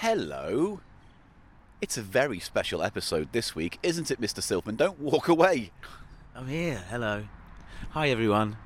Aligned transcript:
hello. 0.00 0.80
It's 1.82 1.98
a 1.98 2.02
very 2.02 2.40
special 2.40 2.82
episode 2.82 3.32
this 3.32 3.54
week, 3.54 3.78
isn't 3.82 4.10
it, 4.10 4.18
Mr. 4.18 4.42
Silverman? 4.42 4.76
Don't 4.76 4.98
walk 4.98 5.28
away. 5.28 5.72
I'm 6.34 6.48
here. 6.48 6.82
Hello. 6.88 7.24
Hi, 7.90 8.08
everyone. 8.08 8.56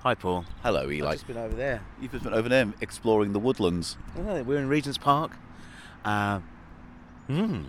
Hi, 0.00 0.16
Paul. 0.16 0.44
Hello, 0.64 0.90
Eli. 0.90 1.06
I've 1.06 1.14
just 1.14 1.28
been 1.28 1.36
over 1.36 1.54
there. 1.54 1.82
You've 2.00 2.10
just 2.10 2.24
been 2.24 2.34
over 2.34 2.48
there 2.48 2.72
exploring 2.80 3.32
the 3.32 3.38
woodlands. 3.38 3.96
Oh, 4.18 4.42
we're 4.42 4.58
in 4.58 4.68
Regent's 4.68 4.98
Park. 4.98 5.36
Uh, 6.04 6.40
hmm. 7.28 7.66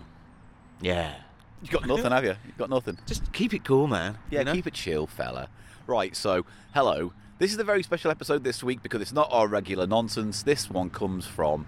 Yeah. 0.80 1.14
You've 1.62 1.70
got 1.70 1.86
nothing, 1.86 2.10
have 2.10 2.24
you? 2.24 2.34
You've 2.46 2.58
got 2.58 2.68
nothing. 2.68 2.98
Just 3.06 3.32
keep 3.32 3.54
it 3.54 3.64
cool, 3.64 3.86
man. 3.86 4.18
Yeah, 4.28 4.40
you 4.40 4.44
know? 4.46 4.54
keep 4.54 4.66
it 4.66 4.74
chill, 4.74 5.06
fella. 5.06 5.50
Right, 5.86 6.16
so, 6.16 6.44
hello. 6.74 7.12
This 7.38 7.52
is 7.52 7.60
a 7.60 7.64
very 7.64 7.84
special 7.84 8.10
episode 8.10 8.42
this 8.42 8.64
week 8.64 8.82
because 8.82 9.00
it's 9.00 9.12
not 9.12 9.28
our 9.30 9.46
regular 9.46 9.86
nonsense. 9.86 10.42
This 10.42 10.68
one 10.68 10.90
comes 10.90 11.26
from 11.26 11.64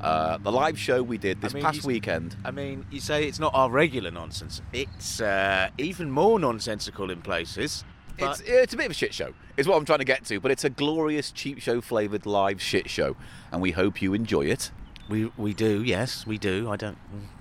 uh, 0.00 0.38
the 0.38 0.52
live 0.52 0.78
show 0.78 1.02
we 1.02 1.18
did 1.18 1.40
this 1.40 1.52
I 1.52 1.56
mean, 1.56 1.64
past 1.64 1.84
weekend. 1.84 2.36
I 2.44 2.50
mean, 2.50 2.86
you 2.90 3.00
say 3.00 3.26
it's 3.26 3.38
not 3.38 3.54
our 3.54 3.70
regular 3.70 4.10
nonsense. 4.10 4.60
It's 4.72 5.20
uh, 5.20 5.70
even 5.78 6.10
more 6.10 6.38
nonsensical 6.38 7.10
in 7.10 7.22
places. 7.22 7.84
It's, 8.18 8.40
it's 8.40 8.72
a 8.72 8.76
bit 8.78 8.86
of 8.86 8.92
a 8.92 8.94
shit 8.94 9.12
show, 9.12 9.34
is 9.58 9.68
what 9.68 9.76
I'm 9.76 9.84
trying 9.84 9.98
to 9.98 10.04
get 10.06 10.24
to, 10.26 10.40
but 10.40 10.50
it's 10.50 10.64
a 10.64 10.70
glorious 10.70 11.30
cheap 11.30 11.60
show 11.60 11.82
flavoured 11.82 12.24
live 12.24 12.62
shit 12.62 12.88
show, 12.88 13.14
and 13.52 13.60
we 13.60 13.72
hope 13.72 14.00
you 14.00 14.14
enjoy 14.14 14.46
it. 14.46 14.70
we 15.10 15.30
we 15.36 15.52
do, 15.52 15.82
yes, 15.82 16.26
we 16.26 16.38
do. 16.38 16.70
I 16.70 16.76
don't. 16.76 16.96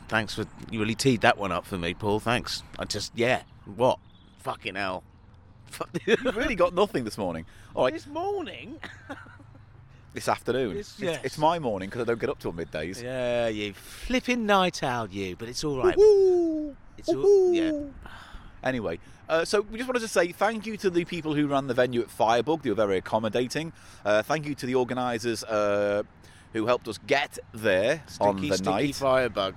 Thanks 0.10 0.36
for 0.36 0.46
you 0.70 0.80
really 0.80 0.96
teed 0.96 1.22
that 1.22 1.38
one 1.38 1.52
up 1.52 1.66
for 1.66 1.78
me, 1.78 1.94
Paul. 1.94 2.20
Thanks. 2.20 2.62
I 2.78 2.86
just 2.86 3.14
yeah. 3.16 3.44
What? 3.76 4.00
Fucking 4.40 4.76
hell. 4.76 5.04
You've 6.06 6.36
really 6.36 6.56
got 6.56 6.74
nothing 6.74 7.04
this 7.04 7.18
morning. 7.18 7.46
All 7.74 7.86
right, 7.86 7.94
This 7.94 8.08
morning. 8.08 8.80
this 10.16 10.30
afternoon. 10.30 10.78
It's, 10.78 11.00
yes. 11.00 11.20
it's 11.24 11.38
my 11.38 11.60
morning 11.60 11.90
because 11.90 12.02
I 12.02 12.06
don't 12.06 12.20
get 12.20 12.30
up 12.30 12.40
till 12.40 12.54
middays. 12.54 13.04
Yeah, 13.04 13.48
you 13.50 13.74
flipping 13.74 14.46
night 14.46 14.82
owl, 14.82 15.10
you. 15.10 15.36
But 15.36 15.50
it's 15.50 15.64
all 15.64 15.78
right. 15.78 15.96
Woohoo! 15.96 16.76
It's 16.98 17.10
all- 17.10 17.54
yeah. 17.54 17.72
Anyway, 18.64 18.98
uh, 19.30 19.46
so 19.46 19.62
we 19.62 19.78
just 19.78 19.88
wanted 19.88 20.00
to 20.00 20.08
say 20.08 20.32
thank 20.32 20.66
you 20.66 20.78
to 20.78 20.90
the 20.90 21.06
people 21.06 21.36
who 21.36 21.46
ran 21.48 21.68
the 21.68 21.74
venue 21.74 22.02
at 22.02 22.10
Firebug. 22.10 22.64
They 22.64 22.70
were 22.72 22.76
very 22.76 22.98
accommodating. 22.98 23.74
Uh, 24.04 24.24
thank 24.24 24.48
you 24.48 24.56
to 24.56 24.66
the 24.66 24.74
organisers 24.74 25.44
uh, 25.44 26.02
who 26.54 26.66
helped 26.66 26.88
us 26.88 26.98
get 27.06 27.38
there 27.54 28.02
on 28.20 28.38
Sticky, 28.38 28.50
the 28.50 28.58
sticky 28.58 28.70
night. 28.72 28.96
firebug. 28.96 29.56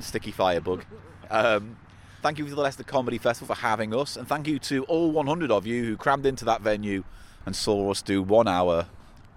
Sticky 0.00 0.32
Firebug. 0.32 0.84
Um, 1.30 1.76
thank 2.20 2.38
you 2.38 2.44
to 2.46 2.54
the 2.54 2.60
Leicester 2.60 2.82
Comedy 2.82 3.16
Festival 3.16 3.54
for 3.54 3.60
having 3.62 3.94
us, 3.94 4.16
and 4.16 4.26
thank 4.28 4.46
you 4.46 4.58
to 4.58 4.84
all 4.84 5.10
100 5.12 5.50
of 5.50 5.66
you 5.66 5.84
who 5.84 5.96
crammed 5.96 6.26
into 6.26 6.44
that 6.44 6.60
venue 6.60 7.04
and 7.46 7.54
saw 7.54 7.90
us 7.90 8.02
do 8.02 8.22
one 8.22 8.48
hour 8.48 8.86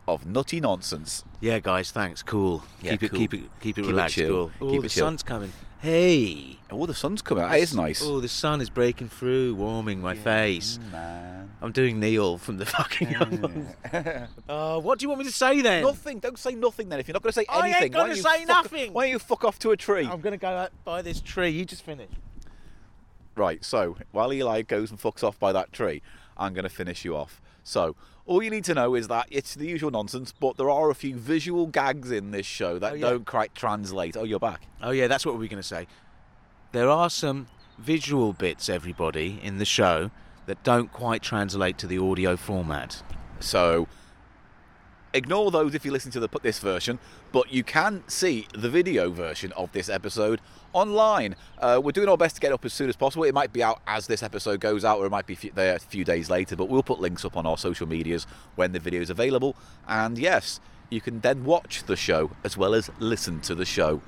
of 0.08 0.26
nutty 0.26 0.60
nonsense. 0.62 1.24
Yeah, 1.42 1.60
guys, 1.60 1.92
thanks. 1.92 2.24
Cool. 2.24 2.64
Yeah, 2.82 2.92
keep 2.92 3.04
it, 3.04 3.12
keep 3.14 3.34
it, 3.34 3.38
keep 3.38 3.44
it 3.44 3.62
Keep 3.62 3.78
it 3.80 3.88
relaxed. 3.88 4.16
chill. 4.16 4.52
Cool. 4.60 4.68
Oh, 4.68 4.72
Keep 4.72 4.82
the 4.82 4.86
it 4.88 4.92
sun's 4.92 5.24
coming. 5.24 5.52
Hey. 5.80 6.58
Oh, 6.72 6.86
the 6.88 6.94
sun's 6.96 7.22
coming. 7.22 7.44
That 7.48 7.60
is 7.60 7.76
nice. 7.76 8.02
Oh, 8.04 8.20
the 8.20 8.28
sun 8.28 8.62
is 8.62 8.70
breaking 8.70 9.10
through, 9.10 9.54
warming 9.56 10.02
my 10.02 10.16
face. 10.16 10.80
Man. 10.92 11.52
I'm 11.62 11.72
doing 11.72 12.00
Neil 12.00 12.38
from 12.40 12.58
the 12.58 12.66
fucking 12.78 13.14
album. 13.16 13.68
uh, 14.50 14.80
what 14.80 14.98
do 14.98 15.04
you 15.04 15.10
want 15.10 15.20
me 15.20 15.26
to 15.26 15.32
say 15.32 15.62
then? 15.62 15.84
Nothing. 15.84 16.20
Don't 16.20 16.38
say 16.40 16.54
nothing 16.56 16.90
then. 16.90 17.00
If 17.00 17.08
you're 17.08 17.14
not 17.14 17.22
going 17.22 17.32
to 17.34 17.40
say 17.40 17.46
I 17.50 17.68
ain't 17.68 17.76
anything, 17.76 17.92
gonna 17.92 18.16
don't 18.16 18.24
say 18.24 18.46
nothing. 18.46 18.94
Why 18.94 19.04
don't 19.06 19.12
you 19.12 19.20
fuck 19.20 19.44
off 19.46 19.60
to 19.60 19.72
a 19.72 19.78
tree? 19.78 20.08
I'm 20.08 20.22
gonna 20.22 20.38
go 20.38 20.48
out 20.48 20.72
by 20.84 21.02
this 21.04 21.22
tree. 21.22 21.50
You 21.50 21.64
just 21.66 21.84
finish. 21.84 22.10
Right, 23.36 23.64
so 23.64 23.98
while 24.12 24.34
Eli 24.34 24.64
goes 24.64 24.90
and 24.90 25.00
fucks 25.00 25.24
off 25.24 25.38
by 25.40 25.52
that 25.52 25.72
tree, 25.72 26.02
I'm 26.38 26.54
going 26.56 26.64
to 26.64 26.70
finish 26.70 27.06
you 27.06 27.16
off. 27.16 27.40
So, 27.64 27.96
all 28.28 28.44
you 28.44 28.50
need 28.52 28.66
to 28.66 28.74
know 28.74 28.94
is 28.96 29.08
that 29.08 29.26
it's 29.32 29.56
the 29.56 29.66
usual 29.68 29.90
nonsense, 29.90 30.32
but 30.32 30.58
there 30.58 30.70
are 30.70 30.90
a 30.90 30.96
few 30.96 31.16
visual 31.16 31.66
gags 31.68 32.12
in 32.12 32.32
this 32.32 32.46
show 32.46 32.78
that 32.80 32.92
Oh, 32.92 32.96
yeah. 32.96 33.10
don't 33.10 33.26
quite 33.26 33.56
translate. 33.56 34.16
Oh, 34.16 34.24
you're 34.24 34.40
back. 34.40 34.68
Oh 34.82 34.92
yeah, 34.92 35.08
that's 35.08 35.26
what 35.26 35.36
we 35.36 35.40
were 35.46 35.48
gonna 35.50 35.64
say. 35.64 35.88
There 36.74 36.90
are 36.90 37.10
some 37.10 37.48
visual 37.80 38.34
bits, 38.34 38.70
everybody, 38.70 39.40
in 39.42 39.58
the 39.58 39.66
show 39.66 40.12
that 40.46 40.64
don't 40.64 40.92
quite 40.92 41.22
translate 41.22 41.78
to 41.80 41.88
the 41.88 41.98
audio 41.98 42.36
format. 42.38 43.02
So, 43.40 43.88
ignore 45.18 45.52
those 45.52 45.76
if 45.76 45.84
you 45.84 45.92
listen 45.92 46.12
to 46.12 46.20
the 46.20 46.30
this 46.42 46.60
version, 46.60 47.00
but 47.32 47.52
you 47.52 47.64
can 47.64 48.04
see 48.08 48.48
the 48.54 48.70
video 48.70 49.10
version 49.10 49.52
of 49.54 49.72
this 49.72 49.90
episode 49.90 50.40
online. 50.74 51.36
Uh, 51.60 51.82
we're 51.84 51.92
doing 51.92 52.08
our 52.08 52.18
best 52.18 52.36
to 52.36 52.42
get 52.42 52.52
up 52.52 52.64
as 52.64 52.74
soon 52.74 52.90
as 52.90 52.96
possible. 52.96 53.24
It 53.24 53.34
might 53.34 53.52
be 53.52 53.64
out 53.64 53.82
as 53.88 54.08
this 54.08 54.24
episode 54.24 54.60
goes 54.60 54.86
out, 54.86 55.00
or 55.00 55.06
it 55.06 55.10
might 55.10 55.28
be 55.28 55.34
f- 55.34 55.54
there 55.56 55.76
a 55.76 55.80
few 55.80 56.04
days 56.04 56.30
later. 56.30 56.56
But 56.56 56.70
we'll 56.70 56.84
put 56.84 57.00
links 57.00 57.26
up 57.26 57.36
on 57.36 57.46
our 57.46 57.58
social 57.58 57.88
medias 57.88 58.26
when 58.56 58.72
the 58.72 58.80
video 58.80 59.02
is 59.02 59.10
available. 59.10 59.56
And 59.88 60.18
yes, 60.18 60.60
you 60.90 61.02
can 61.02 61.20
then 61.20 61.44
watch 61.44 61.84
the 61.84 61.96
show 61.96 62.32
as 62.44 62.56
well 62.56 62.74
as 62.74 62.90
listen 63.00 63.42
to 63.42 63.56
the 63.56 63.66
show. 63.66 64.02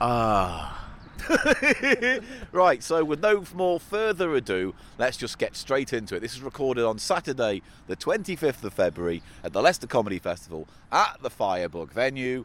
Ah. 0.00 0.81
Right, 2.52 2.82
so 2.82 3.04
with 3.04 3.20
no 3.20 3.44
more 3.54 3.80
further 3.80 4.34
ado, 4.34 4.74
let's 4.98 5.16
just 5.16 5.38
get 5.38 5.56
straight 5.56 5.92
into 5.92 6.14
it. 6.16 6.20
This 6.20 6.34
is 6.34 6.42
recorded 6.42 6.84
on 6.84 6.98
Saturday, 6.98 7.62
the 7.86 7.96
25th 7.96 8.62
of 8.64 8.74
February, 8.74 9.22
at 9.42 9.52
the 9.52 9.62
Leicester 9.62 9.86
Comedy 9.86 10.18
Festival 10.18 10.68
at 10.90 11.18
the 11.22 11.30
Firebug 11.30 11.92
venue. 11.92 12.44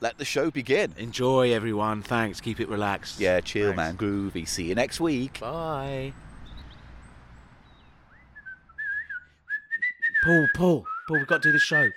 Let 0.00 0.18
the 0.18 0.24
show 0.24 0.50
begin. 0.50 0.94
Enjoy, 0.96 1.52
everyone. 1.52 2.02
Thanks. 2.02 2.40
Keep 2.40 2.58
it 2.58 2.68
relaxed. 2.68 3.20
Yeah, 3.20 3.40
chill, 3.40 3.72
Thanks. 3.72 3.76
man. 3.76 3.96
Groovy. 3.96 4.48
See 4.48 4.64
you 4.64 4.74
next 4.74 4.98
week. 4.98 5.38
Bye. 5.38 6.12
Paul, 10.24 10.46
Paul, 10.54 10.84
Paul, 11.08 11.18
we've 11.18 11.26
got 11.26 11.42
to 11.42 11.48
do 11.48 11.52
the 11.52 11.58
show. 11.60 11.88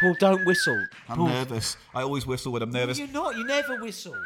Paul, 0.00 0.14
don't 0.18 0.44
whistle. 0.46 0.82
I'm 1.08 1.16
Paul. 1.18 1.28
nervous. 1.28 1.76
I 1.94 2.02
always 2.02 2.26
whistle 2.26 2.52
when 2.52 2.62
I'm 2.62 2.70
No, 2.70 2.84
You're 2.86 3.08
not. 3.08 3.36
You 3.36 3.44
never 3.44 3.76
whistle. 3.82 4.16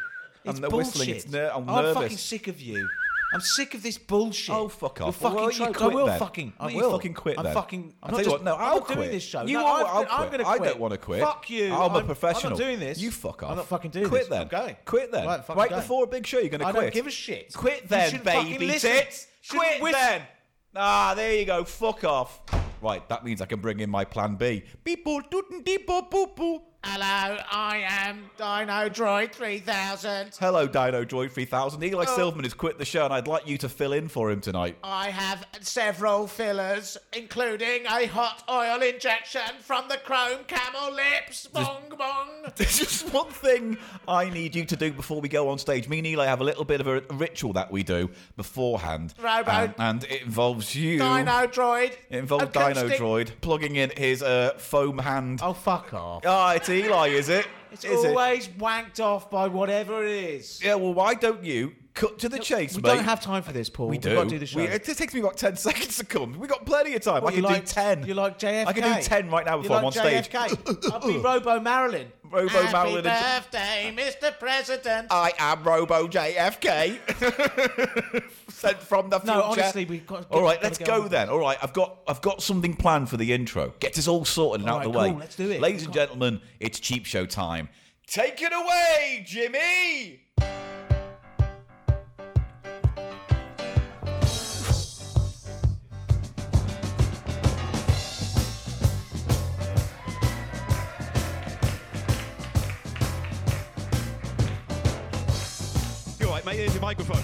It's 0.43 0.59
not 0.59 0.71
bullshit. 0.71 0.87
whistling, 0.87 1.09
it's 1.09 1.29
ner- 1.29 1.51
I'm 1.53 1.69
I'm 1.69 1.93
fucking 1.93 2.17
sick 2.17 2.47
of 2.47 2.59
you. 2.61 2.87
I'm 3.33 3.39
sick 3.39 3.73
of 3.75 3.81
this 3.81 3.97
bullshit. 3.97 4.53
Oh, 4.53 4.67
fuck 4.67 4.99
off. 4.99 5.21
Well, 5.21 5.31
fucking 5.31 5.35
why 5.35 5.41
don't 5.43 5.53
you 5.53 5.65
tropes. 5.65 5.77
quit 5.77 5.91
I 5.91 5.95
will 5.95 6.05
then? 6.07 6.19
fucking. 6.19 6.53
I 6.59 6.65
will. 6.65 6.73
you 6.73 6.91
fucking 6.91 7.13
quit 7.13 7.37
I'm 7.37 7.43
then? 7.45 7.53
fucking. 7.53 7.93
I'm 8.03 8.09
tell 8.09 8.17
not 8.17 8.23
just, 8.25 8.31
what, 8.33 8.43
no, 8.43 8.55
I'm 8.55 8.61
I'll 8.61 8.79
not 8.79 8.87
doing 8.89 9.11
this 9.11 9.23
show. 9.23 9.45
You 9.45 9.53
no, 9.53 9.61
know 9.61 9.75
I'm, 9.75 9.85
I'll 9.85 10.07
I'm 10.23 10.27
quit. 10.29 10.45
I 10.45 10.57
don't 10.57 10.79
wanna 10.79 10.97
quit. 10.97 11.21
Fuck 11.21 11.49
you. 11.49 11.73
I'm 11.73 11.95
a 11.95 11.99
I'm 11.99 12.05
professional. 12.05 12.53
I'm 12.53 12.59
not 12.59 12.65
doing 12.65 12.79
this. 12.79 12.99
You 12.99 13.09
fuck 13.09 13.43
off. 13.43 13.51
I'm 13.51 13.57
not 13.57 13.67
fucking 13.67 13.91
doing 13.91 14.03
this. 14.03 14.09
Quit 14.09 14.21
this. 14.23 14.29
then. 14.29 14.41
I'm 14.41 14.47
going. 14.49 14.75
Quit 14.83 15.11
then. 15.13 15.25
Right, 15.27 15.49
right 15.55 15.69
before 15.69 16.03
a 16.03 16.07
big 16.07 16.27
show, 16.27 16.39
you're 16.39 16.49
going 16.49 16.59
to 16.59 16.65
quit. 16.65 16.75
I 16.75 16.81
don't 16.81 16.93
give 16.93 17.07
a 17.07 17.11
shit. 17.11 17.53
Quit 17.53 17.87
then, 17.87 18.21
baby 18.21 18.67
tits. 18.79 19.27
Quit 19.49 19.81
then. 19.81 20.23
Ah, 20.75 21.13
there 21.15 21.33
you 21.35 21.45
go. 21.45 21.63
Fuck 21.63 22.03
off. 22.03 22.41
Right, 22.81 23.07
that 23.09 23.23
means 23.23 23.41
I 23.41 23.45
can 23.45 23.59
bring 23.61 23.79
in 23.79 23.89
my 23.89 24.03
plan 24.03 24.35
B. 24.35 24.63
People 24.83 25.21
dootin' 25.29 25.63
deepo 25.63 26.09
boo 26.09 26.27
boo. 26.35 26.61
Hello, 26.83 27.37
I 27.51 27.83
am 27.87 28.31
Dino 28.37 28.89
Droid 28.89 29.31
3000. 29.33 30.35
Hello, 30.39 30.65
Dino 30.67 31.05
Droid 31.05 31.31
3000. 31.31 31.83
Eli 31.83 32.05
Oh. 32.07 32.15
Silverman 32.15 32.43
has 32.43 32.55
quit 32.55 32.79
the 32.79 32.85
show, 32.85 33.05
and 33.05 33.13
I'd 33.13 33.27
like 33.27 33.47
you 33.47 33.59
to 33.59 33.69
fill 33.69 33.93
in 33.93 34.07
for 34.07 34.31
him 34.31 34.41
tonight. 34.41 34.77
I 34.83 35.11
have 35.11 35.45
several 35.61 36.25
fillers, 36.25 36.97
including 37.13 37.85
a 37.85 38.07
hot 38.07 38.43
oil 38.49 38.81
injection 38.81 39.43
from 39.59 39.89
the 39.89 39.97
chrome 39.97 40.39
camel 40.47 40.91
lips. 40.91 41.45
Bong 41.53 41.83
bong. 41.95 42.27
There's 42.55 42.79
just 42.79 43.13
one 43.13 43.29
thing 43.29 43.77
I 44.07 44.31
need 44.31 44.55
you 44.55 44.65
to 44.65 44.75
do 44.75 44.91
before 44.91 45.21
we 45.21 45.29
go 45.29 45.49
on 45.49 45.59
stage. 45.59 45.87
Me 45.87 45.99
and 45.99 46.07
Eli 46.07 46.25
have 46.25 46.41
a 46.41 46.45
little 46.45 46.65
bit 46.65 46.81
of 46.81 46.87
a 46.87 47.01
ritual 47.13 47.53
that 47.53 47.71
we 47.71 47.83
do 47.83 48.09
beforehand. 48.35 49.13
Robo. 49.21 49.51
And, 49.51 49.75
and 49.77 50.03
it 50.05 50.23
involves 50.23 50.75
you. 50.75 50.97
Dino 50.97 51.45
Droid. 51.47 51.91
It 52.09 52.17
involves 52.17 52.51
Dino 52.51 52.89
Droid 52.89 53.29
plugging 53.41 53.75
in 53.75 53.91
his 53.95 54.23
uh, 54.23 54.53
foam 54.57 54.97
hand. 54.97 55.41
Oh, 55.43 55.53
fuck 55.53 55.93
off. 55.93 56.23
Ah, 56.25 56.53
it's 56.55 56.70
Eli, 56.71 57.07
is 57.09 57.29
it? 57.29 57.47
It's 57.71 57.85
Is 57.85 58.03
it? 58.03 58.07
always 58.09 58.47
wanked 58.49 58.99
off 58.99 59.29
by 59.29 59.47
whatever 59.47 60.03
it 60.03 60.11
is. 60.11 60.59
Yeah, 60.63 60.75
well, 60.75 60.93
why 60.93 61.13
don't 61.13 61.43
you 61.43 61.73
cut 61.93 62.19
to 62.19 62.29
the 62.29 62.39
chase, 62.39 62.75
we 62.75 62.81
mate? 62.81 62.95
don't 62.95 63.03
have 63.03 63.21
time 63.21 63.43
for 63.43 63.51
this, 63.51 63.69
Paul. 63.69 63.87
We 63.87 63.97
do. 63.97 64.09
We've 64.09 64.15
do. 64.17 64.21
got 64.21 64.23
to 64.23 64.29
do 64.29 64.39
the 64.39 64.45
show. 64.45 64.59
We- 64.59 64.65
it 64.67 64.83
takes 64.83 65.13
me 65.13 65.19
about 65.19 65.37
10 65.37 65.55
seconds 65.67 65.97
to 65.97 66.05
come. 66.05 66.37
we 66.39 66.47
got 66.47 66.65
plenty 66.65 66.95
of 66.95 67.01
time. 67.01 67.23
What, 67.23 67.33
I 67.33 67.35
can 67.35 67.43
like, 67.43 67.65
do 67.65 67.71
10. 67.71 68.05
You 68.07 68.13
like 68.13 68.39
JFK? 68.39 68.67
I 68.67 68.73
can 68.73 68.95
do 68.97 69.01
10 69.03 69.29
right 69.29 69.45
now 69.45 69.57
before 69.57 69.77
I'm 69.77 69.83
like 69.83 69.97
on 69.97 70.03
stage. 70.03 70.29
JFK? 70.29 70.91
I'll 70.91 71.07
be 71.07 71.17
Robo 71.17 71.59
Marilyn. 71.59 72.11
Robo 72.31 72.47
Happy 72.47 72.71
Marilyn 72.71 73.05
and- 73.07 73.43
birthday, 73.51 73.93
Mr. 73.95 74.39
President. 74.39 75.07
I 75.11 75.33
am 75.37 75.63
Robo 75.63 76.07
JFK. 76.07 76.97
Sent 78.51 78.77
from 78.79 79.09
the 79.09 79.19
future. 79.19 79.33
No, 79.37 79.43
honestly, 79.43 79.85
we've 79.85 80.05
got. 80.07 80.31
All 80.31 80.41
right, 80.43 80.61
let's 80.63 80.77
get 80.77 80.87
go 80.87 81.07
then. 81.07 81.29
All 81.29 81.39
right, 81.39 81.57
I've 81.61 81.73
got 81.73 81.97
I've 82.07 82.21
got 82.21 82.41
something 82.41 82.73
planned 82.75 83.09
for 83.09 83.17
the 83.17 83.33
intro. 83.33 83.73
Get 83.79 83.97
us 83.97 84.07
all 84.07 84.23
sorted 84.23 84.61
and 84.61 84.69
All 84.69 84.77
out 84.79 84.85
of 84.85 84.95
right, 84.95 85.07
the 85.09 85.13
way. 85.13 85.19
let's 85.19 85.35
do 85.35 85.49
it. 85.49 85.59
Ladies 85.59 85.83
and 85.83 85.93
gentlemen, 85.93 86.41
it's 86.59 86.79
cheap 86.79 87.05
show 87.05 87.25
time. 87.25 87.67
Take 88.07 88.41
it 88.41 88.53
away, 88.53 89.25
Jimmy. 89.27 90.21
Take 106.71 106.79
your 106.79 106.87
microphone. 106.87 107.23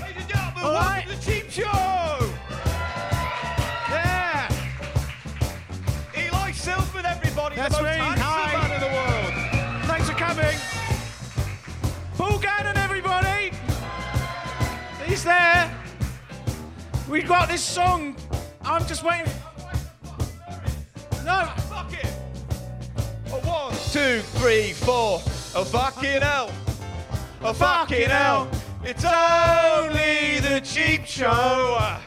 Ladies 0.00 0.16
and 0.16 0.28
gentlemen, 0.28 0.64
All 0.64 0.72
welcome 0.72 0.92
right. 0.92 1.06
to 1.08 1.14
the 1.14 1.22
Cheap 1.22 1.48
Show! 1.48 2.32
Yeah! 3.88 4.48
Eli 6.18 6.50
Silverman, 6.50 7.06
everybody! 7.06 7.54
That's 7.54 7.76
the 7.76 7.84
most 7.84 7.98
me. 7.98 8.04
Hi. 8.18 8.52
man 8.52 8.72
in 8.72 8.80
the 8.80 8.88
world! 8.88 9.84
Thanks 9.84 10.10
for 10.10 10.16
coming! 10.16 10.58
Paul 12.18 12.40
Gannon, 12.40 12.76
everybody! 12.76 13.52
He's 15.06 15.22
there! 15.22 15.72
We've 17.08 17.28
got 17.28 17.48
this 17.48 17.62
song. 17.62 18.16
I'm 18.64 18.84
just 18.86 19.04
waiting. 19.04 19.32
No! 21.24 21.44
Fuck 21.68 21.92
it! 21.92 22.12
A 23.28 23.38
one, 23.46 23.72
two, 23.92 24.18
three, 24.40 24.72
four. 24.72 25.20
A 25.54 25.64
fucking 25.64 26.20
hell! 26.20 26.50
Oh 27.46 27.52
fucking 27.52 28.08
hell. 28.08 28.48
It's 28.82 29.04
only 29.04 30.40
the 30.40 30.62
cheap 30.64 31.04
show. 31.04 31.98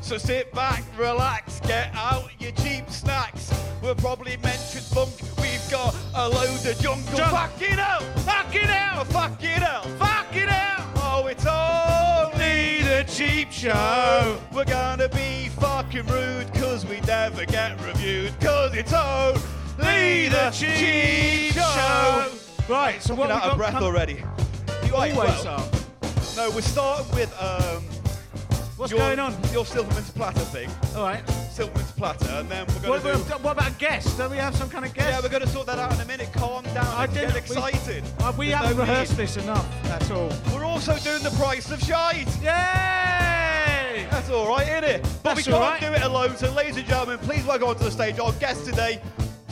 So 0.00 0.16
sit 0.16 0.50
back, 0.54 0.84
relax, 0.96 1.60
get 1.60 1.90
out 1.94 2.30
your 2.38 2.52
cheap 2.52 2.88
snacks. 2.88 3.52
We'll 3.82 3.94
probably 3.94 4.38
mention 4.38 4.80
funk. 4.80 5.12
We've 5.38 5.70
got 5.70 5.94
a 6.14 6.26
load 6.30 6.64
of 6.64 6.78
jungle. 6.80 7.14
Junk. 7.14 7.30
Fucking 7.30 7.76
hell. 7.76 8.00
Fucking 8.24 8.62
Oh 8.62 8.72
hell. 8.72 9.04
fucking 9.04 9.48
hell. 9.48 9.82
Fucking 9.98 10.48
hell. 10.48 10.92
Oh, 10.96 11.26
it's 11.26 11.44
only 11.44 12.80
the 12.80 13.04
cheap 13.06 13.52
show. 13.52 14.40
We're 14.54 14.64
gonna 14.64 15.10
be 15.10 15.50
fucking 15.60 16.06
rude 16.06 16.50
because 16.54 16.86
we 16.86 17.00
never 17.00 17.44
get 17.44 17.78
reviewed. 17.84 18.32
Because 18.38 18.74
it's 18.74 18.94
only 18.94 20.28
the 20.30 20.50
cheap 20.54 21.52
show. 21.52 22.30
Right, 22.66 23.02
so 23.02 23.14
what 23.14 23.28
we 23.28 23.34
out 23.34 23.42
got 23.42 23.50
of 23.50 23.56
breath 23.58 23.74
already. 23.74 24.22
You 24.86 24.94
Always 24.94 25.14
well, 25.16 25.48
are. 25.48 25.68
No, 26.36 26.50
we're 26.50 26.60
starting 26.62 27.10
with 27.14 27.32
um, 27.42 27.82
What's 28.76 28.92
your, 28.92 29.00
going 29.00 29.18
on? 29.18 29.34
Your 29.52 29.64
Silverman's 29.66 30.10
platter 30.10 30.40
thing. 30.40 30.68
All 30.94 31.02
right. 31.04 31.26
Silverman's 31.50 31.90
platter, 31.92 32.26
and 32.30 32.48
then 32.48 32.66
we're 32.82 32.90
What, 32.90 33.02
gonna 33.02 33.16
do. 33.16 33.22
what- 33.24 33.42
what 33.42 33.52
about 33.52 33.68
a 33.70 33.74
guest? 33.74 34.16
Don't 34.18 34.30
we 34.30 34.36
have 34.36 34.54
some 34.54 34.68
kind 34.70 34.84
of 34.84 34.92
guest? 34.94 35.08
Yeah, 35.08 35.20
we're 35.22 35.28
gonna 35.30 35.46
sort 35.46 35.66
that 35.66 35.78
out 35.78 35.92
in 35.94 36.00
a 36.00 36.04
minute. 36.04 36.30
Calm 36.34 36.62
down. 36.74 36.86
I 36.86 37.06
didn't- 37.06 37.32
get 37.32 37.32
we- 37.34 37.38
excited. 37.56 38.04
Uh, 38.20 38.32
we 38.36 38.48
There's 38.48 38.58
haven't 38.58 38.76
no 38.76 38.82
rehearsed 38.84 39.12
need. 39.12 39.18
this 39.18 39.36
enough. 39.38 39.66
That's 39.84 40.10
all. 40.10 40.30
We're 40.52 40.64
also 40.64 40.96
doing 40.98 41.22
the 41.22 41.30
price 41.30 41.70
of 41.70 41.80
shite. 41.82 42.28
Yay! 42.42 44.06
That's 44.10 44.30
all 44.30 44.48
right, 44.48 44.68
isn't 44.68 44.84
it? 44.84 45.02
But 45.22 45.34
That's 45.34 45.46
we 45.46 45.52
can't 45.52 45.62
right. 45.64 45.80
do 45.80 45.92
it 45.92 46.02
alone. 46.02 46.36
So, 46.36 46.50
ladies 46.52 46.76
and 46.76 46.86
gentlemen, 46.86 47.18
please 47.18 47.44
welcome 47.44 47.68
onto 47.68 47.84
the 47.84 47.90
stage 47.90 48.18
our 48.18 48.32
guest 48.32 48.64
today, 48.66 49.00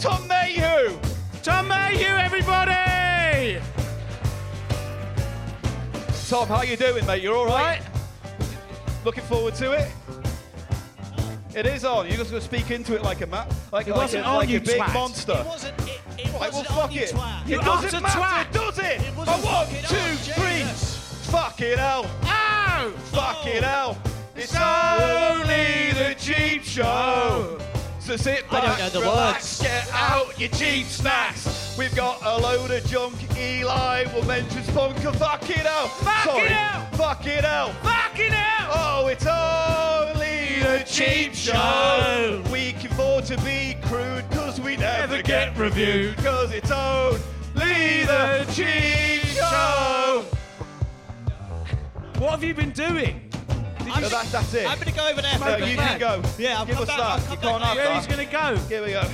Tom 0.00 0.26
Mayhew. 0.28 0.98
Tom 1.42 1.68
Mayhew, 1.68 2.06
everybody! 2.16 3.58
Tom, 6.34 6.48
how 6.48 6.62
you 6.62 6.76
doing, 6.76 7.06
mate? 7.06 7.22
You're 7.22 7.36
all 7.36 7.46
right? 7.46 7.78
Right? 7.78 7.82
Looking 9.04 9.22
forward 9.22 9.54
to 9.54 9.70
it. 9.70 9.88
It 11.54 11.64
is 11.64 11.84
on. 11.84 12.08
You're 12.08 12.16
just 12.16 12.30
gonna 12.30 12.40
speak 12.42 12.72
into 12.72 12.96
it 12.96 13.02
like 13.04 13.20
a 13.20 13.26
ma- 13.28 13.46
like, 13.70 13.86
It 13.86 13.90
like, 13.92 14.00
wasn't 14.00 14.24
a, 14.24 14.28
on, 14.28 14.36
like 14.38 14.48
you 14.48 14.56
a 14.56 14.60
big 14.60 14.80
twat. 14.80 14.92
monster. 14.94 15.30
It 15.38 15.46
wasn't. 15.46 15.80
It, 15.82 16.00
it 16.18 16.26
Right, 16.32 16.40
wasn't 16.40 16.66
fuck 16.66 16.78
on 16.86 16.90
you 16.90 17.02
it. 17.02 17.10
twat. 17.10 17.46
You 17.46 17.60
it 17.60 17.64
doesn't 17.64 17.94
utter 17.94 18.18
matter, 18.18 18.48
twat. 18.48 18.52
does 18.52 18.78
it? 18.80 19.00
It 19.00 19.16
wasn't 19.16 19.44
A 19.44 19.46
one, 19.46 19.66
fucking 19.66 19.82
two, 19.84 19.96
oh, 19.96 20.10
on, 20.10 20.16
three. 20.16 20.58
Jesus. 20.64 21.30
Fucking 21.30 21.78
hell. 21.78 22.06
Ow! 22.24 22.90
Fucking 23.12 23.62
hell. 23.62 23.96
It's 24.34 24.52
Oh. 24.58 25.34
only 25.38 25.92
the 25.92 26.16
cheap 26.18 26.64
show. 26.64 27.58
So 28.04 28.16
sit 28.16 28.44
I 28.50 28.60
back, 28.60 28.78
don't 28.78 28.78
know 28.80 28.88
the 28.90 29.00
relax, 29.00 29.60
words. 29.60 29.62
get 29.62 29.88
out 29.92 30.38
your 30.38 30.50
cheap 30.50 30.86
snacks. 30.88 31.74
We've 31.78 31.94
got 31.96 32.20
a 32.22 32.38
load 32.38 32.70
of 32.70 32.84
junk. 32.84 33.14
Eli 33.38 34.04
will 34.12 34.26
mention 34.26 34.62
spunk 34.64 35.02
and 35.02 35.16
fucking 35.16 35.56
hell. 35.56 35.88
Fucking 35.88 36.32
Sorry. 36.32 36.48
hell. 36.48 36.86
Fucking 36.92 37.42
hell. 37.42 37.72
Fucking 37.82 38.30
hell! 38.30 38.70
Oh, 38.74 39.06
it's 39.06 39.24
only 39.26 40.60
the 40.60 40.84
cheap 40.86 41.32
show. 41.34 42.42
We 42.52 42.72
can 42.72 42.92
afford 42.92 43.24
to 43.24 43.38
be 43.38 43.76
crude 43.84 44.28
because 44.28 44.60
we 44.60 44.76
never, 44.76 45.14
Never 45.14 45.22
get 45.22 45.56
reviewed. 45.56 46.14
Because 46.16 46.52
it's 46.52 46.70
only 46.70 48.04
the 48.04 48.44
cheap 48.52 49.22
show. 49.28 50.26
What 52.18 52.32
have 52.32 52.44
you 52.44 52.52
been 52.52 52.70
doing? 52.72 53.23
I'm 53.92 54.02
No, 54.02 54.08
that's, 54.08 54.32
that's 54.32 54.54
it. 54.54 54.66
I'm 54.68 54.76
going 54.78 54.88
to 54.90 54.94
go 54.94 55.08
over 55.08 55.22
there. 55.22 55.38
No, 55.38 55.44
for 55.44 55.50
a 55.64 55.68
you 55.68 55.76
can 55.76 55.98
go. 55.98 56.22
Yeah, 56.38 56.58
I'll 56.58 56.66
Give 56.66 56.74
come 56.76 56.82
us 56.84 56.88
back, 56.88 56.98
that. 56.98 57.04
I'll 57.04 57.18
come 57.20 57.30
you 57.32 57.40
can't 57.48 57.62
have. 57.62 57.76
Where 57.76 57.94
he's 57.94 58.06
that. 58.06 58.16
going 58.16 58.26
to 58.28 58.32
go? 58.32 58.68
Here 58.68 58.84
we 58.84 58.90
go. 58.92 59.04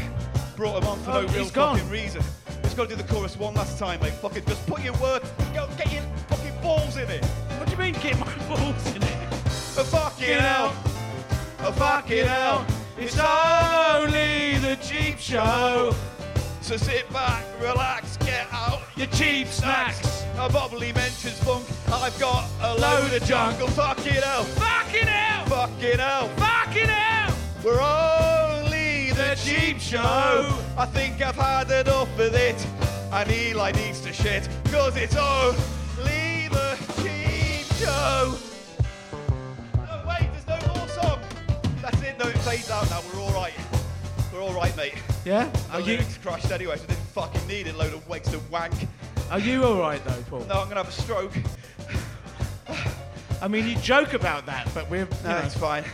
Brought 0.56 0.82
him 0.82 0.88
on 0.88 0.98
for 1.00 1.10
Oh, 1.10 1.14
no 1.14 1.20
real 1.28 1.42
he's 1.42 1.50
gone. 1.50 1.76
fucking 1.76 1.90
reason. 1.90 2.22
Just 2.62 2.76
got 2.76 2.88
to 2.88 2.96
do 2.96 3.02
the 3.02 3.12
chorus 3.12 3.36
one 3.36 3.54
last 3.54 3.78
time, 3.78 4.00
mate. 4.00 4.12
Fucking 4.14 4.44
just 4.44 4.66
put 4.66 4.82
your 4.82 4.94
work, 4.98 5.22
go 5.54 5.68
get 5.76 5.92
your 5.92 6.02
fucking 6.28 6.54
balls 6.62 6.96
in 6.96 7.08
it. 7.10 7.24
What 7.24 7.66
do 7.66 7.72
you 7.72 7.78
mean, 7.78 7.94
get 7.94 8.18
my 8.18 8.32
balls 8.48 8.86
in 8.94 9.02
it? 9.02 9.26
A 9.78 9.84
fucking 9.84 10.38
hell. 10.38 10.74
A 11.60 11.72
fucking 11.72 12.26
hell. 12.26 12.66
It's 12.98 13.18
only 13.18 14.58
the 14.58 14.76
cheap 14.82 15.18
show. 15.18 15.94
So 16.60 16.76
sit 16.76 17.10
back, 17.12 17.44
relax, 17.60 18.16
get 18.18 18.46
out 18.52 18.82
Your 18.96 19.06
cheap 19.08 19.48
snacks. 19.48 20.19
A 20.40 20.48
bubbly 20.48 20.90
mentions 20.94 21.38
funk. 21.44 21.66
I've 21.92 22.18
got 22.18 22.48
a 22.62 22.74
load 22.74 23.12
of 23.12 23.22
jungle. 23.24 23.68
Fucking 23.68 24.14
hell. 24.14 24.44
Fucking 24.44 25.06
hell! 25.06 25.44
Fucking 25.44 25.98
hell. 25.98 26.28
Fucking 26.28 26.88
hell! 26.88 27.36
We're 27.62 27.78
only 27.78 29.10
the 29.10 29.38
cheap 29.44 29.78
show. 29.78 30.00
I 30.78 30.86
think 30.86 31.20
I've 31.20 31.36
had 31.36 31.70
enough 31.70 32.18
of 32.18 32.34
it. 32.34 32.66
And 33.12 33.30
Eli 33.30 33.72
needs 33.72 34.00
to 34.00 34.14
shit. 34.14 34.48
Cause 34.72 34.96
it's 34.96 35.14
only 35.14 36.48
the 36.48 36.78
cheap 37.02 37.66
show. 37.76 38.34
No, 39.76 40.04
wait, 40.08 40.30
there's 40.32 40.46
no 40.46 40.74
more 40.74 40.88
song. 40.88 41.20
That's 41.82 42.00
it, 42.00 42.18
no, 42.18 42.28
it 42.28 42.38
fades 42.38 42.70
out 42.70 42.88
now. 42.88 43.02
We're 43.12 43.20
alright. 43.20 43.52
We're 44.32 44.40
alright, 44.40 44.74
mate. 44.74 44.94
Yeah? 45.26 45.50
The 45.50 45.72
Are 45.74 45.80
you, 45.80 45.98
lyrics 45.98 46.16
crushed 46.16 46.50
anyway, 46.50 46.78
so 46.78 46.84
I 46.84 46.86
didn't 46.86 47.06
fucking 47.08 47.46
need 47.46 47.66
it. 47.66 47.76
Load 47.76 47.92
of 47.92 48.22
to 48.22 48.40
wank. 48.50 48.72
Are 49.30 49.38
you 49.38 49.62
alright 49.62 50.04
though, 50.04 50.24
Paul? 50.28 50.40
No, 50.40 50.60
I'm 50.60 50.68
gonna 50.68 50.82
have 50.82 50.88
a 50.88 50.90
stroke. 50.90 51.32
I 53.40 53.46
mean, 53.46 53.68
you 53.68 53.76
joke 53.76 54.12
about 54.12 54.44
that, 54.46 54.68
but 54.74 54.90
we're. 54.90 55.06
No, 55.22 55.30
know, 55.30 55.38
it's 55.44 55.56
fine. 55.56 55.84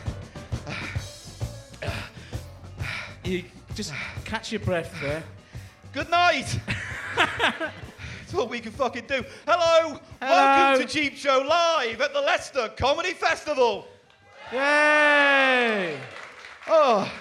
you 3.25 3.45
just 3.75 3.93
catch 4.25 4.53
your 4.53 4.61
breath 4.61 4.91
there. 5.03 5.23
Good 5.93 6.09
night. 6.09 6.59
That's 7.17 8.35
all 8.35 8.49
we 8.49 8.59
can 8.59 8.73
fucking 8.73 9.05
do. 9.07 9.23
Hello. 9.47 10.01
Hello. 10.19 10.31
Welcome 10.31 10.87
to 10.87 10.91
Cheap 10.91 11.17
Show 11.17 11.45
Live 11.47 12.01
at 12.01 12.15
the 12.15 12.21
Leicester 12.23 12.71
Comedy 12.75 13.13
Festival. 13.13 13.87
Yay! 14.51 15.99
Oh. 16.69 17.13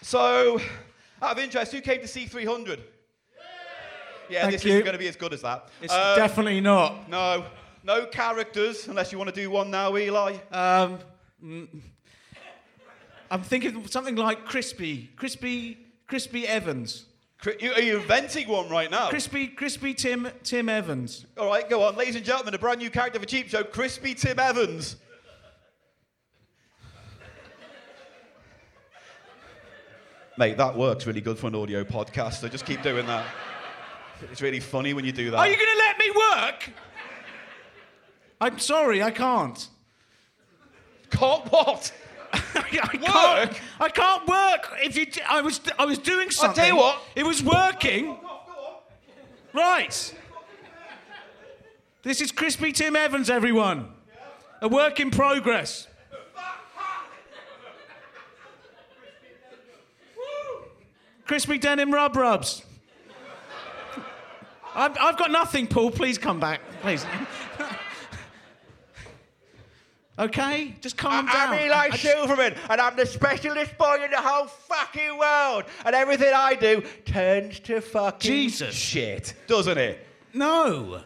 So, 0.00 0.58
out 1.20 1.32
of 1.32 1.38
interest, 1.38 1.72
who 1.72 1.82
came 1.82 2.00
to 2.00 2.08
see 2.08 2.24
300? 2.24 2.82
Yeah, 4.28 4.42
Thank 4.42 4.52
this 4.54 4.64
you. 4.64 4.70
isn't 4.72 4.84
going 4.84 4.92
to 4.94 4.98
be 4.98 5.08
as 5.08 5.16
good 5.16 5.32
as 5.32 5.42
that. 5.42 5.68
It's 5.82 5.92
Um, 5.92 6.16
definitely 6.16 6.60
not. 6.60 7.08
No. 7.08 7.44
No 7.84 8.06
characters, 8.06 8.88
unless 8.88 9.12
you 9.12 9.18
want 9.18 9.32
to 9.32 9.40
do 9.40 9.48
one 9.48 9.70
now, 9.70 9.96
Eli. 9.96 10.32
Um, 10.50 10.98
mm, 11.44 11.68
I'm 13.30 13.42
thinking 13.42 13.76
of 13.76 13.90
something 13.92 14.16
like 14.16 14.44
Crispy, 14.44 15.10
Crispy, 15.16 15.78
Crispy 16.08 16.48
Evans, 16.48 17.04
Cri- 17.40 17.56
you- 17.60 17.72
Are 17.74 17.80
you 17.80 17.98
inventing 17.98 18.48
one 18.48 18.68
right 18.68 18.90
now? 18.90 19.08
Crispy, 19.08 19.46
Crispy 19.46 19.94
Tim, 19.94 20.26
Tim 20.42 20.68
Evans. 20.68 21.26
All 21.38 21.46
right, 21.46 21.68
go 21.68 21.84
on. 21.84 21.94
Ladies 21.94 22.16
and 22.16 22.24
gentlemen, 22.24 22.54
a 22.54 22.58
brand 22.58 22.80
new 22.80 22.90
character 22.90 23.20
for 23.20 23.26
Cheap 23.26 23.48
Show, 23.50 23.62
Crispy 23.62 24.14
Tim 24.14 24.38
Evans. 24.40 24.96
Mate, 30.38 30.56
that 30.58 30.76
works 30.76 31.06
really 31.06 31.20
good 31.20 31.38
for 31.38 31.46
an 31.46 31.54
audio 31.54 31.82
podcast, 31.84 32.40
so 32.40 32.48
just 32.48 32.66
keep 32.66 32.82
doing 32.82 33.06
that. 33.06 33.24
It's 34.22 34.42
really 34.42 34.60
funny 34.60 34.94
when 34.94 35.04
you 35.04 35.12
do 35.12 35.30
that. 35.30 35.38
Are 35.38 35.48
you 35.48 35.56
going 35.56 35.68
to 35.68 35.78
let 35.78 35.98
me 35.98 36.10
work? 36.10 36.70
I'm 38.40 38.58
sorry, 38.58 39.02
I 39.02 39.10
can't. 39.10 39.68
Can't 41.10 41.50
what? 41.50 41.92
I 42.32 42.38
can't. 42.38 43.50
Work? 43.50 43.60
I 43.80 43.88
can't 43.88 44.26
work. 44.26 44.72
If 44.82 44.96
you, 44.96 45.06
I 45.26 45.40
was, 45.40 45.60
I 45.78 45.84
was 45.84 45.98
doing 45.98 46.30
something. 46.30 46.50
I'll 46.50 46.54
tell 46.54 46.76
you 46.76 46.76
what. 46.76 47.02
It 47.14 47.24
was 47.24 47.42
working. 47.42 48.18
Right. 49.54 50.14
This 52.02 52.20
is 52.20 52.30
Crispy 52.30 52.72
Tim 52.72 52.94
Evans, 52.94 53.30
everyone. 53.30 53.88
A 54.60 54.68
work 54.68 55.00
in 55.00 55.10
progress. 55.10 55.86
Crispy 61.26 61.58
denim 61.58 61.92
rub 61.92 62.16
rubs. 62.16 62.65
I've, 64.76 64.94
I've 65.00 65.16
got 65.16 65.30
nothing, 65.30 65.66
Paul. 65.66 65.90
Please 65.90 66.18
come 66.18 66.38
back. 66.38 66.60
Please. 66.82 67.06
okay? 70.18 70.76
Just 70.82 70.98
calm 70.98 71.24
down. 71.24 71.54
I'm 71.54 71.64
Eli 71.64 71.74
I 71.74 71.88
just- 71.88 72.02
Silverman, 72.02 72.54
and 72.68 72.78
I'm 72.78 72.94
the 72.94 73.06
specialist 73.06 73.78
boy 73.78 74.04
in 74.04 74.10
the 74.10 74.20
whole 74.20 74.46
fucking 74.46 75.18
world. 75.18 75.64
And 75.86 75.96
everything 75.96 76.30
I 76.34 76.56
do 76.56 76.82
turns 77.06 77.58
to 77.60 77.80
fucking 77.80 78.30
Jesus. 78.30 78.74
shit, 78.74 79.32
doesn't 79.46 79.78
it? 79.78 80.06
No. 80.34 81.00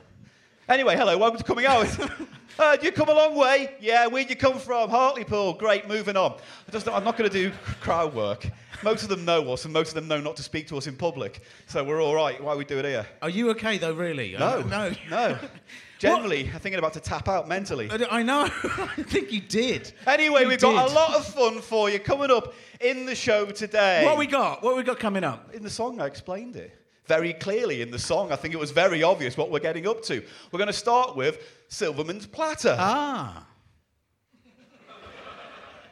Anyway, 0.68 0.96
hello, 0.96 1.16
welcome 1.16 1.38
to 1.38 1.44
Coming 1.44 1.66
Out. 1.66 1.86
uh, 2.58 2.76
you 2.82 2.90
come 2.90 3.08
a 3.08 3.14
long 3.14 3.36
way. 3.36 3.76
Yeah, 3.80 4.08
where'd 4.08 4.28
you 4.28 4.36
come 4.36 4.58
from? 4.58 4.90
Hartlepool. 4.90 5.54
Great, 5.54 5.86
moving 5.86 6.16
on. 6.16 6.36
I 6.68 6.72
just, 6.72 6.88
I'm 6.88 7.04
not 7.04 7.16
going 7.16 7.30
to 7.30 7.36
do 7.36 7.52
crowd 7.80 8.14
work. 8.14 8.48
Most 8.82 9.02
of 9.02 9.08
them 9.08 9.24
know 9.24 9.52
us, 9.52 9.64
and 9.64 9.74
most 9.74 9.88
of 9.88 9.94
them 9.94 10.08
know 10.08 10.20
not 10.20 10.36
to 10.36 10.42
speak 10.42 10.66
to 10.68 10.76
us 10.78 10.86
in 10.86 10.96
public. 10.96 11.42
So 11.66 11.84
we're 11.84 12.02
all 12.02 12.14
right. 12.14 12.42
Why 12.42 12.54
we 12.54 12.64
do 12.64 12.78
it 12.78 12.84
here? 12.84 13.06
Are 13.20 13.28
you 13.30 13.50
okay 13.50 13.78
though? 13.78 13.92
Really? 13.92 14.36
No, 14.38 14.62
no. 14.62 14.92
no. 15.10 15.38
Generally, 15.98 16.40
I 16.40 16.42
think 16.44 16.54
I'm 16.54 16.60
thinking 16.60 16.78
about 16.78 16.92
to 16.94 17.00
tap 17.00 17.28
out 17.28 17.46
mentally. 17.46 17.90
I 18.10 18.22
know. 18.22 18.44
I 18.64 19.02
think 19.02 19.32
you 19.32 19.40
did. 19.42 19.92
Anyway, 20.06 20.42
You 20.42 20.48
we've 20.48 20.60
got 20.60 20.86
did. 20.86 20.92
a 20.92 20.94
lot 20.94 21.14
of 21.14 21.26
fun 21.26 21.60
for 21.60 21.90
you 21.90 21.98
coming 21.98 22.30
up 22.30 22.54
in 22.80 23.04
the 23.04 23.14
show 23.14 23.44
today. 23.46 24.06
What 24.06 24.16
we 24.16 24.26
got? 24.26 24.62
What 24.62 24.76
we 24.78 24.82
got 24.82 24.98
coming 24.98 25.24
up? 25.24 25.54
in 25.54 25.62
the 25.62 25.68
song, 25.68 26.00
I 26.00 26.06
explained 26.06 26.56
it 26.56 26.74
very 27.04 27.34
clearly 27.34 27.82
in 27.82 27.90
the 27.90 27.98
song. 27.98 28.32
I 28.32 28.36
think 28.36 28.54
it 28.54 28.60
was 28.60 28.70
very 28.70 29.02
obvious 29.02 29.36
what 29.36 29.50
we're 29.50 29.58
getting 29.58 29.86
up 29.86 30.00
to. 30.04 30.22
We're 30.50 30.58
going 30.58 30.68
to 30.68 30.72
start 30.72 31.16
with 31.16 31.38
Silverman's 31.68 32.26
Platter. 32.26 32.76
Ah. 32.78 33.46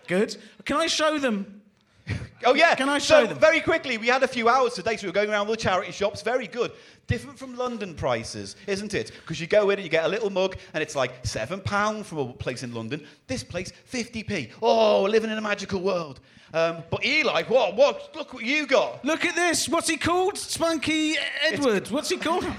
Good. 0.06 0.36
Can 0.64 0.78
I 0.78 0.86
show 0.86 1.18
them? 1.18 1.57
Oh 2.44 2.54
yeah. 2.54 2.74
Can 2.74 2.88
I 2.88 2.98
show 2.98 3.22
so, 3.22 3.26
them? 3.26 3.38
Very 3.38 3.60
quickly, 3.60 3.98
we 3.98 4.06
had 4.06 4.22
a 4.22 4.28
few 4.28 4.48
hours 4.48 4.74
today, 4.74 4.96
so 4.96 5.06
we 5.06 5.08
were 5.08 5.14
going 5.14 5.30
around 5.30 5.46
all 5.46 5.52
the 5.52 5.56
charity 5.56 5.92
shops. 5.92 6.22
Very 6.22 6.46
good. 6.46 6.72
Different 7.06 7.38
from 7.38 7.56
London 7.56 7.94
prices, 7.94 8.54
isn't 8.66 8.94
it? 8.94 9.12
Because 9.20 9.40
you 9.40 9.46
go 9.46 9.70
in 9.70 9.78
and 9.78 9.84
you 9.84 9.90
get 9.90 10.04
a 10.04 10.08
little 10.08 10.30
mug, 10.30 10.56
and 10.74 10.82
it's 10.82 10.94
like 10.94 11.26
seven 11.26 11.60
pound 11.60 12.06
from 12.06 12.18
a 12.18 12.32
place 12.32 12.62
in 12.62 12.72
London. 12.74 13.04
This 13.26 13.42
place, 13.42 13.72
fifty 13.84 14.22
p. 14.22 14.50
Oh, 14.62 15.02
living 15.02 15.30
in 15.30 15.38
a 15.38 15.42
magical 15.42 15.80
world. 15.80 16.20
Um, 16.54 16.82
but 16.90 17.04
Eli, 17.04 17.44
what? 17.44 17.76
What? 17.76 18.14
Look 18.14 18.34
what 18.34 18.44
you 18.44 18.66
got. 18.66 19.04
Look 19.04 19.24
at 19.24 19.34
this. 19.34 19.68
What's 19.68 19.88
he 19.88 19.96
called? 19.96 20.38
Spunky 20.38 21.16
Edward. 21.42 21.90
What's 21.90 22.08
he 22.08 22.16
called? 22.16 22.46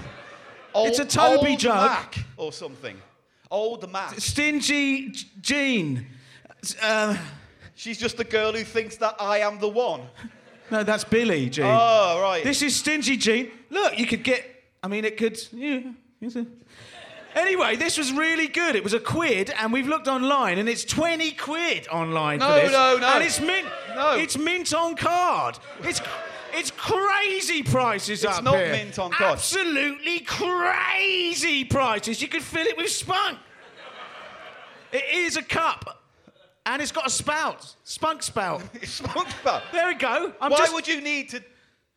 Old, 0.72 0.86
It's 0.88 1.00
a 1.00 1.04
Toby 1.04 1.50
old 1.50 1.58
jug. 1.58 1.90
Mac 1.90 2.24
or 2.36 2.52
something. 2.52 2.96
Old 3.50 3.90
Mac. 3.90 4.20
Stingy 4.20 5.12
Gene. 5.40 6.06
Uh, 6.80 7.16
She's 7.80 7.96
just 7.96 8.18
the 8.18 8.24
girl 8.24 8.52
who 8.52 8.62
thinks 8.62 8.96
that 8.96 9.14
I 9.18 9.38
am 9.38 9.58
the 9.58 9.68
one. 9.68 10.02
no, 10.70 10.82
that's 10.84 11.02
Billy 11.02 11.48
Jean. 11.48 11.64
Oh, 11.64 12.20
right. 12.20 12.44
This 12.44 12.60
is 12.60 12.76
Stingy 12.76 13.16
Jean. 13.16 13.50
Look, 13.70 13.98
you 13.98 14.06
could 14.06 14.22
get. 14.22 14.44
I 14.82 14.88
mean, 14.88 15.06
it 15.06 15.16
could. 15.16 15.40
Yeah. 15.50 15.80
Anyway, 17.34 17.76
this 17.76 17.96
was 17.96 18.12
really 18.12 18.48
good. 18.48 18.76
It 18.76 18.84
was 18.84 18.92
a 18.92 19.00
quid, 19.00 19.50
and 19.58 19.72
we've 19.72 19.88
looked 19.88 20.08
online, 20.08 20.58
and 20.58 20.68
it's 20.68 20.84
twenty 20.84 21.30
quid 21.32 21.88
online 21.88 22.40
No, 22.40 22.48
for 22.48 22.60
this. 22.60 22.72
no, 22.72 22.96
no. 22.98 23.06
And 23.14 23.24
it's 23.24 23.40
mint. 23.40 23.66
No. 23.94 24.18
It's 24.18 24.36
mint 24.36 24.74
on 24.74 24.94
card. 24.94 25.58
It's 25.82 26.02
it's 26.52 26.70
crazy 26.72 27.62
prices 27.62 28.24
It's 28.24 28.38
up 28.38 28.46
here. 28.46 28.60
It's 28.60 28.68
not 28.68 28.76
mint 28.76 28.98
on 28.98 29.10
card. 29.12 29.32
Absolutely 29.38 30.20
crazy 30.20 31.64
prices. 31.64 32.20
You 32.20 32.28
could 32.28 32.42
fill 32.42 32.66
it 32.66 32.76
with 32.76 32.90
spunk. 32.90 33.38
It 34.92 35.04
is 35.14 35.38
a 35.38 35.42
cup, 35.42 35.99
and 36.72 36.80
it's 36.82 36.92
got 36.92 37.06
a 37.06 37.10
spout, 37.10 37.74
spunk 37.84 38.22
spout. 38.22 38.62
Spunk 38.84 39.28
spout. 39.30 39.62
There 39.72 39.88
we 39.88 39.94
go. 39.94 40.32
I'm 40.40 40.50
Why 40.50 40.58
just- 40.58 40.74
would 40.74 40.88
you 40.88 41.00
need 41.00 41.28
to 41.30 41.42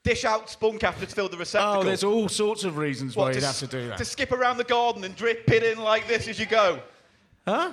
dish 0.03 0.25
out 0.25 0.49
spunk 0.49 0.83
after 0.83 1.05
to 1.05 1.15
fill 1.15 1.29
the 1.29 1.37
receptacle? 1.37 1.81
Oh, 1.81 1.83
there's 1.83 2.03
all 2.03 2.27
sorts 2.27 2.63
of 2.63 2.77
reasons 2.77 3.15
why 3.15 3.25
What, 3.25 3.35
you'd 3.35 3.43
have 3.43 3.57
to 3.59 3.67
do 3.67 3.87
that. 3.89 3.97
To 3.99 4.05
skip 4.05 4.31
around 4.31 4.57
the 4.57 4.63
garden 4.63 5.03
and 5.03 5.15
drip 5.15 5.49
it 5.51 5.63
in 5.63 5.77
like 5.83 6.07
this 6.07 6.27
as 6.27 6.39
you 6.39 6.45
go. 6.45 6.79
Huh? 7.47 7.71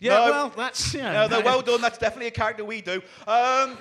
Yeah, 0.00 0.14
No. 0.16 0.30
well, 0.30 0.52
that's 0.56 0.94
yeah. 0.94 1.12
No, 1.12 1.26
no, 1.38 1.40
well 1.44 1.62
done. 1.62 1.80
That's 1.80 1.98
definitely 1.98 2.26
a 2.28 2.32
character 2.32 2.64
we 2.64 2.80
do. 2.80 3.00
Um, 3.26 3.78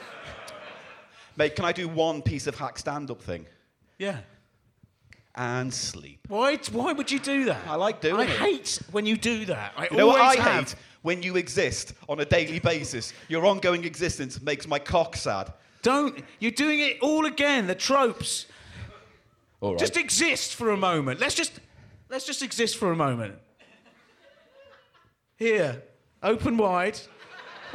mate, 1.36 1.56
can 1.56 1.66
I 1.66 1.72
do 1.72 1.88
one 1.88 2.22
piece 2.22 2.46
of 2.48 2.56
hack 2.56 2.78
stand-up 2.78 3.22
thing? 3.22 3.46
Yeah. 3.98 4.18
And 5.34 5.74
sleep. 5.74 6.20
Why? 6.28 6.58
Why 6.72 6.92
would 6.94 7.10
you 7.10 7.18
do 7.20 7.46
that? 7.46 7.62
I 7.68 7.76
like 7.76 8.02
doing 8.02 8.16
I 8.18 8.24
it. 8.24 8.30
I 8.30 8.34
hate 8.34 8.80
when 8.92 9.06
you 9.06 9.16
do 9.18 9.46
that. 9.46 9.74
I 9.78 9.88
You 9.90 9.98
know 9.98 10.08
what 10.08 10.20
always 10.22 10.40
I 10.40 10.42
have. 10.44 10.70
hate? 10.72 10.76
When 11.02 11.24
you 11.24 11.36
exist 11.36 11.94
on 12.08 12.20
a 12.20 12.26
daily 12.26 12.60
basis. 12.60 13.14
Your 13.28 13.46
ongoing 13.46 13.86
existence 13.86 14.42
makes 14.42 14.68
my 14.68 14.78
cock 14.78 15.16
sad. 15.16 15.52
Don't. 15.82 16.24
You're 16.40 16.52
doing 16.52 16.80
it 16.80 16.98
all 17.02 17.26
again. 17.26 17.68
The 17.68 17.76
tropes. 17.76 18.46
All 19.62 19.72
right. 19.72 19.80
Just 19.80 19.98
exist 19.98 20.56
for 20.56 20.72
a 20.72 20.78
moment. 20.78 21.20
Let's 21.20 21.36
just. 21.36 21.60
Let's 22.10 22.26
just 22.26 22.44
exist 22.44 22.78
for 22.78 22.92
a 22.92 22.96
moment. 22.96 23.36
Here, 25.38 25.82
open 26.22 26.58
wide. 26.58 27.00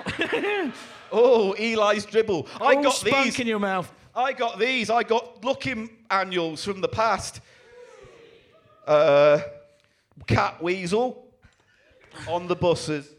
oh, 1.11 1.53
Eli's 1.59 2.05
dribble. 2.05 2.47
I 2.61 2.75
all 2.75 2.83
got 2.83 2.95
spunk 2.95 3.25
these. 3.25 3.41
in 3.41 3.47
your 3.47 3.59
mouth. 3.59 3.91
I 4.15 4.35
got 4.35 4.59
these. 4.59 4.89
I 4.89 5.03
got 5.03 5.45
looking 5.45 5.91
annuals 6.11 6.63
from 6.65 6.81
the 6.81 6.89
past. 6.89 7.41
Uh, 8.87 9.41
Catweazle 10.27 11.17
on 12.29 12.47
the 12.47 12.55
buses. 12.55 13.16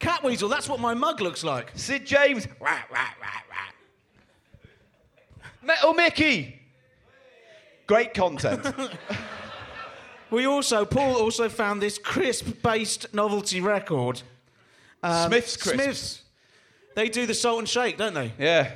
Catweazle. 0.00 0.50
That's 0.50 0.68
what 0.68 0.80
my 0.80 0.94
mug 0.94 1.20
looks 1.20 1.42
like. 1.44 1.72
Sid 1.74 2.06
James. 2.06 2.46
Wah, 2.60 2.68
wah, 2.90 2.98
wah, 3.20 3.26
wah. 3.50 3.72
Metal 5.62 5.94
Mickey. 5.94 6.60
Great 7.86 8.14
content. 8.14 8.66
We 10.30 10.44
also, 10.46 10.84
Paul 10.84 11.16
also 11.16 11.48
found 11.48 11.80
this 11.80 11.98
crisp-based 11.98 13.14
novelty 13.14 13.60
record. 13.60 14.22
Um, 15.02 15.28
Smith's 15.30 15.56
crisps. 15.56 15.82
Smiths. 15.84 16.22
They 16.96 17.08
do 17.08 17.26
the 17.26 17.34
salt 17.34 17.60
and 17.60 17.68
shake, 17.68 17.96
don't 17.96 18.14
they? 18.14 18.32
Yeah. 18.38 18.72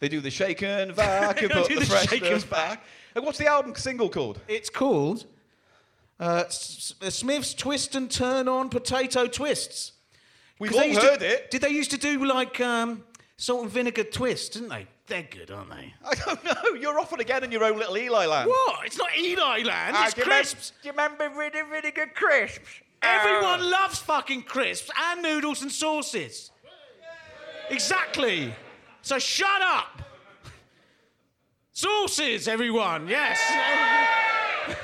They 0.00 0.08
do 0.08 0.20
the 0.20 0.30
shake 0.30 0.62
and 0.62 0.92
vac 0.92 1.42
and 1.42 1.50
They 1.50 1.54
put 1.54 1.68
do 1.68 1.74
the, 1.74 1.80
the 1.80 1.86
shake 1.86 2.08
freshness 2.08 2.42
and 2.42 2.50
back. 2.50 2.84
And 3.14 3.24
what's 3.24 3.38
the 3.38 3.46
album 3.46 3.74
single 3.74 4.08
called? 4.08 4.40
It's 4.48 4.70
called 4.70 5.26
uh, 6.18 6.44
S- 6.46 6.94
S- 7.02 7.16
Smith's 7.16 7.52
Twist 7.52 7.94
and 7.94 8.10
Turn 8.10 8.48
On 8.48 8.68
Potato 8.70 9.26
Twists. 9.26 9.92
We've 10.70 10.74
all 10.80 10.84
used 10.84 11.00
to- 11.00 11.06
heard 11.06 11.22
it. 11.22 11.50
Did 11.50 11.62
they 11.62 11.70
used 11.70 11.90
to 11.92 11.98
do 11.98 12.24
like 12.24 12.60
um, 12.60 13.04
salt 13.36 13.62
and 13.62 13.70
vinegar 13.70 14.04
twist, 14.04 14.52
didn't 14.54 14.68
they? 14.70 14.86
They're 15.06 15.22
good, 15.30 15.50
aren't 15.50 15.70
they? 15.70 15.92
I 16.04 16.14
don't 16.14 16.42
know. 16.44 16.74
You're 16.80 16.98
off 16.98 17.12
and 17.12 17.20
again 17.20 17.44
in 17.44 17.52
your 17.52 17.62
own 17.64 17.76
little 17.78 17.96
Eli 17.96 18.24
land. 18.26 18.48
What? 18.48 18.86
It's 18.86 18.96
not 18.96 19.08
Eli 19.18 19.62
Land. 19.62 19.96
Ah, 19.98 20.04
It's 20.06 20.14
do 20.14 20.20
you 20.22 20.26
crisps. 20.26 20.72
Do 20.82 20.88
you 20.88 20.92
remember 20.92 21.28
really, 21.36 21.62
really 21.62 21.90
good 21.90 22.14
crisps? 22.14 22.68
Everyone 23.02 23.60
Ah. 23.60 23.68
loves 23.82 23.98
fucking 23.98 24.44
crisps 24.44 24.90
and 25.10 25.20
noodles 25.22 25.60
and 25.60 25.70
sauces. 25.70 26.50
Exactly. 27.68 28.54
So 29.02 29.18
shut 29.18 29.60
up. 29.60 30.00
Sauces, 31.72 32.48
everyone. 32.48 33.06
Yes. 33.08 33.38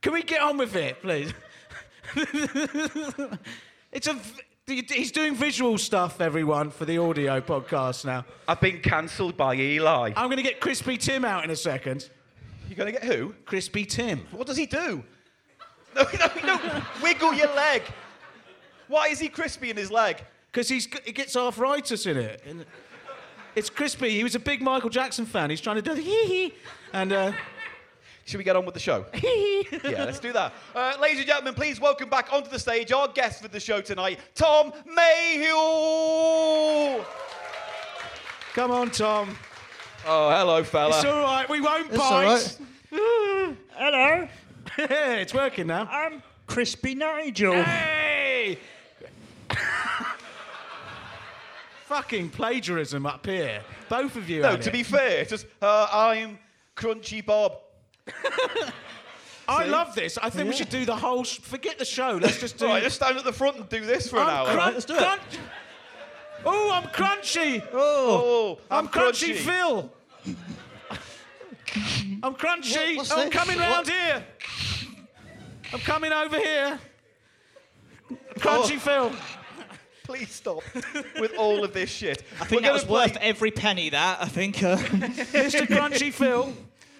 Can 0.00 0.12
we 0.14 0.22
get 0.22 0.40
on 0.40 0.56
with 0.56 0.74
it, 0.76 1.02
please? 1.02 1.32
it's 3.94 4.06
a. 4.08 4.18
He's 4.66 5.12
doing 5.12 5.34
visual 5.34 5.76
stuff, 5.76 6.22
everyone, 6.22 6.70
for 6.70 6.86
the 6.86 6.96
audio 6.96 7.40
podcast 7.42 8.06
now. 8.06 8.24
I've 8.48 8.62
been 8.62 8.80
cancelled 8.80 9.36
by 9.36 9.54
Eli. 9.54 10.12
I'm 10.16 10.28
going 10.28 10.38
to 10.38 10.42
get 10.42 10.58
Crispy 10.58 10.96
Tim 10.96 11.22
out 11.22 11.44
in 11.44 11.50
a 11.50 11.56
second. 11.56 12.08
You're 12.66 12.76
going 12.76 12.92
to 12.92 12.98
get 12.98 13.04
who? 13.04 13.34
Crispy 13.44 13.84
Tim. 13.84 14.26
What 14.30 14.46
does 14.46 14.56
he 14.56 14.64
do? 14.64 15.04
No, 15.94 16.02
no, 16.18 16.30
no. 16.46 16.82
Wiggle 17.02 17.34
your 17.34 17.54
leg. 17.54 17.82
Why 18.88 19.08
is 19.08 19.20
he 19.20 19.28
crispy 19.28 19.70
in 19.70 19.76
his 19.76 19.90
leg? 19.90 20.24
Because 20.50 20.68
he's 20.68 20.88
he 21.04 21.12
gets 21.12 21.36
arthritis 21.36 22.06
in 22.06 22.16
it. 22.16 22.42
It's 23.54 23.70
crispy. 23.70 24.10
He 24.10 24.24
was 24.24 24.34
a 24.34 24.40
big 24.40 24.62
Michael 24.62 24.90
Jackson 24.90 25.26
fan. 25.26 25.50
He's 25.50 25.60
trying 25.60 25.76
to 25.76 25.82
do 25.82 25.94
the 25.94 26.02
hee 26.02 26.26
hee. 26.26 26.54
And 26.92 27.12
uh, 27.12 27.32
Should 28.26 28.38
we 28.38 28.44
get 28.44 28.56
on 28.56 28.64
with 28.64 28.74
the 28.74 28.80
show? 28.80 29.04
hee 29.12 29.62
hee. 29.70 29.78
yeah, 29.84 30.04
let's 30.04 30.18
do 30.18 30.32
that. 30.32 30.52
Uh, 30.74 30.94
ladies 31.00 31.18
and 31.18 31.26
gentlemen, 31.26 31.54
please 31.54 31.78
welcome 31.80 32.08
back 32.08 32.32
onto 32.32 32.48
the 32.48 32.58
stage 32.58 32.90
our 32.90 33.08
guest 33.08 33.42
for 33.42 33.48
the 33.48 33.60
show 33.60 33.80
tonight, 33.82 34.18
Tom 34.34 34.72
Mayhew. 34.86 35.54
Come 38.54 38.70
on, 38.70 38.90
Tom. 38.90 39.36
Oh, 40.06 40.30
hello, 40.30 40.62
fella. 40.64 40.96
It's 40.96 41.04
all 41.04 41.22
right. 41.22 41.48
We 41.48 41.60
won't 41.60 41.90
It's 41.90 41.98
all 41.98 42.22
bite. 42.22 42.58
Hello, 43.76 44.28
it's 44.78 45.34
working 45.34 45.66
now. 45.66 45.88
I'm 45.90 46.22
Crispy 46.46 46.94
Nigel. 46.94 47.60
Hey! 47.62 48.58
Fucking 51.86 52.30
plagiarism 52.30 53.04
up 53.06 53.26
here. 53.26 53.62
Both 53.88 54.16
of 54.16 54.30
you. 54.30 54.42
no, 54.42 54.56
to 54.56 54.68
it. 54.68 54.72
be 54.72 54.82
fair, 54.82 55.24
just 55.24 55.46
uh, 55.60 55.88
I'm 55.92 56.38
Crunchy 56.76 57.24
Bob. 57.24 57.56
I 59.46 59.64
love 59.64 59.94
this. 59.94 60.16
I 60.18 60.30
think 60.30 60.48
we 60.48 60.54
should 60.56 60.70
do 60.70 60.84
the 60.84 60.96
whole. 60.96 61.24
Sh- 61.24 61.38
forget 61.38 61.78
the 61.78 61.84
show. 61.84 62.18
Let's 62.20 62.40
just 62.40 62.56
do. 62.58 62.66
All 62.66 62.72
right, 62.72 62.82
just 62.82 62.96
stand 62.96 63.16
at 63.18 63.24
the 63.24 63.32
front 63.32 63.56
and 63.58 63.68
do 63.68 63.80
this 63.84 64.08
for 64.08 64.16
an 64.16 64.22
I'm 64.22 64.28
hour. 64.30 64.46
crun- 64.54 64.72
let's 64.74 64.84
do 64.86 64.94
it. 64.94 64.98
crun- 64.98 65.18
Oh, 66.46 66.70
I'm 66.72 66.84
crunchy. 66.90 67.62
Oh, 67.72 68.58
I'm, 68.70 68.88
crunchy, 68.88 69.34
Phil. 69.34 69.90
I'm 72.22 72.34
crunchy. 72.34 72.96
What- 72.96 72.96
what's 72.98 73.10
I'm 73.12 73.30
this? 73.30 73.34
coming 73.34 73.58
round 73.58 73.88
here. 73.88 74.24
I'm 75.72 75.80
coming 75.80 76.12
over 76.12 76.38
here. 76.38 76.78
Crunchy 78.38 78.76
Oh. 78.76 79.10
Phil. 79.10 79.12
Please 80.04 80.30
stop 80.30 80.62
with 81.18 81.34
all 81.38 81.64
of 81.64 81.72
this 81.72 81.88
shit. 81.90 82.22
I 82.38 82.44
think 82.44 82.60
that 82.62 82.72
was 82.74 82.86
worth 82.86 83.16
every 83.22 83.50
penny. 83.50 83.88
That 83.88 84.18
I 84.20 84.26
think. 84.28 84.62
Uh, 84.62 84.76
Mr. 84.76 85.66
Crunchy 85.66 86.12
Phil. 86.12 86.52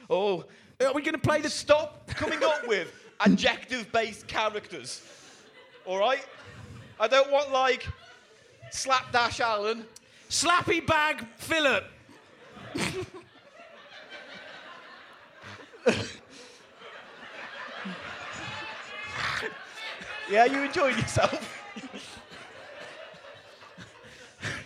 Oh, 0.08 0.44
Are 0.84 0.92
we 0.92 1.02
going 1.02 1.14
to 1.14 1.18
play 1.18 1.40
the 1.40 1.50
stop 1.50 2.06
coming 2.08 2.42
up 2.44 2.66
with 2.66 2.92
adjective-based 3.20 4.26
characters. 4.26 5.02
All 5.86 5.98
right? 5.98 6.24
I 6.98 7.08
don't 7.08 7.30
want 7.30 7.52
like 7.52 7.86
slapdash 8.70 9.40
Alan. 9.40 9.84
Slappy 10.28 10.86
Bag 10.86 11.26
Philip. 11.36 11.84
Yeah, 20.30 20.46
you 20.46 20.62
enjoyed 20.62 20.96
yourself. 20.96 21.60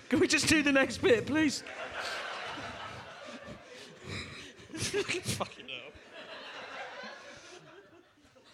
Can 0.08 0.20
we 0.20 0.28
just 0.28 0.46
do 0.46 0.62
the 0.62 0.70
next 0.72 0.98
bit, 0.98 1.26
please? 1.26 1.64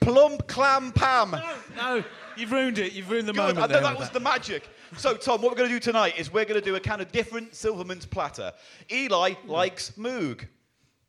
Plump 0.05 0.47
clam 0.47 0.93
pam. 0.93 1.35
No, 1.77 2.05
you've 2.37 2.53
ruined 2.53 2.79
it. 2.79 2.93
You've 2.93 3.11
ruined 3.11 3.27
the 3.27 3.33
Good. 3.33 3.39
moment. 3.39 3.59
I 3.59 3.63
know 3.63 3.67
there 3.69 3.81
that 3.83 3.93
with 3.93 4.01
was 4.01 4.11
the 4.11 4.21
magic. 4.21 4.69
So, 4.97 5.15
Tom, 5.17 5.41
what 5.41 5.51
we're 5.51 5.57
going 5.57 5.71
to 5.71 5.75
do 5.75 5.81
tonight 5.81 6.19
is 6.19 6.33
we're 6.33 6.45
going 6.45 6.61
to 6.61 6.65
do 6.65 6.77
a 6.77 6.81
kind 6.81 7.01
of 7.01 7.11
different 7.11 7.55
Silverman's 7.55 8.07
platter. 8.07 8.53
Eli 8.93 9.35
likes 9.47 9.93
Moog. 9.93 10.47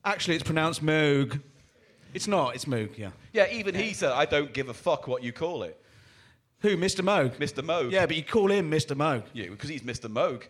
Actually, 0.04 0.36
it's 0.36 0.44
pronounced 0.44 0.82
Moog. 0.84 1.40
It's 2.14 2.26
not. 2.26 2.54
It's 2.54 2.64
Moog. 2.64 2.96
Yeah. 2.96 3.10
Yeah, 3.32 3.46
even 3.52 3.74
he 3.74 3.92
said, 3.92 4.12
I 4.12 4.24
don't 4.24 4.52
give 4.52 4.70
a 4.70 4.74
fuck 4.74 5.06
what 5.06 5.22
you 5.22 5.32
call 5.32 5.62
it. 5.62 5.78
Who? 6.60 6.76
Mr. 6.76 7.02
Moog. 7.04 7.36
Mr. 7.36 7.62
Moog. 7.62 7.92
Yeah, 7.92 8.06
but 8.06 8.16
you 8.16 8.24
call 8.24 8.50
him 8.50 8.70
Mr. 8.70 8.96
Moog. 8.96 9.24
Yeah, 9.34 9.48
because 9.50 9.68
he's 9.68 9.82
Mr. 9.82 10.10
Moog. 10.10 10.44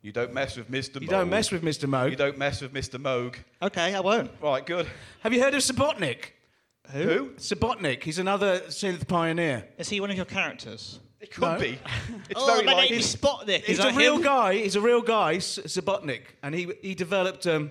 You 0.00 0.10
don't 0.12 0.32
mess 0.32 0.56
with 0.56 0.70
Mr. 0.70 0.96
Moog. 0.96 1.02
You 1.02 1.08
Moog. 1.08 1.10
don't 1.10 1.28
mess 1.30 1.50
with 1.52 1.62
Mr. 1.62 1.88
Moog. 1.88 2.10
You 2.10 2.16
don't 2.16 2.38
mess 2.38 2.62
with 2.62 2.72
Mr. 2.72 2.98
Moog. 2.98 3.34
Okay, 3.60 3.94
I 3.94 4.00
won't. 4.00 4.30
Right, 4.40 4.64
good. 4.64 4.86
Have 5.20 5.32
you 5.34 5.42
heard 5.42 5.54
of 5.54 5.60
Subotnick? 5.60 6.30
Who? 6.90 7.30
Subotnick. 7.36 8.02
He's 8.02 8.18
another 8.18 8.60
synth 8.68 9.06
pioneer. 9.08 9.68
Is 9.78 9.88
he 9.88 10.00
one 10.00 10.10
of 10.10 10.16
your 10.16 10.26
characters? 10.26 11.00
It 11.20 11.30
could 11.30 11.42
No. 11.42 11.58
be. 11.58 11.78
It's 12.28 12.40
oh, 12.42 12.46
very 12.46 12.64
my 12.66 12.72
likely. 12.72 12.90
name 12.90 12.98
is 13.00 13.14
Spotnik. 13.16 13.60
He's 13.64 13.78
Is 13.78 13.84
a 13.84 13.88
that 13.88 13.94
real 13.96 14.16
him? 14.16 14.22
guy. 14.22 14.54
He's 14.54 14.74
a 14.76 14.80
real 14.80 15.00
guy, 15.02 15.34
S- 15.36 15.58
Subotnick, 15.66 16.22
and 16.42 16.54
he 16.54 16.72
he 16.82 16.94
developed 16.94 17.46
um, 17.46 17.70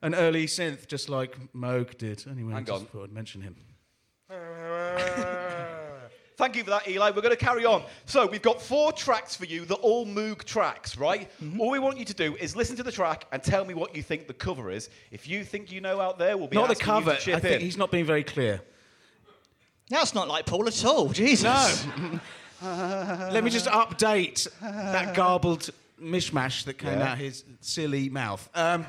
an 0.00 0.14
early 0.14 0.46
synth 0.46 0.86
just 0.86 1.08
like 1.10 1.36
Moog 1.52 1.98
did. 1.98 2.24
Anyway, 2.28 2.52
Hang 2.54 2.64
just 2.64 2.80
on. 2.80 2.86
thought 2.86 3.04
I'd 3.04 3.12
mention 3.12 3.42
him. 3.42 3.56
Thank 6.36 6.56
you 6.56 6.64
for 6.64 6.70
that, 6.70 6.88
Eli. 6.88 7.10
We're 7.10 7.20
going 7.22 7.36
to 7.36 7.44
carry 7.44 7.64
on. 7.64 7.82
So, 8.06 8.26
we've 8.26 8.42
got 8.42 8.60
four 8.60 8.90
tracks 8.92 9.36
for 9.36 9.44
you. 9.44 9.64
They're 9.64 9.76
all 9.76 10.06
Moog 10.06 10.44
tracks, 10.44 10.96
right? 10.96 11.30
Mm-hmm. 11.42 11.60
All 11.60 11.70
we 11.70 11.78
want 11.78 11.98
you 11.98 12.04
to 12.06 12.14
do 12.14 12.36
is 12.36 12.56
listen 12.56 12.74
to 12.76 12.82
the 12.82 12.90
track 12.92 13.26
and 13.32 13.42
tell 13.42 13.64
me 13.64 13.74
what 13.74 13.94
you 13.94 14.02
think 14.02 14.26
the 14.26 14.32
cover 14.34 14.70
is. 14.70 14.88
If 15.10 15.28
you 15.28 15.44
think 15.44 15.70
you 15.70 15.80
know 15.80 16.00
out 16.00 16.18
there, 16.18 16.36
we'll 16.38 16.48
be 16.48 16.56
Not 16.56 16.68
the 16.68 16.72
asking 16.72 16.84
cover. 16.86 17.10
You 17.12 17.16
to 17.18 17.22
chip 17.22 17.36
I 17.36 17.40
think 17.40 17.54
in. 17.56 17.60
he's 17.60 17.76
not 17.76 17.90
being 17.90 18.06
very 18.06 18.24
clear. 18.24 18.60
That's 19.90 20.14
not 20.14 20.26
like 20.28 20.46
Paul 20.46 20.66
at 20.68 20.84
all. 20.84 21.08
Jesus. 21.10 21.86
No. 21.98 22.20
Let 23.32 23.44
me 23.44 23.50
just 23.50 23.66
update 23.66 24.48
that 24.60 25.14
garbled 25.14 25.68
mishmash 26.00 26.64
that 26.64 26.78
came 26.78 26.98
Yeah. 26.98 27.12
out 27.12 27.18
his 27.18 27.44
silly 27.60 28.08
mouth. 28.08 28.48
Um, 28.54 28.86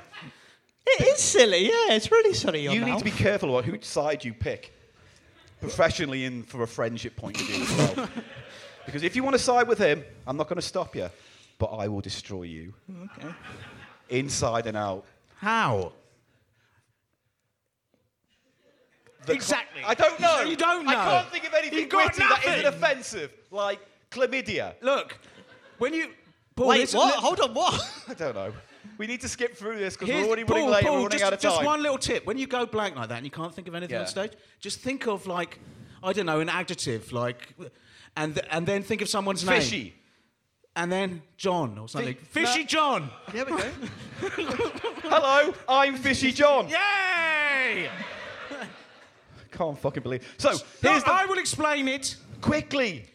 It 0.86 1.02
is 1.08 1.20
silly, 1.20 1.66
yeah. 1.66 1.94
It's 1.96 2.12
really 2.12 2.34
silly. 2.34 2.62
Your 2.64 2.74
You 2.74 2.86
need 2.86 2.98
to 3.00 3.04
be 3.04 3.12
careful 3.12 3.58
about 3.58 3.72
which 3.72 3.86
side 3.86 4.24
you 4.24 4.34
pick, 4.34 4.74
professionally 5.64 6.26
and 6.26 6.46
for 6.48 6.64
a 6.64 6.68
friendship 6.68 7.16
point 7.16 7.40
of 7.40 7.48
view 7.48 7.64
as 7.64 7.96
well. 7.98 8.10
because 8.86 9.02
if 9.04 9.16
you 9.16 9.24
want 9.24 9.34
to 9.36 9.42
side 9.42 9.68
with 9.68 9.78
him, 9.80 10.04
I'm 10.28 10.36
not 10.38 10.48
going 10.50 10.58
to 10.58 10.68
stop 10.68 10.96
you, 10.96 11.10
but 11.58 11.68
I 11.68 11.88
will 11.88 12.02
destroy 12.02 12.44
you 12.44 12.74
Okay. 13.18 13.34
inside 14.10 14.68
and 14.68 14.76
out. 14.78 15.06
how? 15.38 15.94
The 19.26 19.32
Exactly. 19.34 19.82
I 19.86 19.94
don't 19.94 20.20
know. 20.20 20.42
You 20.42 20.58
don't 20.58 20.86
I 20.86 20.96
can't 20.96 21.30
think 21.32 21.48
of 21.48 21.54
anything 21.54 21.80
You've 21.80 21.90
got 21.90 22.08
witty 22.14 22.28
that 22.28 22.40
isn't 22.46 22.64
nothing. 22.64 22.84
offensive, 22.84 23.32
like 23.52 23.80
chlamydia. 24.12 24.74
Look, 24.82 25.18
when 25.78 25.94
you 25.94 26.10
Paul, 26.58 26.68
Wait, 26.68 26.92
what? 26.92 27.16
Hold 27.16 27.40
on, 27.40 27.54
what? 27.54 28.04
I 28.10 28.14
don't 28.16 28.36
know. 28.36 28.52
We 28.98 29.08
need 29.08 29.22
to 29.22 29.30
skip 29.30 29.56
through 29.56 29.78
this 29.80 29.96
because 29.96 30.10
we're 30.14 30.26
already 30.28 30.44
running 30.44 30.64
Paul, 30.66 30.72
late. 30.72 30.84
Paul, 30.84 30.94
we're 30.96 31.04
running 31.04 31.12
just, 31.12 31.24
out 31.24 31.34
of 31.34 31.40
just 31.40 31.64
one 31.64 31.82
little 31.82 31.98
tip. 31.98 32.26
When 32.26 32.38
you 32.38 32.48
go 32.48 32.66
blank 32.66 32.96
like 32.96 33.10
that 33.10 33.18
and 33.18 33.26
you 33.26 33.32
can't 33.32 33.54
think 33.54 33.68
of 33.68 33.76
anything 33.76 33.96
Yeah. 33.96 34.02
on 34.02 34.08
stage, 34.08 34.34
just 34.60 34.80
think 34.80 35.08
of 35.08 35.26
like, 35.28 35.60
I 36.04 36.14
don't 36.14 36.26
know, 36.26 36.40
an 36.40 36.50
adjective 36.50 37.12
like, 37.12 37.56
and 38.16 38.36
th- 38.36 38.46
and 38.52 38.66
then 38.68 38.84
think 38.84 39.02
of 39.02 39.10
someone's 39.10 39.44
name. 39.46 39.62
Fishy. 39.62 39.96
And 40.76 40.92
then 40.92 41.22
John 41.38 41.78
or 41.78 41.88
something. 41.88 42.16
Fi- 42.16 42.46
Fishy 42.46 42.60
no. 42.62 42.66
John. 42.66 43.10
There 43.32 43.46
we 43.46 43.52
go. 43.52 43.72
Hello, 45.04 45.54
I'm 45.70 45.96
Fishy 45.98 46.32
John. 46.32 46.68
Yay! 46.68 47.90
Can't 49.52 49.78
fucking 49.78 50.02
believe. 50.04 50.34
So 50.38 50.52
No, 50.82 51.00
the 51.00 51.12
I 51.12 51.26
will 51.26 51.38
explain 51.38 51.88
it. 51.88 52.16
quickly. 52.42 53.06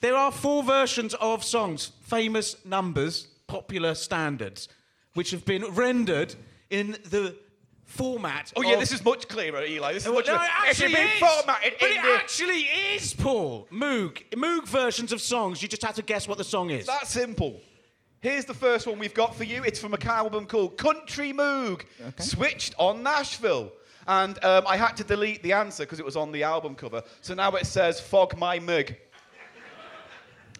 There 0.00 0.16
are 0.16 0.32
four 0.32 0.62
versions 0.64 1.14
of 1.14 1.44
songs, 1.44 1.92
famous 2.02 2.56
numbers, 2.64 3.28
popular 3.46 3.94
standards, 3.94 4.68
which 5.14 5.30
have 5.30 5.44
been 5.44 5.64
rendered 5.74 6.34
in 6.70 6.92
the 7.10 7.36
format. 7.84 8.52
Oh 8.56 8.62
yeah, 8.62 8.74
of- 8.74 8.80
this 8.80 8.92
is 8.92 9.04
much 9.04 9.28
clearer, 9.28 9.62
Eli. 9.64 9.92
This 9.92 10.02
is 10.04 10.08
Well, 10.08 10.16
much. 10.18 10.26
no, 10.26 10.36
clearer. 10.36 10.44
it 10.66 10.70
It's 10.70 10.80
actually 10.80 10.94
been 10.94 11.08
is. 11.08 11.18
formatted 11.18 11.74
but 11.80 11.90
in 11.90 11.96
it 11.98 12.02
the- 12.02 12.08
actually 12.14 12.60
is, 12.94 13.14
Paul. 13.14 13.68
Moog. 13.72 14.22
Moog 14.30 14.66
versions 14.66 15.12
of 15.12 15.20
songs. 15.20 15.62
You 15.62 15.68
just 15.68 15.82
have 15.82 15.94
to 15.96 16.02
guess 16.02 16.26
what 16.28 16.38
the 16.38 16.44
song 16.44 16.70
is. 16.70 16.86
That 16.86 17.06
simple. 17.06 17.60
Here's 18.20 18.46
the 18.46 18.54
first 18.54 18.86
one 18.86 18.98
we've 18.98 19.12
got 19.12 19.34
for 19.36 19.44
you. 19.44 19.62
It's 19.64 19.78
from 19.78 19.92
a 19.92 20.02
album 20.06 20.46
called 20.46 20.78
Country 20.78 21.32
Moog, 21.34 21.82
switched 22.18 22.74
on 22.78 23.02
Nashville. 23.02 23.70
And 24.06 24.42
um, 24.44 24.64
I 24.66 24.76
had 24.78 24.96
to 24.96 25.04
delete 25.04 25.42
the 25.42 25.52
answer 25.52 25.84
because 25.84 25.98
it 26.00 26.04
was 26.06 26.16
on 26.16 26.32
the 26.32 26.42
album 26.42 26.74
cover. 26.74 27.02
So 27.20 27.34
now 27.34 27.52
it 27.52 27.66
says 27.66 28.00
Fog 28.00 28.36
My 28.38 28.58
Mug. 28.58 28.94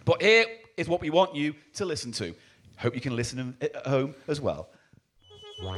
But 0.04 0.20
here 0.20 0.44
is 0.76 0.88
what 0.88 1.00
we 1.00 1.08
want 1.10 1.34
you 1.34 1.54
to 1.74 1.84
listen 1.86 2.12
to. 2.12 2.34
Hope 2.76 2.94
you 2.94 3.00
can 3.00 3.16
listen 3.16 3.56
at 3.60 3.74
home 3.86 4.14
as 4.28 4.40
well. 4.40 4.68
Come 5.60 5.76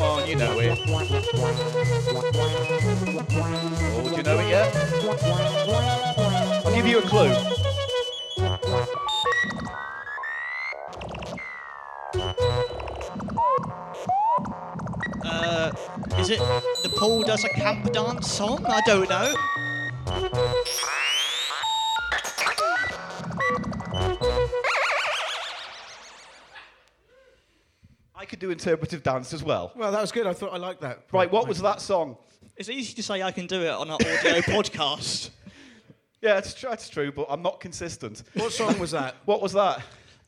on, 0.00 0.28
you 0.28 0.36
know 0.36 0.58
it. 0.58 0.78
Oh, 3.94 4.08
do 4.08 4.16
you 4.16 4.22
know 4.22 4.38
it 4.38 4.48
yet? 4.48 4.74
I'll 6.64 6.74
give 6.74 6.86
you 6.86 6.98
a 6.98 7.02
clue. 7.02 7.34
Uh, 15.24 15.70
is 16.18 16.30
it 16.30 16.38
the 16.38 16.88
Paul 16.98 17.22
does 17.22 17.44
a 17.44 17.48
camp 17.50 17.92
dance 17.92 18.30
song? 18.30 18.64
I 18.66 18.80
don't 18.86 19.08
know. 19.08 19.34
I 28.14 28.24
could 28.26 28.38
do 28.38 28.50
interpretive 28.50 29.02
dance 29.02 29.32
as 29.32 29.42
well. 29.42 29.72
well, 29.74 29.90
that 29.90 30.00
was 30.00 30.12
good. 30.12 30.26
I 30.26 30.32
thought 30.32 30.52
I 30.52 30.58
liked 30.58 30.80
that. 30.82 31.00
Right, 31.12 31.30
what 31.30 31.48
was 31.48 31.60
that 31.62 31.80
song? 31.80 32.16
It's 32.56 32.68
easy 32.68 32.94
to 32.94 33.02
say 33.02 33.22
I 33.22 33.32
can 33.32 33.46
do 33.46 33.62
it 33.62 33.70
on 33.70 33.88
an 33.88 33.94
audio 33.94 34.08
podcast. 34.42 35.30
Yeah, 36.20 36.38
it's, 36.38 36.54
tr- 36.54 36.68
it's 36.68 36.88
true, 36.88 37.10
but 37.10 37.26
I'm 37.30 37.42
not 37.42 37.58
consistent. 37.60 38.22
What 38.34 38.52
song 38.52 38.78
was 38.78 38.90
that? 38.92 39.16
What 39.24 39.40
was 39.42 39.52
that? 39.54 39.82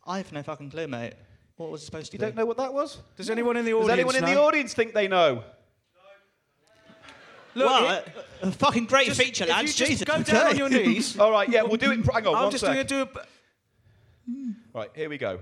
I 0.07 0.17
have 0.19 0.33
no 0.33 0.43
fucking 0.43 0.71
clue, 0.71 0.87
mate. 0.89 1.13
What 1.57 1.71
was 1.71 1.83
it 1.83 1.85
supposed 1.87 2.11
to 2.11 2.17
You 2.17 2.19
be? 2.19 2.25
don't 2.27 2.37
know 2.37 2.47
what 2.47 2.57
that 2.57 2.73
was? 2.75 2.99
Does 3.17 3.31
anyone 3.31 3.57
in 3.57 3.65
the 3.65 3.71
Does 3.73 3.83
audience 3.83 3.93
anyone 3.99 4.17
in 4.17 4.25
the 4.25 4.35
know? 4.35 4.45
audience 4.45 4.75
think 4.75 4.93
they 4.93 5.07
know? 5.07 5.45
Look, 7.55 7.67
Well, 7.67 7.99
it- 7.99 8.09
a, 8.43 8.49
a 8.49 8.53
fucking 8.53 8.87
great 8.87 9.07
just- 9.07 9.21
feature, 9.21 9.45
if 9.45 9.51
you 9.51 9.55
lads. 9.57 9.75
just 9.75 9.91
Jesus. 9.91 10.05
go 10.07 10.23
down 10.23 10.47
on 10.49 10.57
your 10.57 10.69
knees. 10.87 11.19
All 11.19 11.31
right, 11.31 11.49
yeah, 11.49 11.63
we'll 11.63 11.77
do 11.77 11.91
it. 11.93 12.05
Hang 12.05 12.27
on, 12.27 12.35
I'm 12.35 12.43
one 12.45 12.51
just 12.51 12.65
sec. 12.65 12.75
going 12.75 12.87
to 12.87 12.95
do 12.95 13.03
a. 13.03 14.77
Right, 14.79 14.91
here 14.95 15.09
we 15.09 15.19
go. 15.19 15.41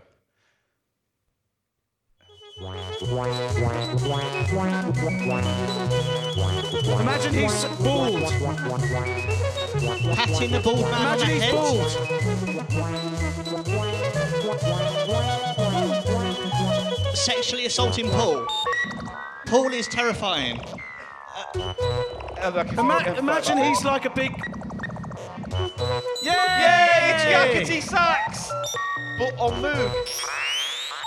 Imagine 7.01 7.35
he's 7.35 7.65
bald. 7.85 8.23
Patting 10.15 10.51
the 10.51 10.61
bald 10.65 10.81
man 10.91 11.07
on 11.07 11.19
the 11.19 11.25
Imagine 11.25 11.29
he's 11.29 11.43
head. 11.43 11.53
bald. 11.55 12.93
Sexually 17.15 17.67
assaulting 17.67 18.09
Paul. 18.11 18.47
Paul 19.47 19.73
is 19.73 19.87
terrifying. 19.89 20.59
Uh, 21.55 21.75
like, 22.51 22.73
Ima- 22.73 23.15
imagine 23.19 23.59
he's 23.59 23.85
like 23.85 24.05
a 24.05 24.11
big. 24.11 24.33
Yay! 26.23 26.33
Yay, 26.33 27.13
it's 27.13 27.25
Yakety 27.25 27.83
Sax! 27.83 28.51
But 29.19 29.39
on 29.39 29.63
Moog. 29.63 29.93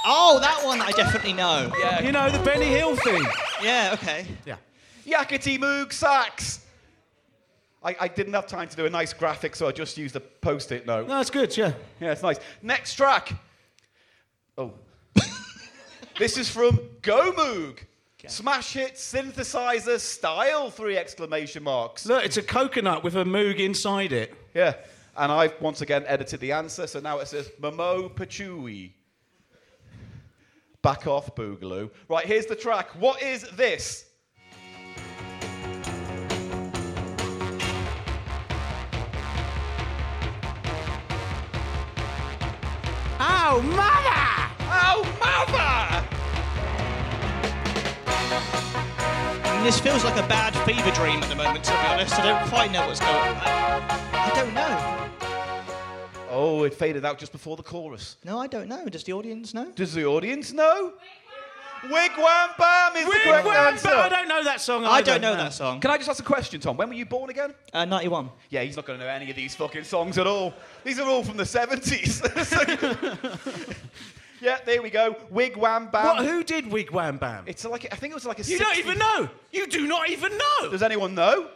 Oh, 0.05 0.39
that 0.39 0.63
one 0.63 0.81
I 0.81 0.91
definitely 0.91 1.33
know. 1.33 1.71
Yeah. 1.79 2.01
You 2.03 2.11
know 2.11 2.29
the 2.29 2.39
Benny 2.39 2.67
Hill 2.67 2.95
thing. 2.97 3.25
Yeah, 3.61 3.91
okay. 3.93 4.27
Yeah. 4.45 4.57
Yakety 5.05 5.57
Moog 5.57 5.91
Sax! 5.91 6.61
I, 7.83 7.95
I 7.99 8.07
didn't 8.07 8.33
have 8.33 8.47
time 8.47 8.67
to 8.67 8.75
do 8.75 8.85
a 8.85 8.89
nice 8.89 9.13
graphic, 9.13 9.55
so 9.55 9.67
I 9.67 9.71
just 9.71 9.97
used 9.97 10.15
a 10.15 10.19
post-it 10.19 10.87
note. 10.87 11.07
No, 11.07 11.19
it's 11.19 11.29
good. 11.29 11.55
Yeah. 11.55 11.73
Yeah, 11.99 12.11
it's 12.11 12.23
nice. 12.23 12.39
Next 12.61 12.95
track. 12.95 13.33
Oh. 14.57 14.73
this 16.19 16.37
is 16.37 16.49
from 16.49 16.79
Go 17.01 17.31
Moog. 17.33 17.79
Smash 18.27 18.73
hit 18.73 18.95
synthesizer 18.95 19.99
style, 19.99 20.69
three 20.69 20.97
exclamation 20.97 21.63
marks. 21.63 22.05
Look, 22.05 22.25
it's 22.25 22.37
a 22.37 22.41
coconut 22.41 23.03
with 23.03 23.15
a 23.15 23.23
moog 23.23 23.59
inside 23.59 24.11
it. 24.11 24.33
Yeah. 24.53 24.75
And 25.17 25.31
I've 25.31 25.59
once 25.61 25.81
again 25.81 26.03
edited 26.07 26.41
the 26.41 26.51
answer, 26.51 26.87
so 26.87 26.99
now 26.99 27.19
it 27.19 27.27
says 27.27 27.49
Momo 27.61 28.11
Pachui. 28.11 28.91
Back 30.81 31.07
off, 31.07 31.35
Boogaloo. 31.35 31.89
Right, 32.09 32.25
here's 32.25 32.45
the 32.45 32.55
track. 32.55 32.89
What 32.99 33.21
is 33.21 33.43
this? 33.51 34.05
Oh, 43.17 43.61
mother! 43.61 44.25
Oh, 44.67 45.03
mother! 45.19 46.14
This 49.65 49.79
feels 49.79 50.03
like 50.03 50.15
a 50.15 50.27
bad 50.27 50.53
fever 50.63 50.91
dream 50.91 51.23
at 51.23 51.27
the 51.29 51.35
moment, 51.35 51.63
to 51.63 51.71
be 51.71 51.77
honest. 51.87 52.13
I 52.19 52.23
don't 52.23 52.47
quite 52.49 52.71
know 52.71 52.85
what's 52.85 52.99
going 52.99 53.15
on. 53.15 53.35
I, 53.41 54.05
I 54.13 54.31
don't 54.35 54.53
know. 54.53 55.09
Oh, 56.29 56.63
it 56.65 56.73
faded 56.75 57.03
out 57.03 57.17
just 57.17 57.31
before 57.31 57.57
the 57.57 57.63
chorus. 57.63 58.17
No, 58.23 58.37
I 58.39 58.45
don't 58.45 58.67
know. 58.69 58.85
Does 58.85 59.03
the 59.05 59.13
audience 59.13 59.55
know? 59.55 59.71
Does 59.71 59.95
the 59.95 60.05
audience 60.05 60.53
know? 60.53 60.93
Wigwam 61.85 62.55
Bam 62.59 62.95
is 62.95 63.05
the 63.05 63.19
correct 63.23 63.47
answer. 63.47 63.87
bam. 63.87 63.99
I 63.99 64.09
don't 64.09 64.27
know 64.27 64.43
that 64.43 64.61
song. 64.61 64.85
I 64.85 65.01
don't 65.01 65.21
know 65.21 65.33
No. 65.33 65.43
that 65.43 65.53
song. 65.53 65.79
Can 65.79 65.89
I 65.89 65.97
just 65.97 66.09
ask 66.09 66.19
a 66.19 66.23
question, 66.23 66.59
Tom? 66.61 66.77
When 66.77 66.87
were 66.87 66.93
you 66.93 67.05
born 67.07 67.31
again? 67.31 67.55
Uh, 67.73 67.85
91. 67.85 68.29
Yeah, 68.51 68.61
he's 68.61 68.75
not 68.75 68.85
going 68.85 68.99
to 68.99 69.05
know 69.05 69.11
any 69.11 69.31
of 69.31 69.35
these 69.35 69.55
fucking 69.55 69.83
songs 69.83 70.19
at 70.19 70.27
all. 70.27 70.53
These 70.83 70.99
are 70.99 71.07
all 71.09 71.23
from 71.23 71.37
the 71.37 71.43
70s. 71.43 72.21
yeah, 74.41 74.57
there 74.65 74.81
we 74.81 74.89
go. 74.89 75.15
Wigwam 75.33 75.91
Bam. 75.91 76.05
What? 76.05 76.25
Who 76.25 76.43
did 76.43 76.67
Wig 76.71 76.91
Wham 76.91 77.17
Bam? 77.17 77.43
It's 77.47 77.65
like 77.65 77.87
I 77.91 77.95
think 77.95 78.11
it 78.11 78.15
was 78.15 78.25
like 78.25 78.39
a. 78.39 78.43
You 78.43 78.57
don't 78.59 78.77
even 78.77 78.97
know. 78.97 79.29
You 79.51 79.67
do 79.67 79.87
not 79.87 80.09
even 80.09 80.31
know. 80.37 80.71
Does 80.71 80.83
anyone 80.83 81.15
know? 81.15 81.49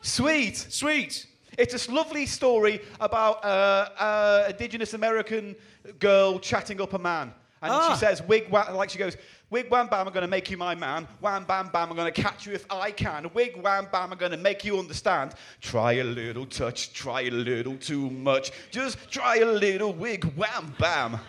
Sweet. 0.00 0.56
Sweet. 0.56 1.26
It's 1.58 1.72
this 1.72 1.88
lovely 1.88 2.26
story 2.26 2.80
about 3.00 3.44
uh, 3.44 3.88
uh, 3.98 4.46
Indigenous 4.48 4.94
American 4.94 5.54
girl 5.98 6.38
chatting 6.38 6.80
up 6.80 6.94
a 6.94 6.98
man. 6.98 7.32
And 7.60 7.70
Ah. 7.72 7.92
she 7.92 8.00
says, 8.00 8.22
Wig 8.22 8.48
wham, 8.50 8.74
like 8.74 8.90
she 8.90 8.98
goes, 8.98 9.16
Wig 9.50 9.68
wham 9.70 9.86
bam, 9.86 10.06
I'm 10.08 10.12
going 10.12 10.22
to 10.22 10.28
make 10.28 10.50
you 10.50 10.56
my 10.56 10.74
man. 10.74 11.06
Wham 11.20 11.44
bam 11.44 11.68
bam, 11.68 11.90
I'm 11.90 11.94
going 11.96 12.12
to 12.12 12.22
catch 12.22 12.46
you 12.46 12.54
if 12.54 12.64
I 12.70 12.90
can. 12.90 13.30
Wig 13.34 13.54
wham 13.62 13.86
bam, 13.92 14.10
I'm 14.12 14.18
going 14.18 14.32
to 14.32 14.38
make 14.38 14.64
you 14.64 14.78
understand. 14.78 15.34
Try 15.60 15.92
a 15.94 16.04
little 16.04 16.46
touch, 16.46 16.92
try 16.94 17.20
a 17.22 17.30
little 17.30 17.76
too 17.76 18.10
much. 18.10 18.50
Just 18.72 18.98
try 19.10 19.36
a 19.36 19.44
little 19.46 19.92
wig 19.92 20.24
wham 20.36 20.74
bam. 20.80 21.20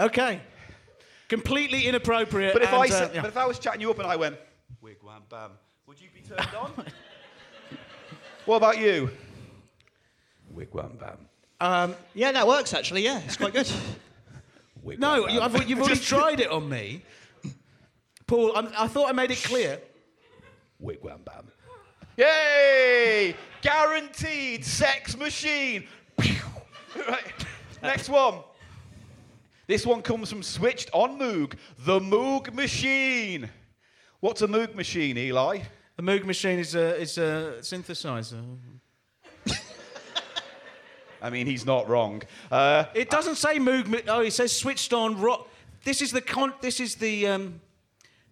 Okay. 0.00 0.40
Completely 1.28 1.86
inappropriate. 1.86 2.52
But 2.52 2.62
if, 2.62 2.68
and, 2.68 2.76
I, 2.76 2.86
uh, 2.86 2.88
said, 2.88 3.14
yeah. 3.14 3.22
but 3.22 3.28
if 3.28 3.36
I 3.36 3.46
was 3.46 3.58
chatting 3.58 3.80
you 3.80 3.90
up 3.90 3.98
and 3.98 4.06
I 4.06 4.16
went, 4.16 4.36
Wig 4.80 4.98
wham 5.02 5.22
bam, 5.28 5.52
would 5.86 6.00
you 6.00 6.08
be 6.14 6.20
turned 6.20 6.54
on? 6.54 6.72
what 8.44 8.56
about 8.56 8.78
you? 8.78 9.10
Wig 10.50 10.68
wham 10.72 10.98
bam. 11.00 11.18
um, 11.60 11.94
Yeah, 12.12 12.32
that 12.32 12.46
works 12.46 12.74
actually. 12.74 13.02
Yeah, 13.02 13.20
it's 13.24 13.36
quite 13.36 13.52
good. 13.52 13.70
Wig 14.82 15.00
no, 15.00 15.22
wham 15.22 15.30
you, 15.30 15.40
I've, 15.40 15.68
you've 15.68 15.78
already 15.78 15.94
Just- 15.94 16.08
tried 16.08 16.40
it 16.40 16.50
on 16.50 16.68
me. 16.68 17.02
Paul, 18.26 18.56
I'm, 18.56 18.68
I 18.78 18.88
thought 18.88 19.08
I 19.08 19.12
made 19.12 19.30
it 19.30 19.42
clear. 19.42 19.80
Wig 20.78 20.98
wham 21.02 21.20
bam. 21.24 21.50
Yay! 22.16 23.34
Guaranteed 23.60 24.64
sex 24.64 25.16
machine. 25.16 25.84
right. 26.18 27.24
Next 27.82 28.08
one. 28.08 28.40
This 29.66 29.86
one 29.86 30.02
comes 30.02 30.28
from 30.30 30.42
Switched 30.42 30.90
on 30.92 31.18
Moog. 31.18 31.54
The 31.78 31.98
Moog 32.00 32.52
Machine. 32.52 33.48
What's 34.20 34.42
a 34.42 34.46
Moog 34.46 34.74
machine, 34.74 35.16
Eli? 35.18 35.60
The 35.96 36.02
Moog 36.02 36.24
machine 36.24 36.58
is 36.58 36.74
a, 36.74 36.96
is 37.00 37.18
a 37.18 37.56
synthesizer. 37.60 38.42
I 41.22 41.30
mean, 41.30 41.46
he's 41.46 41.64
not 41.64 41.88
wrong. 41.88 42.22
Uh, 42.50 42.84
It 42.94 43.08
doesn't 43.10 43.36
say 43.36 43.58
Moog. 43.58 44.04
Oh, 44.08 44.20
it 44.20 44.32
says 44.32 44.54
switched 44.54 44.92
on 44.92 45.20
rock. 45.20 45.48
This 45.84 46.02
is 46.02 46.10
the 46.12 46.20
con. 46.20 46.52
This 46.60 46.80
is 46.80 46.96
the 46.96 47.26
um, 47.26 47.60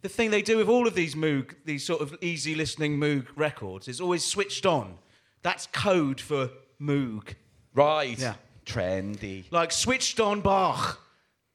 the 0.03 0.09
thing 0.09 0.31
they 0.31 0.42
do 0.42 0.57
with 0.59 0.68
all 0.68 0.87
of 0.87 0.95
these 0.95 1.14
Moog, 1.14 1.55
these 1.64 1.85
sort 1.85 2.01
of 2.03 2.16
easy 2.23 2.55
listening 2.55 2.99
Moog 2.99 3.27
records. 3.37 3.88
It's 3.88 4.01
always 4.01 4.25
switched 4.25 4.66
on. 4.66 4.97
That's 5.42 5.66
code 5.68 6.21
for 6.21 6.51
Moog. 6.81 7.35
right. 7.75 8.18
Yeah. 8.18 8.35
Trendy. 8.64 9.45
Like 9.51 9.73
switched 9.73 10.21
on 10.21 10.40
Bach. 10.40 11.01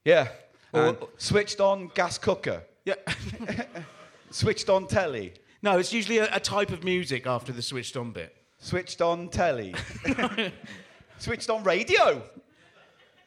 Yeah. 0.08 0.28
And 0.72 0.96
Or- 0.96 1.08
switched 1.18 1.60
on 1.60 1.90
gas 1.94 2.18
cooker. 2.18 2.62
Yeah. 2.84 2.94
Switched 4.30 4.68
on 4.68 4.86
telly. 4.86 5.32
no, 5.62 5.78
it's 5.78 5.92
usually 5.92 6.18
a, 6.18 6.28
a 6.36 6.40
type 6.40 6.70
of 6.70 6.84
music 6.84 7.26
after 7.26 7.52
the 7.52 7.62
switched 7.62 7.96
on 7.96 8.12
bit. 8.12 8.34
Switched 8.58 9.00
on 9.00 9.28
telly. 9.28 9.74
Switched 11.18 11.50
on 11.50 11.62
radio. 11.64 12.22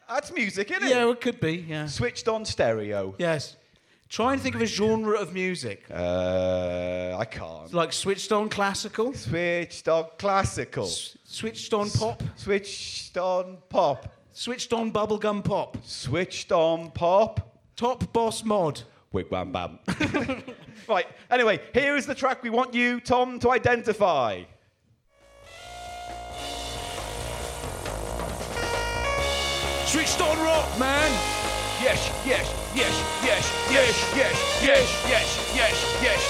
That's 0.08 0.32
music, 0.32 0.70
isn't 0.70 0.84
it? 0.84 0.90
Yeah, 0.90 1.10
it 1.10 1.20
could 1.20 1.40
be. 1.40 1.64
Yeah. 1.68 1.86
Switched 1.86 2.28
on 2.28 2.44
stereo. 2.44 3.14
Yes. 3.18 3.56
Try 4.08 4.34
and 4.34 4.42
think 4.42 4.54
of 4.54 4.62
a 4.62 4.66
genre 4.66 5.16
of 5.18 5.32
music. 5.32 5.84
Uh, 5.90 7.16
I 7.18 7.24
can't. 7.24 7.72
Like 7.72 7.92
switched 7.92 8.30
on 8.30 8.48
classical, 8.48 9.14
Switched 9.14 9.88
on 9.88 10.04
classical. 10.18 10.84
s- 10.84 11.16
switched 11.24 11.72
on 11.72 11.88
pop, 11.90 12.22
Switched 12.36 13.16
on 13.16 13.58
pop. 13.70 14.06
Switched 14.32 14.72
on 14.72 14.92
bubblegum 14.92 15.44
pop, 15.44 15.76
Switched 15.84 16.52
on 16.52 16.90
pop. 16.90 17.58
top 17.76 18.12
boss 18.12 18.44
mod. 18.44 18.82
Wig 19.12 19.26
wham 19.30 19.52
bam. 19.52 19.78
right. 20.88 21.06
Anyway, 21.30 21.60
here 21.74 21.96
is 21.96 22.06
the 22.06 22.14
track 22.14 22.42
we 22.42 22.50
want 22.50 22.72
you, 22.72 22.98
Tom, 23.00 23.38
to 23.40 23.50
identify. 23.50 24.42
Switched 29.86 30.20
on 30.22 30.38
rock, 30.38 30.78
man. 30.78 31.10
Yes, 31.82 32.00
yes, 32.24 32.46
yes, 32.74 33.22
yes, 33.24 33.44
yes, 33.70 34.14
yes, 34.16 34.64
yes, 34.64 35.08
yes, 35.08 35.54
yes, 35.54 36.02
yes. 36.02 36.22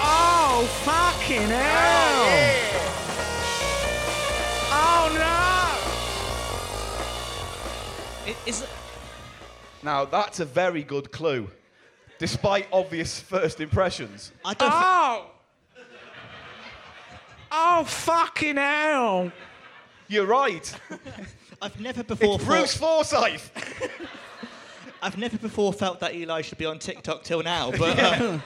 Oh, 0.00 0.68
fucking 0.84 1.48
hell. 1.48 2.24
Oh, 2.28 2.91
no. 8.26 8.32
I- 8.46 8.66
Now 9.82 10.04
that's 10.04 10.40
a 10.40 10.44
very 10.44 10.82
good 10.82 11.10
clue, 11.12 11.50
despite 12.18 12.66
obvious 12.72 13.18
first 13.20 13.60
impressions. 13.60 14.32
I 14.44 14.54
don't. 14.54 14.70
thi- 14.70 14.76
Oh. 14.78 15.26
Oh, 17.54 17.84
fucking 17.84 18.56
hell. 18.56 19.30
You're 20.08 20.24
right. 20.26 20.74
I've 21.60 21.78
never 21.80 22.02
before. 22.02 22.36
It's 22.36 22.44
Bruce 22.44 22.76
thought, 22.76 23.06
Forsyth. 23.08 23.50
I've 25.02 25.18
never 25.18 25.36
before 25.36 25.72
felt 25.72 26.00
that 26.00 26.14
Eli 26.14 26.40
should 26.42 26.58
be 26.58 26.64
on 26.64 26.78
TikTok 26.78 27.24
till 27.24 27.42
now. 27.42 27.70
But 27.72 27.98
uh, 27.98 28.38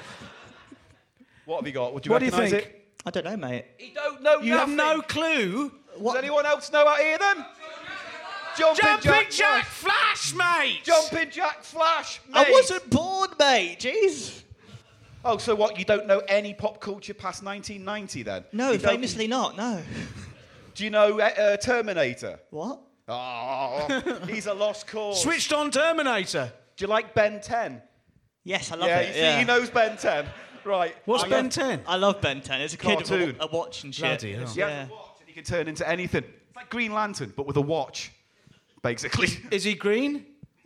What 1.44 1.58
have 1.60 1.66
you 1.66 1.72
got? 1.72 1.94
Would 1.94 2.04
you 2.06 2.12
What 2.12 2.18
do 2.18 2.24
you 2.26 2.30
recognise 2.32 2.50
think? 2.50 2.64
it? 2.64 2.88
I 3.04 3.10
don't 3.10 3.24
know, 3.24 3.36
mate. 3.36 3.64
You 3.78 3.94
don't 3.94 4.22
know 4.22 4.38
You 4.40 4.54
have 4.54 4.68
no 4.68 5.00
clue. 5.02 5.70
What? 5.98 6.14
Does 6.14 6.22
anyone 6.24 6.44
else 6.44 6.72
know 6.72 6.86
out 6.86 6.98
here 6.98 7.18
then? 7.18 7.44
Jumping, 8.58 8.84
Jumping 9.02 9.30
Jack, 9.30 9.64
Flash. 9.64 10.32
Flash, 10.32 10.34
mate. 10.34 10.80
Jumping 10.84 11.30
Jack 11.30 11.62
Flash. 11.62 12.20
Mate. 12.28 12.46
I 12.48 12.50
wasn't 12.50 12.88
born, 12.90 13.28
mate. 13.38 13.78
Jeez. 13.80 14.42
Oh, 15.24 15.38
so 15.38 15.54
what? 15.54 15.78
You 15.78 15.84
don't 15.84 16.06
know 16.06 16.20
any 16.28 16.54
pop 16.54 16.80
culture 16.80 17.14
past 17.14 17.42
1990 17.42 18.22
then? 18.22 18.44
No, 18.52 18.70
You 18.72 18.78
don't- 18.78 18.90
famously 18.92 19.26
not. 19.26 19.56
No. 19.56 19.82
Do 20.74 20.84
you 20.84 20.90
know 20.90 21.18
uh, 21.18 21.24
uh, 21.24 21.56
Terminator? 21.56 22.38
What? 22.50 22.80
Oh, 23.08 23.86
he's 24.28 24.46
a 24.46 24.54
lost 24.54 24.86
cause. 24.86 25.22
Switched 25.22 25.52
on 25.52 25.70
Terminator. 25.70 26.52
Do 26.76 26.84
you 26.84 26.88
like 26.88 27.14
Ben 27.14 27.40
10? 27.40 27.80
Yes, 28.44 28.70
I 28.70 28.76
love 28.76 28.88
yeah, 28.88 28.98
it. 29.00 29.08
you 29.08 29.14
see, 29.14 29.20
yeah. 29.20 29.38
he 29.38 29.44
knows 29.44 29.70
Ben 29.70 29.96
10. 29.96 30.26
Right. 30.64 30.94
What's 31.04 31.24
I 31.24 31.28
Ben 31.28 31.44
love- 31.44 31.52
10? 31.52 31.80
I 31.86 31.96
love 31.96 32.20
Ben 32.20 32.40
10. 32.40 32.60
It's 32.60 32.74
a 32.74 32.76
kid, 32.76 32.98
Cartoon. 32.98 33.36
a, 33.40 33.44
a 33.44 33.46
watch 33.48 33.84
and 33.84 33.94
shit. 33.94 34.02
Bloody 34.04 34.32
hell. 34.34 34.46
He 34.48 34.58
Yeah. 34.60 34.86
a 34.86 34.88
watch 34.90 35.16
and 35.20 35.28
he 35.28 35.32
can 35.34 35.44
turn 35.44 35.68
into 35.68 35.88
anything. 35.88 36.24
It's 36.24 36.56
like 36.56 36.68
Green 36.70 36.92
Lantern, 36.92 37.32
but 37.36 37.46
with 37.46 37.56
a 37.56 37.60
watch, 37.60 38.12
basically. 38.86 39.28
Is 39.50 39.64
he 39.64 39.74
green? 39.74 40.24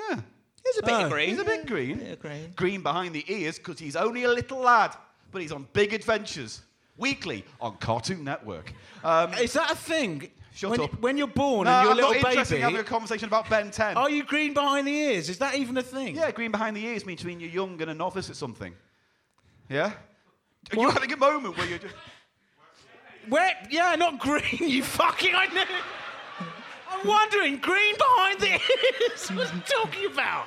yeah. 0.08 0.20
He's 0.64 0.78
a 0.78 0.82
bit 0.82 0.92
Oh. 0.94 1.08
green. 1.08 1.30
He's 1.30 1.38
a 1.38 1.44
bit 1.44 1.66
green. 1.66 1.98
Bit 1.98 2.20
green. 2.20 2.52
Green 2.54 2.82
behind 2.82 3.14
the 3.14 3.24
ears 3.32 3.56
because 3.58 3.78
he's 3.78 3.96
only 3.96 4.24
a 4.24 4.28
little 4.28 4.58
lad, 4.58 4.94
but 5.32 5.40
he's 5.42 5.52
on 5.52 5.66
big 5.72 5.94
adventures. 5.94 6.62
Weekly 6.98 7.44
on 7.62 7.76
Cartoon 7.78 8.22
Network. 8.24 8.74
Um, 9.02 9.32
Is 9.34 9.54
that 9.54 9.70
a 9.70 9.74
thing? 9.74 10.30
Shut 10.54 10.70
when, 10.72 10.80
up. 10.82 11.00
when 11.00 11.16
you're 11.16 11.26
born 11.28 11.64
no, 11.64 11.70
and 11.72 11.82
you're 11.84 11.92
I'm 11.92 11.98
a 11.98 12.00
not 12.02 12.10
little 12.10 12.26
interested 12.28 12.56
in 12.56 12.60
having 12.62 12.76
a 12.80 12.84
conversation 12.84 13.26
about 13.26 13.48
Ben 13.48 13.70
10. 13.70 13.96
are 13.96 14.10
you 14.10 14.22
green 14.24 14.52
behind 14.52 14.86
the 14.86 14.92
ears? 14.92 15.30
Is 15.30 15.38
that 15.38 15.54
even 15.54 15.78
a 15.78 15.82
thing? 15.82 16.14
Yeah, 16.16 16.30
green 16.30 16.50
behind 16.50 16.76
the 16.76 16.84
ears 16.84 17.06
means 17.06 17.24
mean 17.24 17.40
you're 17.40 17.48
young 17.48 17.80
and 17.80 17.90
a 17.90 17.94
novice 17.94 18.28
at 18.28 18.36
something. 18.36 18.74
Yeah? 19.70 19.86
Are 19.86 19.92
you 20.72 20.78
What? 20.80 20.92
having 20.92 21.10
a 21.12 21.16
moment 21.16 21.56
where 21.56 21.66
you're 21.66 21.78
just. 21.78 21.94
Where? 23.30 23.52
Yeah, 23.70 23.94
not 23.96 24.18
green. 24.18 24.42
You 24.60 24.82
fucking. 24.82 25.34
I 25.34 25.46
know. 25.46 25.64
I'm 27.00 27.06
wondering, 27.08 27.56
green 27.58 27.94
behind 27.96 28.40
the 28.40 28.52
ears. 28.52 29.28
What's 29.34 29.50
he 29.50 29.60
talking 29.60 30.06
about? 30.12 30.46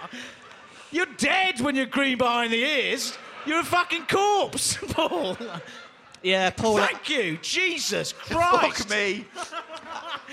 You're 0.91 1.07
dead 1.17 1.59
when 1.61 1.75
you're 1.75 1.85
green 1.85 2.17
behind 2.17 2.53
the 2.53 2.63
ears. 2.63 3.17
You're 3.45 3.59
a 3.59 3.63
fucking 3.63 4.05
corpse, 4.05 4.77
Paul. 4.89 5.37
Yeah, 6.21 6.49
Paul. 6.51 6.77
Thank 6.77 7.09
you, 7.09 7.37
Jesus 7.41 8.13
Christ. 8.17 8.87
Fuck 8.87 8.89
me. 8.89 9.25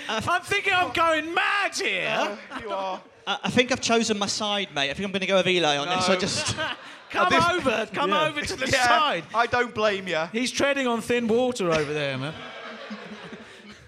I'm 0.07 0.41
thinking 0.41 0.73
I'm 0.73 0.93
going 0.93 1.33
mad 1.33 1.75
here. 1.75 2.07
Uh, 2.09 2.37
you 2.61 2.69
are. 2.71 3.01
I, 3.27 3.39
I 3.43 3.49
think 3.49 3.71
I've 3.71 3.81
chosen 3.81 4.17
my 4.17 4.27
side, 4.27 4.73
mate. 4.73 4.89
I 4.89 4.93
think 4.93 5.05
I'm 5.05 5.11
going 5.11 5.21
to 5.21 5.27
go 5.27 5.35
with 5.37 5.47
Eli 5.47 5.77
on 5.77 5.89
this. 5.89 6.07
I 6.07 6.15
just. 6.15 6.55
Come 7.09 7.29
this- 7.29 7.43
over, 7.49 7.89
come 7.91 8.13
over 8.13 8.39
to 8.41 8.55
the 8.55 8.67
Yeah, 8.67 8.87
side. 8.87 9.23
I 9.35 9.45
don't 9.45 9.75
blame 9.75 10.07
you. 10.07 10.29
He's 10.31 10.49
treading 10.49 10.87
on 10.87 11.01
thin 11.01 11.27
water 11.27 11.69
over 11.69 11.91
there, 11.93 12.17
man. 12.17 12.33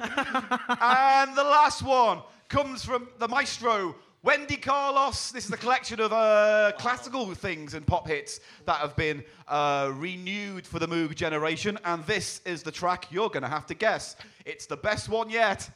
And 0.81 1.35
the 1.35 1.43
last 1.43 1.81
one 1.81 2.21
comes 2.49 2.83
from 2.83 3.07
the 3.19 3.27
maestro, 3.27 3.95
Wendy 4.21 4.57
Carlos. 4.57 5.31
This 5.31 5.45
is 5.45 5.51
a 5.51 5.57
collection 5.57 6.01
of 6.01 6.11
uh, 6.11 6.73
classical 6.77 7.33
things 7.33 7.73
and 7.73 7.87
pop 7.87 8.07
hits 8.07 8.41
that 8.65 8.77
have 8.77 8.95
been 8.97 9.23
uh, 9.47 9.91
renewed 9.95 10.67
for 10.67 10.79
the 10.79 10.87
Moog 10.87 11.15
generation. 11.15 11.79
And 11.85 12.05
this 12.05 12.41
is 12.45 12.63
the 12.63 12.71
track 12.71 13.11
you're 13.11 13.29
going 13.29 13.43
to 13.43 13.49
have 13.49 13.65
to 13.67 13.73
guess. 13.73 14.17
It's 14.45 14.65
the 14.65 14.77
best 14.77 15.07
one 15.07 15.29
yet. 15.29 15.69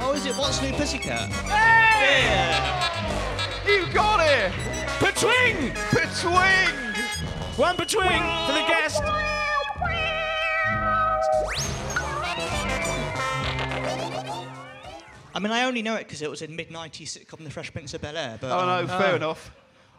Oh, 0.00 0.12
is 0.14 0.26
it 0.26 0.34
What's 0.36 0.60
New 0.60 0.72
Pussycat? 0.72 1.30
You 3.66 3.86
got 3.92 4.20
it! 4.20 4.52
Between! 5.00 5.72
Between! 5.90 6.94
One 7.56 7.76
between 7.76 8.08
for 8.46 8.52
the 8.52 8.64
guest. 8.68 9.02
I 15.36 15.40
mean, 15.40 15.50
I 15.50 15.64
only 15.64 15.82
know 15.82 15.96
it 15.96 16.00
because 16.06 16.22
it 16.22 16.30
was 16.30 16.42
in 16.42 16.54
mid 16.54 16.70
90s 16.70 17.18
sitcom 17.18 17.42
The 17.42 17.50
Fresh 17.50 17.72
Prince 17.72 17.92
of 17.94 18.02
Bel 18.02 18.16
Air. 18.16 18.38
But, 18.40 18.52
Oh, 18.52 18.58
um, 18.60 18.86
no, 18.86 18.98
fair 18.98 19.16
enough. 19.16 19.50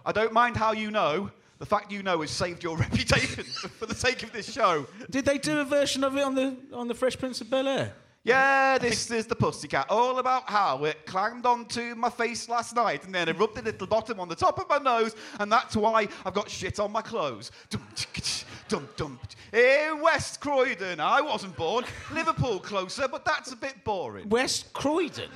I 0.05 0.11
don't 0.11 0.31
mind 0.31 0.55
how 0.55 0.71
you 0.71 0.91
know. 0.91 1.31
The 1.57 1.65
fact 1.65 1.91
you 1.91 2.03
know 2.03 2.19
has 2.21 2.31
saved 2.31 2.63
your 2.63 2.77
reputation 2.85 3.43
for 3.45 3.85
the 3.85 3.95
sake 3.95 4.23
of 4.23 4.31
this 4.31 4.51
show. 4.51 4.85
Did 5.09 5.25
they 5.25 5.37
do 5.37 5.59
a 5.59 5.65
version 5.65 6.03
of 6.03 6.15
it 6.17 6.21
on 6.23 6.35
the 6.35 6.55
on 6.73 6.87
the 6.87 6.93
Fresh 6.93 7.17
Prince 7.17 7.39
of 7.41 7.49
Bel 7.49 7.67
Air? 7.67 7.93
Yeah, 8.25 8.79
this 8.79 9.11
is 9.11 9.27
the 9.27 9.35
pussycat. 9.35 9.85
All 9.87 10.17
about 10.17 10.49
how 10.49 10.83
it 10.85 11.05
climbed 11.05 11.45
onto 11.45 11.93
my 11.93 12.09
face 12.09 12.49
last 12.49 12.75
night 12.75 13.05
and 13.05 13.13
then 13.13 13.29
it 13.29 13.37
rubbed 13.37 13.55
a 13.59 13.61
little 13.61 13.85
bottom 13.85 14.19
on 14.19 14.27
the 14.27 14.35
top 14.35 14.57
of 14.59 14.67
my 14.67 14.79
nose, 14.79 15.15
and 15.39 15.51
that's 15.51 15.75
why 15.75 16.07
I've 16.25 16.33
got 16.33 16.49
shit 16.49 16.79
on 16.79 16.91
my 16.91 17.03
clothes. 17.03 17.51
Dum, 17.69 17.87
tsk, 17.93 18.13
tsk, 18.13 18.47
dum, 18.67 18.89
dum. 18.95 19.19
In 19.53 20.01
West 20.01 20.41
Croydon, 20.41 20.99
I 20.99 21.21
wasn't 21.21 21.55
born. 21.55 21.85
Liverpool 22.11 22.59
closer, 22.59 23.07
but 23.07 23.25
that's 23.25 23.51
a 23.51 23.55
bit 23.55 23.83
boring. 23.83 24.27
West 24.27 24.73
Croydon. 24.73 25.29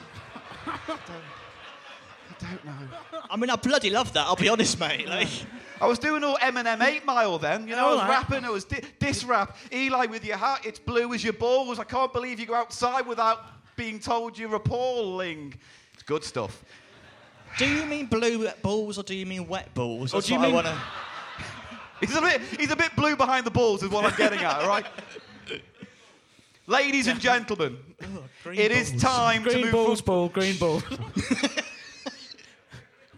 I 2.41 2.45
don't 2.51 2.65
know. 2.65 3.19
I 3.29 3.37
mean, 3.37 3.49
I 3.49 3.55
bloody 3.55 3.89
love 3.89 4.13
that, 4.13 4.25
I'll 4.25 4.35
be 4.35 4.49
honest, 4.49 4.79
mate. 4.79 5.07
Like, 5.07 5.27
I 5.81 5.87
was 5.87 5.99
doing 5.99 6.23
all 6.23 6.37
Eminem 6.37 6.81
8 6.81 7.05
Mile 7.05 7.37
then. 7.39 7.67
You 7.67 7.75
know, 7.75 7.87
I 7.87 7.91
was 7.91 7.99
right. 8.01 8.09
rapping, 8.09 8.45
I 8.45 8.49
was 8.49 8.65
di- 8.65 8.81
diss 8.99 9.23
rap. 9.23 9.57
Eli 9.71 10.05
with 10.07 10.25
your 10.25 10.37
hat, 10.37 10.61
it's 10.65 10.79
blue 10.79 11.13
as 11.13 11.23
your 11.23 11.33
balls. 11.33 11.79
I 11.79 11.83
can't 11.83 12.11
believe 12.11 12.39
you 12.39 12.45
go 12.45 12.55
outside 12.55 13.05
without 13.05 13.45
being 13.75 13.99
told 13.99 14.37
you're 14.37 14.55
appalling. 14.55 15.53
It's 15.93 16.03
good 16.03 16.23
stuff. 16.23 16.63
do 17.57 17.65
you 17.67 17.85
mean 17.85 18.07
blue 18.07 18.49
balls 18.61 18.97
or 18.97 19.03
do 19.03 19.15
you 19.15 19.25
mean 19.25 19.47
wet 19.47 19.73
balls? 19.73 20.13
Or 20.13 20.17
That's 20.17 20.27
do 20.27 20.33
you 20.33 20.39
what 20.39 20.65
mean- 20.65 20.73
to. 20.73 20.81
He's 22.01 22.15
a 22.15 22.21
bit, 22.21 22.41
he's 22.57 22.71
a 22.71 22.77
bit 22.77 22.95
blue 22.95 23.17
behind 23.17 23.45
the 23.45 23.51
balls, 23.51 23.83
is 23.83 23.89
what 23.89 24.05
I'm 24.05 24.15
getting 24.15 24.39
at, 24.39 24.65
right? 24.65 24.85
Ladies 26.65 27.07
and 27.07 27.19
gentlemen, 27.19 27.77
oh, 28.03 28.23
it 28.53 28.71
is 28.71 28.93
time 29.01 29.43
to 29.43 29.49
move. 29.53 29.61
Green 29.63 29.71
balls. 29.71 30.01
Paul. 30.01 30.29
Green 30.29 30.55
balls. 30.57 30.83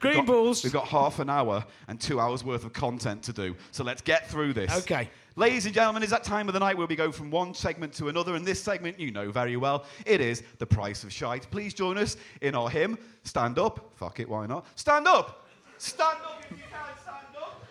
Green 0.01 0.15
Got- 0.15 0.25
balls. 0.25 0.63
We've 0.63 0.73
got 0.73 0.87
half 0.87 1.19
an 1.19 1.29
hour 1.29 1.63
and 1.87 2.01
two 2.01 2.19
hours 2.19 2.43
worth 2.43 2.65
of 2.65 2.73
content 2.73 3.21
to 3.23 3.33
do, 3.33 3.55
so 3.71 3.83
let's 3.83 4.01
get 4.01 4.27
through 4.29 4.53
this. 4.53 4.75
Okay. 4.79 5.09
Ladies 5.35 5.65
and 5.65 5.73
gentlemen, 5.73 6.01
it's 6.03 6.11
that 6.11 6.23
time 6.25 6.49
of 6.49 6.53
the 6.53 6.59
night 6.59 6.75
where 6.77 6.87
we 6.87 6.95
go 6.95 7.11
from 7.11 7.31
one 7.31 7.53
segment 7.53 7.93
to 7.93 8.09
another, 8.09 8.35
and 8.35 8.43
this 8.45 8.61
segment 8.61 8.99
you 8.99 9.11
know 9.11 9.31
very 9.31 9.55
well. 9.57 9.85
It 10.05 10.19
is 10.19 10.43
the 10.57 10.65
price 10.65 11.03
of 11.03 11.13
shite. 11.13 11.49
Please 11.51 11.73
join 11.73 11.97
us 11.97 12.17
in 12.41 12.55
our 12.55 12.69
hymn. 12.69 12.97
Stand 13.23 13.57
up. 13.59 13.91
Fuck 13.95 14.19
it, 14.19 14.27
why 14.27 14.47
not? 14.47 14.65
Stand 14.75 15.07
up. 15.07 15.47
Stand 15.77 16.17
up 16.25 16.41
if 16.49 16.57
you 16.57 16.63
can. 16.69 16.79
Stand 17.01 17.17
up. 17.39 17.63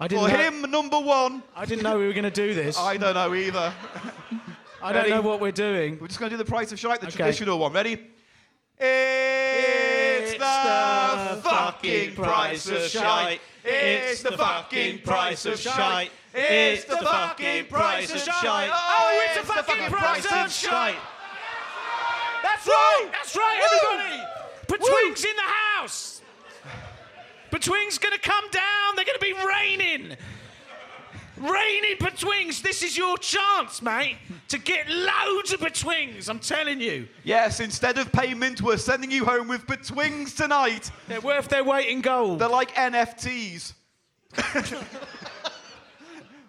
I 0.00 0.08
didn't. 0.08 0.24
For 0.24 0.30
know, 0.30 0.36
hymn 0.38 0.70
number 0.70 1.00
one. 1.00 1.42
I 1.54 1.64
didn't 1.66 1.82
know 1.82 1.98
we 1.98 2.06
were 2.06 2.12
going 2.12 2.24
to 2.24 2.30
do 2.30 2.54
this. 2.54 2.78
I, 2.78 2.96
don't 2.96 3.14
know 3.14 3.34
either. 3.34 3.72
I 4.82 4.92
don't 4.92 5.02
ready? 5.02 5.10
know 5.10 5.20
what 5.20 5.40
we're 5.40 5.52
doing. 5.52 5.98
We're 6.00 6.08
just 6.08 6.18
going 6.18 6.30
to 6.30 6.36
do 6.36 6.42
the 6.42 6.48
price 6.48 6.72
of 6.72 6.78
shite, 6.78 7.00
the 7.00 7.08
Okay. 7.08 7.16
traditional 7.16 7.58
one. 7.58 7.72
Ready? 7.72 7.98
It's 8.78 9.91
the 10.42 11.42
fucking 11.42 12.14
price 12.14 12.68
of 12.68 12.82
shite. 12.82 13.40
It's 13.64 14.22
the 14.22 14.36
fucking 14.36 15.00
price 15.00 15.46
of 15.46 15.58
shite. 15.58 16.10
It's 16.34 16.84
the 16.84 16.96
fucking 16.96 17.66
price 17.66 18.12
of 18.12 18.20
shite. 18.20 18.70
Oh, 18.72 19.20
it's 19.24 19.46
the 19.46 19.52
fucking 19.52 19.90
price 19.90 20.26
of 20.26 20.50
shite. 20.50 20.96
That's 22.42 22.66
right. 22.66 23.08
That's 23.12 23.36
right, 23.36 23.60
everybody. 23.64 24.22
Betwing's 24.68 25.24
in 25.24 25.36
the 25.36 25.42
house. 25.42 26.22
Betwing's 27.50 27.98
going 27.98 28.14
to 28.14 28.20
come 28.20 28.44
down. 28.50 28.96
They're 28.96 29.04
going 29.04 29.18
to 29.18 29.24
be 29.24 29.34
raining. 29.46 30.16
Raining 31.42 31.96
Betwings. 31.98 32.62
This 32.62 32.82
is 32.82 32.96
your 32.96 33.18
chance, 33.18 33.82
mate, 33.82 34.16
to 34.48 34.58
get 34.58 34.88
loads 34.88 35.52
of 35.52 35.60
Betwings. 35.60 36.28
I'm 36.28 36.38
telling 36.38 36.80
you. 36.80 37.08
Yes, 37.24 37.58
instead 37.58 37.98
of 37.98 38.12
payment, 38.12 38.62
we're 38.62 38.76
sending 38.76 39.10
you 39.10 39.24
home 39.24 39.48
with 39.48 39.66
Betwings 39.66 40.36
tonight. 40.36 40.90
They're 41.08 41.20
worth 41.20 41.48
their 41.48 41.64
weight 41.64 41.88
in 41.88 42.00
gold. 42.00 42.38
They're 42.38 42.48
like 42.48 42.72
NFTs. 42.74 43.72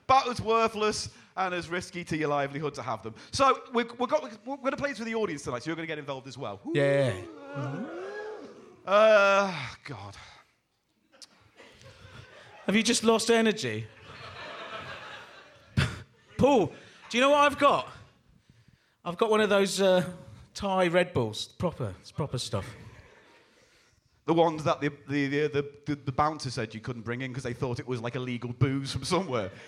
About 0.07 0.27
as 0.29 0.39
worthless 0.39 1.09
and 1.35 1.55
as 1.55 1.69
risky 1.69 2.03
to 2.03 2.15
your 2.15 2.29
livelihood 2.29 2.75
to 2.75 2.83
have 2.83 3.01
them. 3.01 3.15
So 3.31 3.61
we're, 3.73 3.87
we're, 3.97 4.07
got, 4.07 4.23
we're 4.45 4.57
going 4.57 4.71
to 4.71 4.77
play 4.77 4.89
this 4.89 4.99
with 4.99 5.07
the 5.07 5.15
audience 5.15 5.41
tonight, 5.41 5.63
so 5.63 5.69
you're 5.69 5.75
going 5.75 5.87
to 5.87 5.91
get 5.91 5.99
involved 5.99 6.27
as 6.27 6.37
well. 6.37 6.61
Yeah. 6.73 7.13
Uh, 8.85 9.53
God. 9.85 10.15
Have 12.67 12.75
you 12.75 12.83
just 12.83 13.03
lost 13.03 13.31
energy? 13.31 13.87
Paul, 16.43 16.73
do 17.09 17.17
you 17.17 17.21
know 17.21 17.29
what 17.29 17.39
I've 17.39 17.57
got? 17.57 17.87
I've 19.05 19.15
got 19.15 19.29
one 19.29 19.39
of 19.39 19.49
those 19.49 19.79
uh, 19.79 20.03
Thai 20.53 20.87
Red 20.87 21.13
Bulls. 21.13 21.45
Proper, 21.57 21.95
it's 22.01 22.11
proper 22.11 22.37
stuff. 22.37 22.65
The 24.25 24.33
ones 24.33 24.65
that 24.65 24.81
the, 24.81 24.91
the, 25.07 25.47
the, 25.47 25.65
the, 25.85 25.95
the, 25.95 26.11
bouncer 26.11 26.49
said 26.49 26.73
you 26.73 26.81
couldn't 26.81 27.03
bring 27.03 27.21
in 27.21 27.31
because 27.31 27.45
they 27.45 27.53
thought 27.53 27.79
it 27.79 27.87
was 27.87 28.01
like 28.01 28.15
illegal 28.15 28.51
booze 28.51 28.91
from 28.91 29.05
somewhere. 29.05 29.51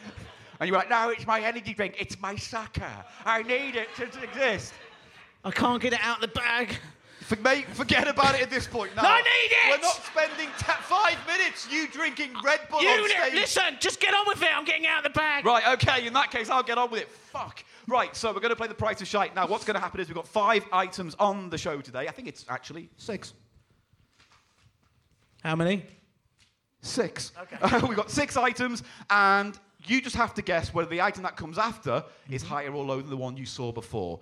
And 0.60 0.70
you're 0.70 0.78
like, 0.78 0.90
no, 0.90 1.10
it's 1.10 1.28
my 1.28 1.42
energy 1.42 1.74
drink. 1.74 1.96
It's 2.00 2.20
my 2.22 2.38
sucker. 2.38 3.06
I 3.26 3.44
need 3.44 3.76
it 3.76 3.90
to, 3.98 4.08
to 4.08 4.24
exist. 4.24 4.74
I 5.44 5.52
can't 5.52 5.82
get 5.82 5.92
it 5.92 6.00
out 6.02 6.24
of 6.24 6.30
the 6.30 6.40
bag. 6.40 6.78
For, 7.26 7.36
mate, 7.38 7.66
forget 7.74 8.08
about 8.08 8.36
it 8.36 8.42
at 8.44 8.52
this 8.52 8.68
point. 8.68 8.96
No, 8.96 9.02
I 9.04 9.18
need 9.18 9.52
it! 9.52 9.72
We're 9.72 9.82
not 9.82 9.96
spending 10.06 10.48
ta 10.60 10.78
five 10.84 11.18
minutes 11.26 11.68
you 11.72 11.88
drinking 11.88 12.30
Red 12.44 12.60
Bull 12.70 12.78
on 12.78 12.84
You 12.86 13.10
stage. 13.10 13.34
listen, 13.34 13.64
just 13.80 14.00
get 14.00 14.14
on 14.14 14.26
with 14.28 14.44
it. 14.44 14.50
I'm 14.56 14.64
getting 14.64 14.86
out 14.86 15.04
of 15.04 15.12
the 15.12 15.18
bag. 15.18 15.44
Right, 15.44 15.68
okay, 15.74 16.06
in 16.06 16.14
that 16.14 16.30
case, 16.30 16.52
I'll 16.52 16.62
get 16.62 16.78
on 16.78 16.92
with 16.92 17.02
it. 17.02 17.10
Fuck. 17.10 17.64
Right, 17.88 18.16
so 18.16 18.32
we're 18.32 18.42
going 18.42 18.52
to 18.52 18.56
play 18.56 18.68
the 18.68 18.76
price 18.76 19.02
of 19.02 19.08
shite. 19.08 19.34
Now, 19.34 19.48
what's 19.48 19.66
going 19.66 19.74
to 19.74 19.82
happen 19.82 20.00
is 20.02 20.08
we've 20.08 20.16
got 20.16 20.28
five 20.28 20.68
items 20.72 21.16
on 21.18 21.50
the 21.50 21.58
show 21.58 21.82
today. 21.82 22.08
I 22.08 22.12
think 22.12 22.28
it's 22.28 22.46
actually 22.48 22.90
six. 22.98 23.34
How 25.44 25.56
many? 25.56 25.84
Six. 26.84 27.32
Okay. 27.42 27.80
we've 27.88 27.98
got 27.98 28.12
six 28.12 28.38
items, 28.38 28.84
and 29.10 29.58
you 29.88 30.00
just 30.00 30.16
have 30.16 30.36
to 30.36 30.44
guess 30.44 30.76
whether 30.76 30.90
the 30.90 31.02
item 31.02 31.24
that 31.24 31.36
comes 31.36 31.58
after 31.58 32.04
is 32.30 32.44
higher 32.44 32.72
or 32.72 32.84
lower 32.84 33.02
than 33.02 33.10
the 33.10 33.18
one 33.18 33.36
you 33.36 33.46
saw 33.46 33.72
before. 33.72 34.20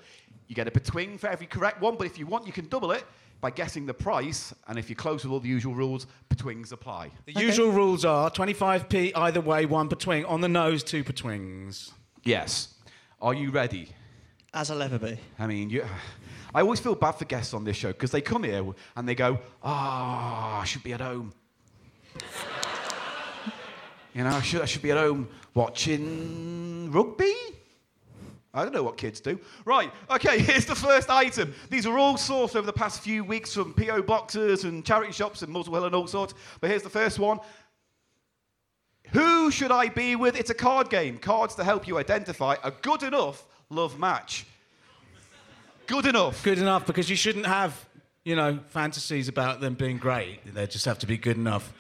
You 0.48 0.56
get 0.56 0.68
a 0.68 0.72
between 0.72 1.18
for 1.18 1.28
every 1.28 1.48
correct 1.48 1.82
one, 1.82 1.96
but 1.96 2.08
if 2.08 2.18
you 2.18 2.28
want, 2.28 2.46
you 2.46 2.54
can 2.54 2.68
double 2.68 2.92
it 2.92 3.04
by 3.44 3.52
guessing 3.52 3.86
the 3.86 3.94
price, 3.94 4.54
and 4.68 4.80
if 4.80 4.90
you're 4.90 4.96
close 4.96 5.24
with 5.26 5.34
all 5.34 5.40
the 5.42 5.50
usual 5.50 5.76
rules, 5.76 6.08
betwings 6.30 6.72
apply. 6.72 7.12
The 7.26 7.34
usual 7.34 7.72
rules 7.72 8.06
are 8.06 8.32
25p 8.32 9.12
either 9.16 9.42
way, 9.42 9.66
one 9.66 9.90
betwing. 9.90 10.30
On 10.30 10.40
the 10.40 10.48
nose, 10.48 10.82
two 10.82 11.04
betwings. 11.04 11.92
Yes. 12.24 12.74
Are 13.22 13.34
you 13.34 13.52
ready? 13.52 13.90
As 14.54 14.72
I'll 14.72 14.82
ever 14.82 14.98
be. 14.98 15.18
I 15.38 15.48
mean, 15.48 15.70
you, 15.70 15.86
I 16.56 16.62
always 16.62 16.80
feel 16.80 16.96
bad 16.96 17.14
for 17.14 17.26
guests 17.26 17.54
on 17.54 17.64
this 17.64 17.76
show 17.76 17.90
because 17.90 18.12
they 18.12 18.22
come 18.22 18.44
here 18.44 18.64
and 18.96 19.10
they 19.10 19.16
go, 19.16 19.40
"Ah, 19.64 20.62
I 20.62 20.64
should 20.64 20.84
be 20.84 20.94
at 20.94 21.02
home." 21.02 21.34
you 24.14 24.24
know, 24.24 24.30
I 24.30 24.42
should, 24.42 24.62
I 24.62 24.66
should 24.66 24.84
be 24.84 24.92
at 24.92 24.98
home 24.98 25.28
watching 25.54 26.92
rugby. 26.92 27.34
I 28.54 28.64
don't 28.64 28.74
know 28.74 28.84
what 28.84 28.98
kids 28.98 29.20
do. 29.20 29.40
Right, 29.66 29.92
okay, 30.12 30.40
here's 30.50 30.66
the 30.66 30.76
first 30.76 31.10
item. 31.10 31.54
These 31.70 31.86
are 31.86 31.98
all 31.98 32.16
sourced 32.16 32.56
over 32.56 32.66
the 32.66 32.74
past 32.74 33.02
few 33.02 33.24
weeks 33.24 33.54
from 33.54 33.74
P.O. 33.74 34.04
boxes 34.04 34.64
and 34.64 34.86
charity 34.86 35.12
shops 35.12 35.42
and 35.42 35.52
Muswell 35.52 35.86
and 35.86 35.96
all 35.96 36.08
sorts. 36.08 36.34
But 36.62 36.70
here's 36.70 36.84
the 36.84 36.90
first 36.90 37.18
one. 37.18 37.40
Who 39.12 39.52
should 39.52 39.72
I 39.72 39.90
be 39.90 40.16
with? 40.16 40.36
It's 40.36 40.50
a 40.50 40.56
card 40.56 40.90
game. 40.90 41.18
Cards 41.18 41.56
to 41.56 41.64
help 41.64 41.88
you 41.88 41.98
identify 41.98 42.56
a 42.64 42.72
good 42.72 43.04
enough 43.04 43.46
love 43.70 44.00
match. 44.00 44.46
Good 45.88 46.06
enough. 46.06 46.44
Good 46.44 46.60
enough 46.60 46.86
because 46.86 47.10
you 47.10 47.16
shouldn't 47.16 47.46
have, 47.46 47.88
you 48.24 48.36
know, 48.36 48.60
fantasies 48.70 49.28
about 49.28 49.62
them 49.62 49.74
being 49.74 49.98
great. 49.98 50.54
They 50.54 50.66
just 50.68 50.86
have 50.86 51.00
to 51.00 51.08
be 51.08 51.18
good 51.18 51.38
enough. 51.38 51.74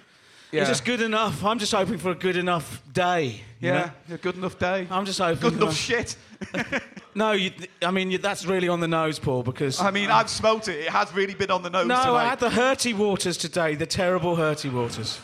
Yeah. 0.53 0.61
It's 0.61 0.69
just 0.69 0.85
good 0.85 1.01
enough. 1.01 1.43
I'm 1.43 1.57
just 1.57 1.73
hoping 1.73 1.97
for 1.97 2.11
a 2.11 2.15
good 2.15 2.37
enough 2.37 2.83
day. 2.93 3.41
Yeah, 3.59 3.91
know? 4.07 4.15
a 4.15 4.17
good 4.19 4.35
enough 4.35 4.59
day. 4.59 4.87
I'm 4.91 5.03
just 5.03 5.17
hoping. 5.19 5.41
good 5.41 5.53
enough 5.53 5.69
uh, 5.69 5.73
shit. 5.73 6.15
No, 7.15 7.33
you, 7.33 7.51
I 7.83 7.91
mean 7.91 8.09
you, 8.09 8.17
that's 8.17 8.45
really 8.45 8.67
on 8.67 8.79
the 8.79 8.87
nose, 8.87 9.19
Paul. 9.19 9.43
Because 9.43 9.79
I 9.79 9.91
mean, 9.91 10.09
I've 10.09 10.29
smelt 10.29 10.67
it. 10.67 10.79
It 10.79 10.89
has 10.89 11.13
really 11.13 11.35
been 11.35 11.51
on 11.51 11.61
the 11.61 11.69
nose 11.69 11.87
no, 11.87 11.95
tonight. 11.95 12.11
I 12.11 12.25
had 12.25 12.39
the 12.39 12.49
hurty 12.49 12.95
waters 12.97 13.37
today. 13.37 13.75
The 13.75 13.85
terrible 13.85 14.35
hurty 14.35 14.73
waters. 14.73 15.19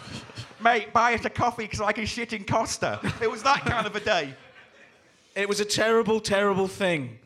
Mate, 0.61 0.93
buy 0.93 1.15
us 1.15 1.25
a 1.25 1.29
coffee 1.29 1.63
because 1.63 1.81
I 1.81 1.91
can 1.91 2.05
shit 2.05 2.33
in 2.33 2.43
Costa. 2.43 2.99
It 3.21 3.31
was 3.31 3.43
that 3.43 3.61
kind 3.61 3.87
of 3.87 3.95
a 3.95 3.99
day. 3.99 4.35
It 5.35 5.47
was 5.47 5.59
a 5.59 5.65
terrible, 5.65 6.19
terrible 6.19 6.67
thing. 6.67 7.17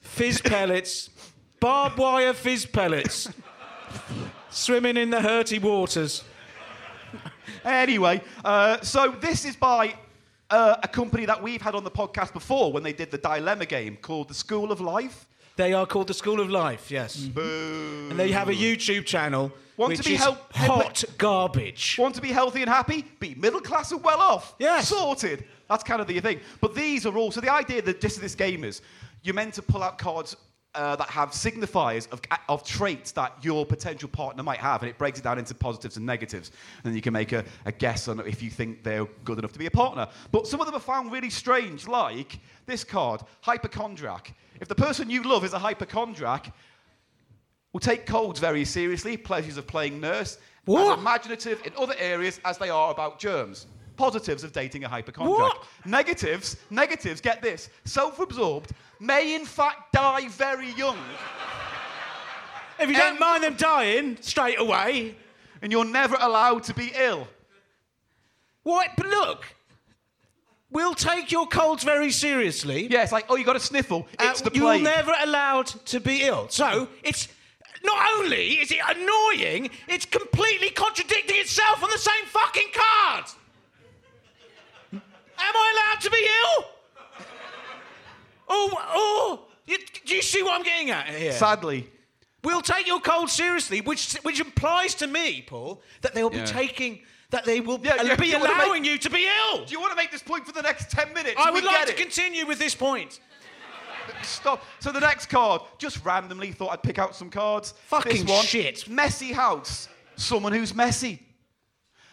Fizz 0.00 0.42
pellets, 0.42 1.10
barbed 1.58 1.98
wire 1.98 2.32
fizz 2.32 2.66
pellets, 2.66 3.28
swimming 4.50 4.96
in 4.96 5.10
the 5.10 5.18
hurty 5.20 5.60
waters. 5.60 6.22
Anyway, 7.64 8.22
uh, 8.44 8.80
so 8.82 9.14
this 9.20 9.44
is 9.44 9.56
by 9.56 9.94
uh, 10.50 10.76
a 10.82 10.88
company 10.88 11.26
that 11.26 11.42
we've 11.42 11.62
had 11.62 11.74
on 11.74 11.84
the 11.84 11.90
podcast 11.90 12.32
before 12.32 12.72
when 12.72 12.82
they 12.82 12.92
did 12.92 13.10
the 13.10 13.18
dilemma 13.18 13.66
game 13.66 13.96
called 13.96 14.28
the 14.28 14.34
School 14.34 14.72
of 14.72 14.80
Life. 14.80 15.26
They 15.56 15.72
are 15.74 15.86
called 15.86 16.06
the 16.06 16.14
School 16.14 16.40
of 16.40 16.48
Life, 16.50 16.90
yes. 16.90 17.16
Boo. 17.16 18.08
And 18.10 18.18
they 18.18 18.30
have 18.32 18.48
a 18.48 18.54
YouTube 18.54 19.04
channel 19.04 19.52
Want 19.76 19.92
to 19.94 19.98
which 19.98 20.06
be 20.06 20.14
is 20.14 20.20
help- 20.20 20.52
hot 20.54 21.04
garbage. 21.18 21.96
Want 21.98 22.14
to 22.14 22.20
be 22.22 22.28
healthy 22.32 22.62
and 22.62 22.68
happy? 22.70 23.04
Be 23.18 23.34
middle 23.34 23.60
class 23.60 23.92
and 23.92 24.02
well 24.02 24.20
off. 24.20 24.54
Yes. 24.58 24.88
Sorted. 24.88 25.44
That's 25.68 25.84
kind 25.84 26.00
of 26.00 26.06
the 26.06 26.18
thing. 26.20 26.40
But 26.60 26.74
these 26.74 27.06
are 27.06 27.16
all. 27.16 27.30
So 27.30 27.40
the 27.40 27.52
idea 27.52 27.80
that 27.82 28.00
just 28.00 28.20
this 28.20 28.34
game 28.34 28.64
is 28.64 28.82
you're 29.22 29.34
meant 29.34 29.54
to 29.54 29.62
pull 29.62 29.82
out 29.82 29.98
cards 29.98 30.36
uh, 30.74 30.96
that 30.96 31.08
have 31.08 31.30
signifiers 31.30 32.10
of, 32.12 32.20
of 32.48 32.64
traits 32.64 33.12
that 33.12 33.32
your 33.42 33.66
potential 33.66 34.08
partner 34.08 34.42
might 34.42 34.58
have, 34.58 34.82
and 34.82 34.90
it 34.90 34.98
breaks 34.98 35.18
it 35.18 35.22
down 35.22 35.38
into 35.38 35.54
positives 35.54 35.96
and 35.96 36.06
negatives. 36.06 36.50
And 36.78 36.90
then 36.90 36.94
you 36.94 37.02
can 37.02 37.12
make 37.12 37.32
a, 37.32 37.44
a 37.64 37.72
guess 37.72 38.06
on 38.08 38.20
if 38.20 38.42
you 38.42 38.50
think 38.50 38.82
they're 38.84 39.06
good 39.24 39.38
enough 39.38 39.52
to 39.52 39.58
be 39.58 39.66
a 39.66 39.70
partner. 39.70 40.06
But 40.30 40.46
some 40.46 40.60
of 40.60 40.66
them 40.66 40.74
are 40.76 40.80
found 40.80 41.10
really 41.12 41.30
strange, 41.30 41.88
like 41.88 42.38
this 42.66 42.84
card, 42.84 43.22
hypochondriac. 43.40 44.34
If 44.60 44.68
the 44.68 44.74
person 44.74 45.10
you 45.10 45.22
love 45.22 45.44
is 45.44 45.52
a 45.54 45.58
hypochondriac, 45.58 46.52
will 47.72 47.80
take 47.80 48.06
colds 48.06 48.40
very 48.40 48.64
seriously, 48.64 49.16
pleasures 49.16 49.56
of 49.56 49.66
playing 49.66 50.00
nurse, 50.00 50.38
What? 50.64 50.92
as 50.92 50.98
imaginative 50.98 51.62
in 51.64 51.72
other 51.78 51.94
areas 51.98 52.40
as 52.44 52.58
they 52.58 52.70
are 52.70 52.90
about 52.90 53.18
germs. 53.18 53.66
Positives 54.00 54.44
of 54.44 54.52
dating 54.52 54.84
a 54.84 54.88
hypochondriac. 54.88 55.38
What? 55.58 55.64
Negatives, 55.84 56.56
negatives, 56.70 57.20
get 57.20 57.42
this, 57.42 57.68
self-absorbed, 57.84 58.70
may 58.98 59.34
in 59.34 59.44
fact 59.44 59.92
die 59.92 60.26
very 60.28 60.70
young, 60.70 60.96
If 62.78 62.88
you 62.88 62.96
don't 62.96 63.20
mind 63.20 63.44
them 63.44 63.56
dying 63.56 64.16
straight 64.22 64.58
away, 64.58 65.16
and 65.60 65.70
you're 65.70 65.84
never 65.84 66.16
allowed 66.18 66.62
to 66.64 66.72
be 66.74 66.90
ill. 66.94 67.28
what? 68.62 68.88
But 68.96 69.08
look, 69.08 69.44
we'll 70.70 70.94
take 70.94 71.30
your 71.30 71.46
colds 71.46 71.84
very 71.84 72.10
seriously. 72.10 72.88
Yeah, 72.90 73.02
it's 73.02 73.12
like, 73.12 73.26
oh, 73.28 73.36
you 73.36 73.44
got 73.44 73.56
a 73.56 73.60
sniffle, 73.60 74.08
Uh, 74.18 74.28
it's 74.30 74.40
the 74.40 74.50
you're 74.54 74.78
never 74.78 75.12
allowed 75.22 75.66
to 75.66 76.00
be 76.00 76.22
ill. 76.22 76.48
So 76.48 76.88
it's 77.02 77.28
not 77.84 77.98
only 78.14 78.52
is 78.62 78.70
it 78.72 78.78
annoying, 78.88 79.68
it's 79.88 80.06
completely 80.06 80.70
contradicting 80.70 81.36
itself 81.36 81.82
on 81.84 81.90
the 81.90 81.98
same 81.98 82.24
fucking 82.24 82.68
card. 82.72 83.24
Am 85.42 85.54
I 85.56 85.90
allowed 85.92 86.00
to 86.02 86.10
be 86.10 86.26
ill? 86.26 86.64
Oh, 88.48 88.70
oh! 88.92 89.46
You, 89.66 89.78
do 90.04 90.14
you 90.16 90.22
see 90.22 90.42
what 90.42 90.54
I'm 90.54 90.62
getting 90.64 90.90
at 90.90 91.06
here? 91.08 91.32
Sadly, 91.32 91.88
We'll 92.42 92.62
take 92.62 92.86
your 92.86 93.00
cold 93.00 93.28
seriously, 93.28 93.82
which 93.82 94.14
which 94.22 94.40
implies 94.40 94.94
to 94.96 95.06
me, 95.06 95.42
Paul, 95.46 95.82
that 96.00 96.14
they'll 96.14 96.32
Yeah. 96.34 96.44
be 96.46 96.50
taking, 96.50 97.00
that 97.30 97.44
they 97.44 97.60
will 97.60 97.78
Yeah, 97.82 98.02
yeah, 98.02 98.16
be 98.16 98.28
you 98.28 98.38
allowing 98.38 98.82
make- 98.82 98.90
you 98.92 98.98
to 98.98 99.10
be 99.10 99.28
ill. 99.52 99.64
do 99.66 99.72
you 99.72 99.78
want 99.80 99.92
to 99.92 99.96
make 99.96 100.10
this 100.10 100.22
point 100.22 100.46
for 100.46 100.52
the 100.52 100.62
next 100.62 100.90
10 100.90 101.12
minutes? 101.12 101.36
I 101.38 101.50
would 101.50 101.64
like 101.64 101.84
to 101.86 101.92
it. 101.92 101.98
continue 101.98 102.46
with 102.46 102.58
this 102.58 102.74
point. 102.74 103.20
Stop. 104.22 104.64
So 104.80 104.90
the 104.90 105.00
next 105.00 105.26
card, 105.26 105.60
just 105.78 106.02
randomly 106.04 106.50
thought 106.50 106.70
I'd 106.72 106.82
pick 106.82 106.98
out 106.98 107.14
some 107.14 107.28
cards. 107.30 107.74
Fucking 107.88 108.24
this 108.24 108.34
one, 108.36 108.44
shit. 108.44 108.88
Messy 108.88 109.32
house. 109.32 109.88
Someone 110.16 110.52
who's 110.52 110.74
messy. 110.74 111.22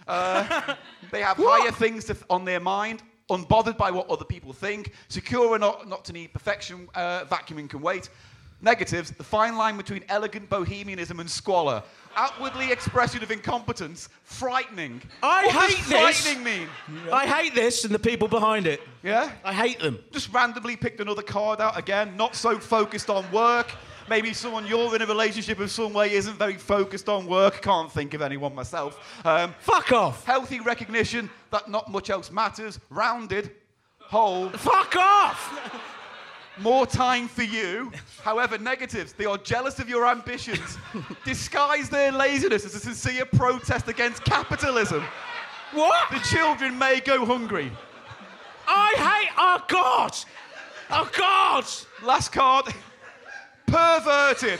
Uh, 0.05 0.75
they 1.11 1.21
have 1.21 1.37
higher 1.37 1.71
things 1.71 2.03
to, 2.05 2.17
on 2.29 2.43
their 2.43 2.59
mind, 2.59 3.01
unbothered 3.29 3.77
by 3.77 3.91
what 3.91 4.09
other 4.09 4.25
people 4.25 4.53
think, 4.53 4.93
secure 5.09 5.53
and 5.55 5.61
not, 5.61 5.87
not 5.87 6.05
to 6.05 6.13
need 6.13 6.33
perfection, 6.33 6.87
uh, 6.95 7.25
vacuuming 7.25 7.69
can 7.69 7.81
wait. 7.81 8.09
Negatives, 8.61 9.11
the 9.11 9.23
fine 9.23 9.55
line 9.55 9.77
between 9.77 10.03
elegant 10.09 10.49
bohemianism 10.49 11.19
and 11.19 11.29
squalor. 11.29 11.83
Outwardly 12.15 12.71
expression 12.71 13.21
of 13.21 13.29
incompetence, 13.29 14.09
frightening. 14.23 14.99
I 15.21 15.45
what 15.45 15.69
hate 15.69 15.77
does 15.77 15.87
this. 15.89 16.25
frightening 16.25 16.43
mean? 16.43 16.67
I 17.11 17.27
hate 17.27 17.53
this 17.53 17.85
and 17.85 17.93
the 17.93 17.99
people 17.99 18.27
behind 18.27 18.65
it. 18.65 18.81
Yeah? 19.03 19.31
I 19.43 19.53
hate 19.53 19.79
them. 19.79 19.99
just 20.11 20.33
randomly 20.33 20.75
picked 20.75 20.99
another 20.99 21.21
card 21.21 21.61
out 21.61 21.77
again, 21.77 22.17
not 22.17 22.35
so 22.35 22.57
focused 22.57 23.11
on 23.11 23.31
work. 23.31 23.71
Maybe 24.09 24.33
someone 24.33 24.65
you're 24.65 24.95
in 24.95 25.01
a 25.01 25.05
relationship 25.05 25.59
of 25.59 25.69
some 25.69 25.93
way 25.93 26.13
isn't 26.13 26.37
very 26.37 26.55
focused 26.55 27.09
on 27.09 27.27
work. 27.27 27.61
Can't 27.61 27.91
think 27.91 28.13
of 28.13 28.21
anyone 28.21 28.55
myself. 28.55 29.21
Um, 29.25 29.53
Fuck 29.59 29.91
off. 29.91 30.23
healthy 30.23 30.59
recognition 30.61 31.29
that 31.51 31.69
not 31.69 31.91
much 31.91 32.09
else 32.09 32.31
matters. 32.31 32.79
Rounded, 32.89 33.51
whole, 33.99 34.49
Fuck 34.49 34.95
off. 34.95 35.83
more 36.59 36.85
time 36.87 37.27
for 37.27 37.43
you. 37.43 37.91
However, 38.23 38.57
negatives, 38.57 39.13
they 39.13 39.25
are 39.25 39.37
jealous 39.37 39.79
of 39.79 39.89
your 39.89 40.07
ambitions, 40.07 40.77
disguise 41.25 41.89
their 41.89 42.11
laziness 42.11 42.65
as 42.65 42.75
a 42.75 42.79
sincere 42.79 43.25
protest 43.25 43.87
against 43.89 44.23
capitalism. 44.23 45.03
What? 45.73 46.09
The 46.11 46.19
children 46.19 46.77
may 46.79 47.01
go 47.01 47.25
hungry. 47.25 47.71
I 48.67 48.93
hate. 48.95 49.31
Oh 49.37 49.63
God. 49.67 50.17
Oh 50.91 51.09
God. 51.17 51.65
Last 52.03 52.31
card. 52.31 52.73
Perverted. 53.67 54.59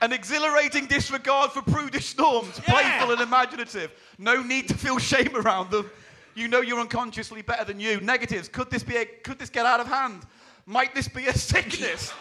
An 0.00 0.12
exhilarating 0.12 0.86
disregard 0.86 1.52
for 1.52 1.62
prudish 1.62 2.16
norms, 2.18 2.60
Yeah. 2.66 2.72
playful 2.72 3.12
and 3.12 3.20
imaginative. 3.20 3.92
No 4.18 4.42
need 4.42 4.68
to 4.68 4.74
feel 4.74 4.98
shame 4.98 5.34
around 5.34 5.70
them. 5.70 5.90
You 6.34 6.48
know 6.48 6.60
you're 6.60 6.80
unconsciously 6.80 7.40
better 7.42 7.64
than 7.64 7.80
you. 7.80 8.00
Negatives. 8.00 8.48
Could 8.48 8.70
this 8.70 8.82
be 8.82 8.96
a, 8.96 9.06
could 9.06 9.38
this 9.38 9.48
get 9.48 9.64
out 9.64 9.80
of 9.80 9.86
hand? 9.86 10.26
Might 10.66 10.94
this 10.94 11.08
be 11.08 11.26
a 11.28 11.32
sickness? 11.32 12.12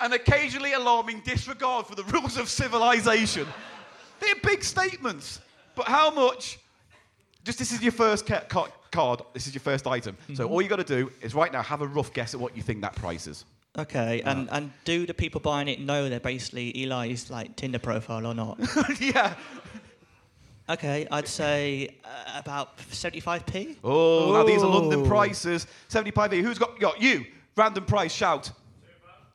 An 0.00 0.12
occasionally 0.12 0.72
alarming 0.72 1.20
disregard 1.20 1.86
for 1.86 1.94
the 1.94 2.04
rules 2.04 2.36
of 2.36 2.48
civilization. 2.48 3.46
They're 4.20 4.34
big 4.42 4.62
statements. 4.62 5.40
But 5.74 5.86
how 5.86 6.10
much 6.10 6.58
just 7.44 7.58
this 7.58 7.72
is 7.72 7.82
your 7.82 7.92
first 7.92 8.26
ca- 8.26 8.44
ca- 8.48 8.68
card. 8.90 9.22
This 9.32 9.46
is 9.46 9.54
your 9.54 9.60
first 9.60 9.86
item. 9.86 10.16
So 10.28 10.44
mm-hmm. 10.44 10.52
all 10.52 10.62
you 10.62 10.68
got 10.68 10.76
to 10.76 10.84
do 10.84 11.10
is 11.20 11.34
right 11.34 11.52
now 11.52 11.62
have 11.62 11.82
a 11.82 11.86
rough 11.86 12.12
guess 12.12 12.32
at 12.32 12.40
what 12.40 12.56
you 12.56 12.62
think 12.62 12.80
that 12.82 12.94
price 12.94 13.26
is. 13.26 13.44
Okay, 13.76 14.22
and, 14.24 14.48
and 14.52 14.72
do 14.84 15.04
the 15.04 15.14
people 15.14 15.40
buying 15.40 15.66
it 15.66 15.80
know 15.80 16.08
they're 16.08 16.20
basically 16.20 16.70
Eli's 16.84 17.28
like 17.28 17.56
Tinder 17.56 17.80
profile 17.80 18.24
or 18.24 18.32
not? 18.34 18.58
yeah. 19.00 19.34
okay, 20.68 21.08
I'd 21.10 21.26
say 21.26 21.96
uh, 22.04 22.38
about 22.38 22.78
75p. 22.78 23.78
Oh, 23.82 24.32
now 24.32 24.44
these 24.44 24.62
are 24.62 24.68
London 24.68 25.04
prices. 25.04 25.66
75p. 25.88 26.40
Who's 26.40 26.58
got 26.58 26.78
got 26.78 27.02
you? 27.02 27.26
Random 27.56 27.84
price. 27.84 28.12
Shout. 28.12 28.52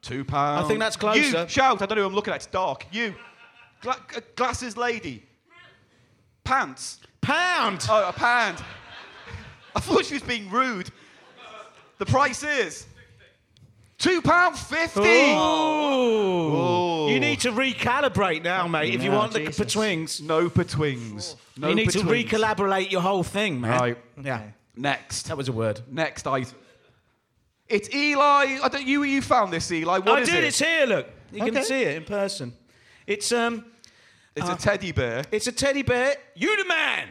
Two 0.02 0.24
pounds. 0.24 0.64
I 0.64 0.68
think 0.70 0.80
that's 0.80 0.96
closer. 0.96 1.42
You 1.42 1.50
shout. 1.50 1.82
I 1.82 1.86
don't 1.86 1.98
know 1.98 2.04
who 2.04 2.08
I'm 2.08 2.16
looking 2.16 2.32
at. 2.32 2.38
It's 2.38 2.46
dark. 2.46 2.86
You. 2.94 3.14
Gla- 3.82 4.06
uh, 4.16 4.22
glasses 4.38 4.78
lady. 4.78 5.26
Pants. 6.46 7.02
Pound. 7.20 7.86
Oh, 7.90 8.08
a 8.08 8.14
pound. 8.14 8.64
I 9.76 9.82
thought 9.82 10.06
she 10.06 10.14
was 10.14 10.24
being 10.24 10.50
rude. 10.50 10.90
The 11.98 12.06
price 12.06 12.44
is 12.44 12.86
two 14.00 14.22
pound 14.24 14.58
fifty. 14.58 15.00
You 17.14 17.20
need 17.20 17.40
to 17.42 17.52
recalibrate 17.52 18.44
now, 18.44 18.68
mate, 18.68 18.94
if 18.96 19.04
you 19.04 19.12
want 19.12 19.34
the 19.34 19.40
Jesus. 19.46 19.60
betwings. 19.60 20.22
No 20.22 20.50
petwings. 20.50 21.36
No 21.58 21.70
you 21.70 21.76
need 21.76 21.90
to 21.92 22.04
recollaborate 22.04 22.92
your 22.92 23.02
whole 23.02 23.24
thing, 23.24 23.62
man. 23.62 23.80
Right. 23.80 23.98
Yeah. 24.24 24.42
Next. 24.76 25.24
That 25.28 25.38
was 25.38 25.50
a 25.50 25.52
word. 25.52 25.82
Next 25.92 26.26
item. 26.28 26.56
It's 27.68 27.90
Eli. 27.94 28.60
I 28.64 28.68
don't 28.72 28.86
you. 28.88 29.04
You 29.04 29.22
found 29.22 29.54
this, 29.54 29.72
Eli. 29.72 30.00
What 30.00 30.08
I 30.10 30.22
is 30.22 30.30
did. 30.30 30.44
it? 30.44 30.48
It's 30.48 30.60
here. 30.60 30.86
Look, 30.86 31.08
you 31.32 31.42
Okay. 31.44 31.52
can 31.52 31.64
see 31.64 31.84
it 31.84 31.98
in 31.98 32.04
person. 32.06 32.54
It's 33.06 33.32
um, 33.32 33.66
It's 34.36 34.50
a 34.50 34.56
teddy 34.56 34.92
bear. 34.92 35.24
it's 35.32 35.48
a 35.48 35.52
teddy 35.52 35.82
bear. 35.84 36.16
You 36.36 36.58
the 36.58 36.66
man. 36.68 37.08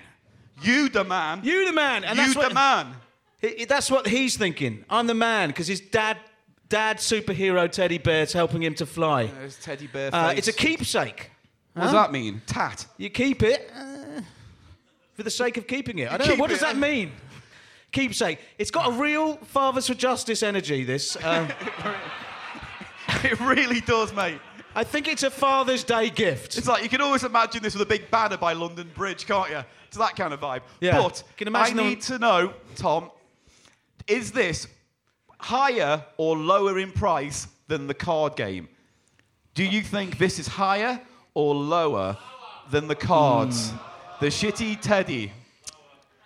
You 0.63 0.89
the 0.89 1.05
man. 1.05 1.41
You 1.45 1.67
the 1.67 1.73
man. 1.73 2.05
And 2.05 2.17
you 2.19 2.23
that's 2.25 2.35
the 2.35 2.41
what, 2.41 2.55
man. 2.55 2.95
He- 3.41 3.55
he- 3.59 3.65
that's 3.67 3.91
what 3.91 4.07
he's 4.09 4.37
thinking. 4.37 4.85
I'm 4.91 5.07
the 5.07 5.15
man 5.15 5.51
because 5.51 5.69
his 5.69 5.81
dad, 5.81 6.17
dad 6.69 6.99
superhero 6.99 7.71
teddy 7.71 7.99
bear's 7.99 8.33
helping 8.33 8.63
him 8.63 8.75
to 8.75 8.87
fly. 8.87 9.27
There's 9.27 9.57
teddy 9.57 9.87
bear 9.87 10.15
Uh, 10.15 10.33
it's 10.37 10.49
a 10.49 10.53
keepsake. 10.53 11.31
What 11.75 11.85
does 11.85 11.93
that 11.93 12.13
mean? 12.13 12.43
Tat. 12.47 12.87
You 12.97 13.09
keep 13.11 13.43
it 13.43 13.71
uh, 13.75 14.21
for 15.15 15.23
the 15.23 15.31
sake 15.31 15.57
of 15.57 15.67
keeping 15.67 15.99
it. 15.99 16.11
I 16.11 16.17
don't 16.17 16.29
know. 16.29 16.35
What 16.37 16.51
does 16.51 16.61
that 16.61 16.77
mean? 16.77 17.13
Keepsake. 17.93 18.39
It's 18.59 18.71
got 18.71 18.89
a 18.89 18.93
real 19.01 19.37
Fathers 19.37 19.87
for 19.87 19.95
Justice 19.95 20.43
energy, 20.43 20.85
this. 20.85 21.17
Um, 21.25 21.49
It 23.25 23.41
really 23.41 23.81
does, 23.81 24.13
mate. 24.13 24.39
I 24.75 24.85
think 24.85 25.09
it's 25.09 25.23
a 25.23 25.31
Father's 25.31 25.83
Day 25.83 26.11
gift. 26.11 26.59
It's 26.59 26.69
like 26.69 26.83
you 26.83 26.89
can 26.89 27.01
always 27.01 27.25
imagine 27.25 27.63
this 27.63 27.73
with 27.75 27.83
a 27.83 27.87
big 27.87 28.11
banner 28.11 28.37
by 28.37 28.53
London 28.53 28.91
Bridge, 28.95 29.27
can't 29.27 29.51
you? 29.51 29.63
It's 29.87 29.97
that 29.97 30.15
kind 30.15 30.35
of 30.35 30.41
vibe. 30.41 30.61
Yeah. 30.81 31.01
But 31.01 31.23
Can 31.37 31.55
I 31.57 31.71
need 31.71 32.03
to 32.03 32.19
know, 32.19 32.53
Tom, 32.77 33.11
is 34.07 34.31
this 34.31 34.69
higher 35.41 36.05
or 36.17 36.37
lower 36.37 36.79
in 36.79 36.93
price 36.93 37.49
than 37.69 37.87
the 37.87 37.95
card 37.95 38.37
game? 38.37 38.69
Do 39.55 39.65
you 39.65 39.83
think 39.83 40.19
this 40.19 40.39
is 40.39 40.47
higher 40.47 41.01
or 41.35 41.55
lower 41.55 42.17
than 42.71 42.87
the 42.89 42.95
cards? 42.95 43.73
The 44.21 44.27
shitty 44.27 44.81
teddy. 44.81 45.33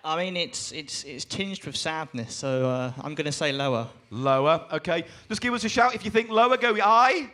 I 0.05 0.17
mean, 0.17 0.37
it's 0.37 0.73
it's 0.73 1.05
it's 1.05 1.25
tinged 1.25 1.65
with 1.65 1.77
sadness, 1.77 2.35
so 2.35 2.69
uh, 2.69 2.93
I'm 3.03 3.15
going 3.15 3.27
to 3.27 3.33
say 3.33 3.53
lower. 3.53 3.87
Lower, 4.11 4.65
okay. 4.73 5.05
Just 5.29 5.41
give 5.41 5.55
us 5.55 5.63
a 5.65 5.69
shout 5.69 5.95
if 5.95 6.05
you 6.05 6.11
think 6.11 6.29
lower, 6.29 6.57
go 6.57 6.75
aye. 6.83 7.31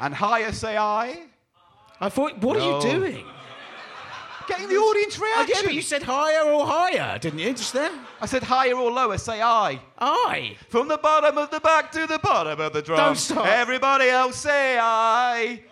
And 0.00 0.14
higher, 0.14 0.52
say 0.52 0.76
aye. 0.76 1.22
I 2.00 2.08
thought, 2.10 2.38
what 2.38 2.58
No. 2.58 2.74
are 2.78 2.86
you 2.86 2.92
doing? 3.00 3.24
Getting 4.48 4.68
the 4.68 4.76
audience 4.76 5.18
reaction. 5.18 5.54
yeah, 5.54 5.62
but 5.62 5.74
you 5.74 5.82
said 5.82 6.02
higher 6.02 6.50
or 6.50 6.66
higher, 6.66 7.18
didn't 7.18 7.38
you? 7.38 7.52
Just 7.52 7.72
there? 7.74 7.90
I 8.20 8.26
said 8.26 8.42
higher 8.42 8.74
or 8.74 8.90
lower, 8.90 9.18
say 9.18 9.42
aye. 9.42 9.78
Aye. 9.98 10.56
From 10.68 10.88
the 10.88 10.96
bottom 10.96 11.36
of 11.36 11.50
the 11.50 11.60
back 11.60 11.92
to 11.92 12.06
the 12.06 12.18
bottom 12.18 12.58
of 12.60 12.72
the 12.72 12.80
drum. 12.82 12.98
Don't 12.98 13.16
stop. 13.16 13.46
Everybody 13.46 14.08
else 14.08 14.36
say 14.36 14.78
aye. 14.80 15.62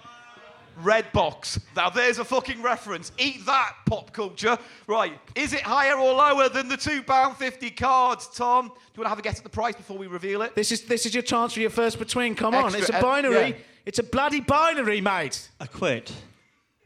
Red 0.82 1.10
box. 1.12 1.58
Now 1.74 1.88
there's 1.88 2.18
a 2.18 2.24
fucking 2.24 2.60
reference. 2.60 3.10
Eat 3.16 3.46
that, 3.46 3.76
pop 3.86 4.12
culture. 4.12 4.58
Right. 4.86 5.18
Is 5.34 5.54
it 5.54 5.62
higher 5.62 5.96
or 5.96 6.12
lower 6.12 6.50
than 6.50 6.68
the 6.68 6.76
£2.50 6.76 7.74
cards, 7.76 8.28
Tom? 8.28 8.66
Do 8.68 8.74
you 8.74 9.00
want 9.00 9.06
to 9.06 9.08
have 9.08 9.18
a 9.18 9.22
guess 9.22 9.38
at 9.38 9.44
the 9.44 9.48
price 9.48 9.74
before 9.74 9.96
we 9.96 10.06
reveal 10.06 10.42
it? 10.42 10.54
This 10.54 10.70
is 10.72 10.82
this 10.82 11.06
is 11.06 11.14
your 11.14 11.22
chance 11.22 11.54
for 11.54 11.60
your 11.60 11.70
first 11.70 11.98
between. 11.98 12.34
Come 12.34 12.54
on, 12.54 12.74
it's 12.74 12.90
a 12.90 12.98
uh, 12.98 13.00
binary. 13.00 13.48
yeah. 13.48 13.56
It's 13.86 13.98
a 13.98 14.02
bloody 14.02 14.40
binary, 14.40 15.00
mate. 15.00 15.48
I 15.60 15.66
quid. 15.66 16.10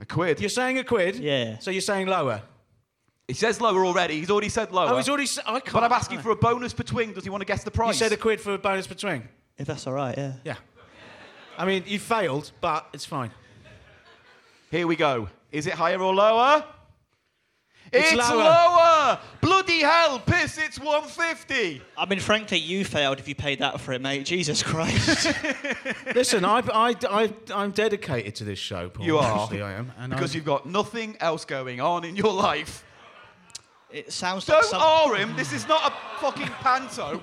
A 0.00 0.06
quid. 0.06 0.40
You're 0.40 0.48
saying 0.48 0.78
a 0.78 0.84
quid? 0.84 1.16
Yeah. 1.16 1.58
So 1.58 1.70
you're 1.70 1.80
saying 1.80 2.06
lower? 2.06 2.42
He 3.28 3.34
says 3.34 3.60
lower 3.60 3.84
already. 3.84 4.18
He's 4.18 4.30
already 4.30 4.48
said 4.48 4.72
lower. 4.72 4.90
Oh, 4.90 4.96
he's 4.96 5.08
already. 5.08 5.28
I 5.46 5.60
can't. 5.60 5.72
but 5.72 5.84
I'm 5.84 5.92
asking 5.92 6.18
for 6.18 6.30
a 6.30 6.36
bonus 6.36 6.72
between. 6.72 7.12
Does 7.12 7.22
he 7.22 7.30
want 7.30 7.42
to 7.42 7.44
guess 7.44 7.62
the 7.62 7.70
price? 7.70 7.94
You 7.94 8.08
said 8.08 8.12
a 8.12 8.16
quid 8.16 8.40
for 8.40 8.54
a 8.54 8.58
bonus 8.58 8.86
between. 8.86 9.28
If 9.56 9.66
that's 9.66 9.86
all 9.86 9.92
right, 9.92 10.16
yeah. 10.16 10.32
Yeah. 10.44 10.56
I 11.56 11.66
mean, 11.66 11.84
you 11.86 11.98
failed, 11.98 12.50
but 12.60 12.88
it's 12.92 13.04
fine. 13.04 13.30
Here 14.70 14.86
we 14.86 14.96
go. 14.96 15.28
Is 15.52 15.66
it 15.66 15.74
higher 15.74 16.00
or 16.00 16.14
lower? 16.14 16.64
It's 17.92 18.12
It's, 18.12 18.16
lower. 18.30 18.44
lower. 18.44 19.18
Bloody 19.40 19.80
hell, 19.80 20.20
piss! 20.20 20.58
It's 20.58 20.78
150. 20.78 21.82
I 21.98 22.06
mean, 22.06 22.20
frankly, 22.20 22.58
you 22.58 22.84
failed 22.84 23.18
if 23.18 23.26
you 23.26 23.34
paid 23.34 23.58
that 23.58 23.80
for 23.80 23.92
it, 23.92 24.00
mate. 24.00 24.24
Jesus 24.26 24.62
Christ. 24.62 25.34
Listen, 26.14 26.44
I, 26.44 26.62
I, 26.72 26.94
I, 27.10 27.32
I'm 27.52 27.72
dedicated 27.72 28.36
to 28.36 28.44
this 28.44 28.58
show, 28.60 28.88
Paul. 28.90 29.06
You 29.06 29.18
are. 29.18 29.42
Actually, 29.42 29.62
I 29.62 29.72
am. 29.72 29.92
And 29.98 30.10
Because 30.10 30.30
I'm- 30.30 30.36
you've 30.36 30.44
got 30.44 30.66
nothing 30.66 31.16
else 31.20 31.44
going 31.44 31.80
on 31.80 32.04
in 32.04 32.14
your 32.14 32.32
life. 32.32 32.84
it 33.90 34.12
sounds 34.12 34.48
like 34.48 34.60
Don't 34.60 34.70
some... 34.70 34.80
awe 34.82 35.12
him. 35.14 35.34
This 35.34 35.52
is 35.52 35.66
not 35.66 35.90
a 35.92 36.20
fucking 36.20 36.46
panto. 36.46 37.20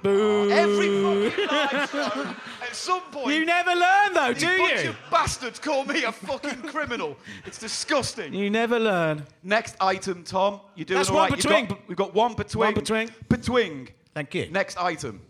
Boo. 0.00 0.48
Every 0.52 1.32
fucking 1.32 1.46
live 1.48 1.90
show, 1.90 2.34
at 2.62 2.76
some 2.76 3.00
point, 3.10 3.34
You 3.34 3.44
never 3.44 3.74
learn, 3.74 4.07
do 4.34 4.58
bunch 4.58 4.84
you? 4.84 4.90
of 4.90 4.96
bastards 5.10 5.58
call 5.58 5.84
me 5.84 6.04
a 6.04 6.12
fucking 6.12 6.62
criminal. 6.62 7.16
It's 7.46 7.58
disgusting. 7.58 8.32
You 8.34 8.50
never 8.50 8.78
learn. 8.78 9.24
Next 9.42 9.76
item, 9.80 10.24
Tom. 10.24 10.60
You're 10.74 10.84
doing 10.84 10.98
That's 10.98 11.10
all 11.10 11.16
one 11.16 11.30
right. 11.30 11.36
Between. 11.36 11.66
got- 11.66 11.88
we've 11.88 11.96
got 11.96 12.14
one 12.14 12.34
between. 12.34 12.64
One 12.64 12.74
between. 12.74 13.10
Between. 13.28 13.88
Thank 14.14 14.34
you. 14.34 14.48
Next 14.50 14.76
item. 14.78 15.20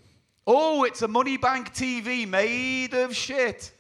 Oh, 0.47 0.85
it's 0.85 1.03
a 1.03 1.09
money 1.09 1.37
bank 1.37 1.75
TV 1.75 2.27
made 2.27 2.95
of 2.95 3.15
shit. 3.15 3.73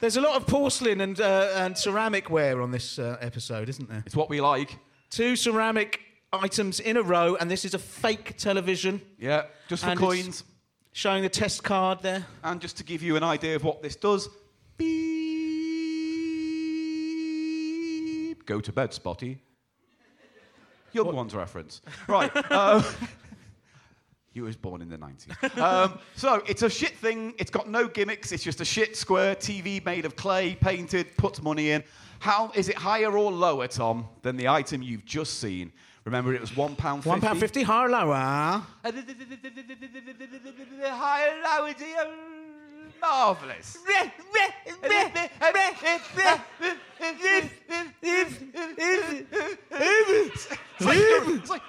There's 0.00 0.16
a 0.16 0.20
lot 0.20 0.36
of 0.36 0.46
porcelain 0.46 1.00
and 1.00 1.20
uh, 1.20 1.52
and 1.56 1.76
ceramic 1.76 2.28
ware 2.28 2.60
on 2.60 2.70
this 2.70 2.98
uh, 2.98 3.16
episode, 3.20 3.68
isn't 3.68 3.88
there? 3.88 4.02
It's 4.06 4.14
what 4.16 4.28
we 4.28 4.40
like. 4.40 4.78
Two 5.10 5.34
ceramic 5.34 6.00
items 6.32 6.80
in 6.80 6.96
a 6.96 7.02
row, 7.02 7.36
and 7.40 7.50
this 7.50 7.64
is 7.64 7.74
a 7.74 7.78
fake 7.78 8.36
television 8.36 9.00
Yeah, 9.18 9.44
just 9.68 9.84
for 9.84 9.94
coins. 9.96 10.44
Showing 10.94 11.22
the 11.24 11.28
test 11.28 11.62
card 11.64 12.00
there. 12.02 12.24
And 12.44 12.60
just 12.60 12.78
to 12.78 12.84
give 12.84 13.02
you 13.02 13.16
an 13.16 13.24
idea 13.24 13.56
of 13.56 13.64
what 13.64 13.82
this 13.82 13.96
does, 13.96 14.28
beep. 14.78 14.86
Go 18.46 18.60
to 18.60 18.72
bed, 18.72 18.94
Spotty. 18.94 19.40
Young 20.92 21.14
ones 21.14 21.34
reference. 21.34 21.82
Right. 22.06 22.30
um, 22.52 22.84
you 24.32 24.44
was 24.44 24.56
born 24.56 24.80
in 24.80 24.88
the 24.88 24.96
90s. 24.96 25.58
Um, 25.58 25.98
so 26.14 26.44
it's 26.46 26.62
a 26.62 26.70
shit 26.70 26.96
thing. 26.96 27.34
It's 27.38 27.50
got 27.50 27.68
no 27.68 27.88
gimmicks. 27.88 28.30
It's 28.30 28.44
just 28.44 28.60
a 28.60 28.64
shit 28.64 28.96
square 28.96 29.34
TV 29.34 29.84
made 29.84 30.04
of 30.04 30.14
clay, 30.14 30.54
painted, 30.54 31.16
puts 31.16 31.42
money 31.42 31.72
in. 31.72 31.82
How 32.20 32.52
is 32.54 32.68
it 32.68 32.76
higher 32.76 33.18
or 33.18 33.32
lower, 33.32 33.66
Tom, 33.66 34.06
than 34.22 34.36
the 34.36 34.46
item 34.46 34.80
you've 34.82 35.04
just 35.04 35.40
seen? 35.40 35.72
Remember, 36.04 36.34
it 36.34 36.40
was 36.40 36.54
one 36.56 36.76
pound 36.76 37.04
One 37.04 37.20
pound 37.20 37.40
fifty, 37.40 37.62
higher 37.62 37.88
lower? 37.88 38.14
Higher, 38.14 38.62
lower. 41.42 41.74
Marvelous. 43.00 43.78
It's 50.80 51.50
like, 51.50 51.62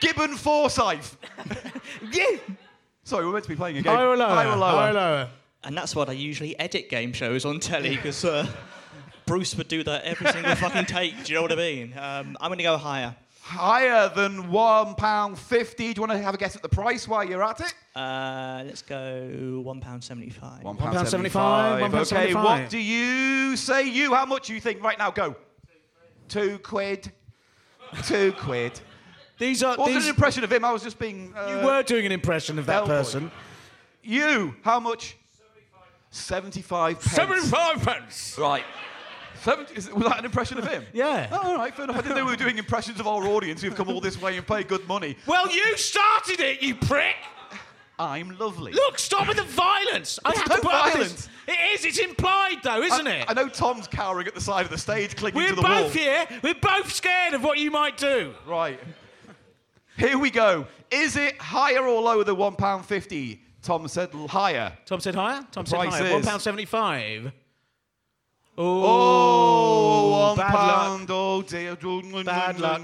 Gibbon 0.00 0.36
Forsyth. 0.36 1.16
Sorry, 3.04 3.26
we're 3.26 3.32
meant 3.32 3.44
to 3.44 3.48
be 3.48 3.56
playing 3.56 3.78
a 3.78 3.82
game. 3.82 3.92
Higher 3.94 4.08
or 4.08 4.16
lower? 4.16 4.28
Higher 4.28 4.48
or 4.48 4.56
lower? 4.56 4.70
Higher 4.70 4.90
or 4.90 4.94
lower? 4.94 5.28
And 5.64 5.76
that's 5.76 5.96
what 5.96 6.08
I 6.08 6.12
usually 6.12 6.58
edit 6.58 6.90
game 6.90 7.12
shows 7.12 7.44
on 7.44 7.58
telly, 7.60 7.96
because 7.96 8.24
uh, 8.24 8.46
Bruce 9.26 9.54
would 9.56 9.68
do 9.68 9.82
that 9.84 10.04
every 10.04 10.30
single 10.30 10.54
fucking 10.56 10.84
take. 10.86 11.24
Do 11.24 11.32
you 11.32 11.36
know 11.38 11.42
what 11.42 11.52
I 11.52 11.56
mean? 11.56 11.92
Um, 11.96 12.36
I'm 12.40 12.48
going 12.48 12.58
to 12.58 12.64
go 12.64 12.76
higher. 12.76 13.14
Higher 13.40 14.08
than 14.14 14.50
one 14.50 14.94
pound 14.94 15.38
fifty. 15.38 15.92
Do 15.92 15.98
you 16.00 16.06
want 16.06 16.12
to 16.12 16.18
have 16.24 16.34
a 16.34 16.38
guess 16.38 16.56
at 16.56 16.62
the 16.62 16.68
price 16.68 17.06
while 17.06 17.24
you're 17.24 17.42
at 17.42 17.60
it? 17.60 17.74
Uh, 17.94 18.62
let's 18.66 18.80
go 18.80 19.60
one 19.62 19.80
pound 19.80 20.02
seventy-five. 20.02 20.62
One 20.62 20.76
pound 20.78 20.94
pound 20.94 21.08
75, 21.08 21.80
one 21.82 21.90
pound 21.90 21.94
Okay, 22.06 22.32
75. 22.32 22.44
what 22.44 22.70
do 22.70 22.78
you 22.78 23.54
say? 23.56 23.86
You, 23.86 24.14
how 24.14 24.24
much 24.24 24.46
do 24.46 24.54
you 24.54 24.60
think? 24.62 24.82
Right 24.82 24.98
now, 24.98 25.10
go. 25.10 25.36
Two 26.28 26.58
quid. 26.60 27.12
Two 28.04 28.32
quid. 28.32 28.80
These 29.38 29.62
are 29.62 29.76
Wasn't 29.76 29.94
these. 29.94 30.04
an 30.04 30.10
impression 30.10 30.42
of 30.44 30.50
him. 30.50 30.64
I 30.64 30.72
was 30.72 30.82
just 30.82 30.98
being. 30.98 31.34
Uh, 31.36 31.46
you 31.60 31.66
were 31.66 31.82
doing 31.82 32.06
an 32.06 32.12
impression 32.12 32.58
of 32.58 32.64
that 32.66 32.86
bellboy. 32.86 32.88
person. 32.94 33.30
You, 34.02 34.54
how 34.62 34.80
much? 34.80 35.18
Seventy-five 36.14 37.00
pence. 37.00 37.12
Seventy-five 37.12 37.82
pence. 37.82 38.38
Right. 38.38 38.64
70, 39.40 39.74
is, 39.74 39.90
was 39.92 40.04
that 40.04 40.20
an 40.20 40.24
impression 40.24 40.58
of 40.58 40.66
him? 40.66 40.86
Yeah. 40.94 41.28
Oh, 41.30 41.38
all 41.38 41.56
right, 41.56 41.74
fair 41.74 41.84
enough. 41.84 41.96
I 41.98 42.02
didn't 42.02 42.16
know 42.16 42.24
we 42.24 42.30
were 42.30 42.36
doing 42.36 42.56
impressions 42.56 42.98
of 43.00 43.06
our 43.06 43.26
audience 43.26 43.60
who've 43.60 43.74
come 43.74 43.90
all 43.90 44.00
this 44.00 44.20
way 44.20 44.36
and 44.38 44.46
paid 44.46 44.68
good 44.68 44.86
money. 44.88 45.16
Well, 45.26 45.52
you 45.52 45.76
started 45.76 46.40
it, 46.40 46.62
you 46.62 46.76
prick. 46.76 47.16
I'm 47.98 48.38
lovely. 48.38 48.72
Look, 48.72 48.98
stop 48.98 49.28
with 49.28 49.36
the 49.36 49.44
violence. 49.44 50.18
I 50.24 50.34
have 50.36 50.48
no 50.48 50.56
to 50.56 50.62
put 50.62 50.72
violence. 50.72 51.28
It 51.46 51.58
is. 51.74 51.84
It's 51.84 51.98
implied, 51.98 52.56
though, 52.62 52.82
isn't 52.82 53.06
I, 53.06 53.16
it? 53.16 53.24
I 53.28 53.34
know 53.34 53.48
Tom's 53.48 53.86
cowering 53.86 54.26
at 54.26 54.34
the 54.34 54.40
side 54.40 54.64
of 54.64 54.70
the 54.70 54.78
stage, 54.78 55.14
clinging 55.16 55.36
We're 55.36 55.50
to 55.50 55.56
the 55.56 55.62
wall. 55.62 55.70
We're 55.70 55.82
both 55.82 55.94
here. 55.94 56.26
We're 56.42 56.54
both 56.54 56.92
scared 56.92 57.34
of 57.34 57.44
what 57.44 57.58
you 57.58 57.70
might 57.70 57.96
do. 57.96 58.34
Right. 58.46 58.80
Here 59.96 60.18
we 60.18 60.30
go. 60.30 60.66
Is 60.90 61.16
it 61.16 61.36
higher 61.38 61.86
or 61.86 62.00
lower 62.00 62.24
than 62.24 62.36
one 62.36 62.56
pound 62.56 62.86
fifty? 62.86 63.43
Tom 63.64 63.88
said 63.88 64.10
higher. 64.28 64.76
Tom 64.86 65.00
said 65.00 65.14
higher. 65.14 65.42
Tom 65.50 65.64
The 65.64 65.70
said 65.70 65.76
price 65.80 65.92
higher. 65.94 66.06
is- 66.06 66.12
One 66.12 66.22
pound 66.22 66.42
seventy-five. 66.42 67.32
Oh, 68.56 70.10
one 70.28 70.36
bad 70.36 70.52
luck. 70.54 70.76
pound. 70.76 71.08
Oh 71.10 71.42
dear. 71.42 71.74
Bad 72.24 72.60
luck. 72.60 72.82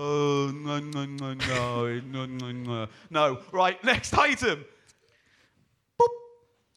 Oh, 0.00 0.52
no, 0.54 0.78
no, 0.78 1.04
no, 1.06 1.34
no, 1.34 1.98
no, 1.98 2.26
no, 2.26 2.52
no. 2.52 2.86
No. 3.10 3.38
Right. 3.50 3.82
Next 3.82 4.16
item. 4.16 4.64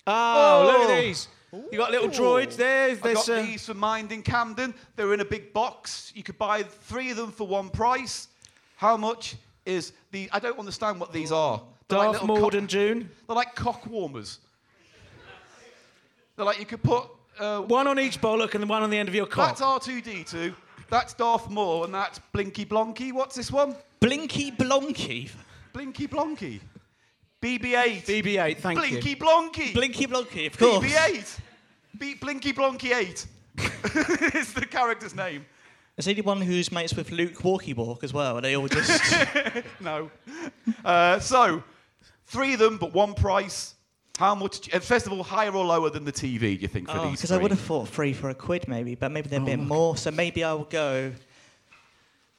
Oh, 0.08 0.64
look 0.66 0.88
Oh. 0.88 0.92
at 0.92 1.02
these. 1.02 1.28
You 1.72 1.78
got 1.78 1.92
little 1.92 2.08
droids 2.10 2.56
there. 2.56 2.90
I 2.92 2.94
There's, 2.96 3.28
got 3.28 3.30
uh, 3.30 3.42
these 3.44 3.66
from 3.68 3.78
Mind 3.78 4.12
in 4.12 4.24
Camden. 4.24 4.74
They're 4.96 5.14
in 5.14 5.20
a 5.20 5.26
big 5.26 5.54
box. 5.54 6.12
You 6.16 6.24
could 6.24 6.38
buy 6.40 6.64
three 6.64 7.12
of 7.12 7.18
them 7.18 7.32
for 7.32 7.46
one 7.46 7.70
price. 7.70 8.30
How 8.78 8.98
much 8.98 9.36
is 9.66 9.94
the? 10.12 10.28
I 10.32 10.40
don't 10.40 10.58
understand 10.58 11.00
what 11.00 11.14
these 11.14 11.32
are. 11.32 11.62
They're 11.92 12.00
like 12.00 12.12
Darth 12.14 12.22
little 12.22 12.28
Maud 12.38 12.52
cock- 12.52 12.60
and 12.60 12.70
June. 12.70 13.10
They're 13.28 13.36
like 13.36 13.56
cock 13.56 13.86
warmers. 13.88 14.40
They're 16.36 16.46
like 16.46 16.60
you 16.60 16.66
could 16.66 16.84
put. 16.84 17.06
Uh, 17.40 17.62
One 17.62 17.88
on 17.88 18.00
each 18.00 18.20
bollock 18.22 18.56
and 18.56 18.68
one 18.70 18.84
on 18.84 18.90
the 18.90 18.98
end 18.98 19.10
of 19.10 19.16
your 19.16 19.26
cock. 19.26 19.58
that's 19.58 19.62
R2D2. 19.88 20.54
That's 20.90 21.14
Darth 21.14 21.50
Maul, 21.50 21.86
and 21.86 21.94
that's 21.94 22.20
Blinky 22.34 22.66
Blonky. 22.66 23.14
What's 23.14 23.36
this 23.36 23.52
one? 23.52 23.76
Blinky 24.02 24.52
Blonky. 24.52 25.30
Blinky 25.74 26.08
Blonky. 26.08 26.60
BB-8. 27.42 28.04
BB-8, 28.06 28.58
thank 28.58 28.78
you. 28.84 28.90
Blinky 29.00 29.10
you. 29.12 29.16
Blonky. 29.16 29.74
Blinky 29.74 30.06
Blonky, 30.08 30.48
of 30.48 30.58
course. 30.58 30.86
BB-8. 30.86 31.40
B- 31.98 32.14
Blinky 32.16 32.54
Blonky 32.54 32.94
8 32.94 33.26
is 34.36 34.54
the 34.54 34.66
character's 34.70 35.16
name. 35.16 35.46
Is 35.98 36.06
he 36.06 36.14
the 36.14 36.22
who's 36.42 36.72
mates 36.72 36.94
with 36.94 37.12
Luke 37.12 37.44
Walkie 37.44 37.74
Walk 37.74 38.04
as 38.04 38.14
well? 38.14 38.38
Are 38.38 38.42
they 38.42 38.56
all 38.56 38.68
just. 38.68 39.02
No. 39.80 40.12
Uh, 40.86 41.20
so, 41.20 41.64
three 42.32 42.54
of 42.54 42.60
them, 42.60 42.78
but 42.78 42.94
one 42.94 43.14
price. 43.14 43.76
How 44.18 44.36
much? 44.36 44.74
uh, 44.74 44.80
First 44.80 45.08
of 45.08 45.14
all, 45.14 45.24
higher 45.24 45.52
or 45.52 45.66
lower 45.66 45.90
than 45.90 46.04
the 46.06 46.12
TV? 46.12 46.40
Do 46.40 46.48
you 46.50 46.68
think 46.68 46.90
for 46.90 46.98
oh, 46.98 47.10
these? 47.10 47.18
because 47.20 47.32
I 47.32 47.38
would 47.38 47.52
have 47.52 47.60
thought 47.60 47.88
three 47.88 48.14
for 48.14 48.30
a 48.30 48.36
quid 48.36 48.68
maybe, 48.68 48.96
but 48.96 49.12
maybe 49.12 49.30
they're 49.30 49.42
a 49.42 49.46
bit 49.46 49.60
Oh. 49.60 49.64
more. 49.64 49.98
So 49.98 50.12
maybe 50.12 50.44
I'll 50.44 50.64
go. 50.66 51.12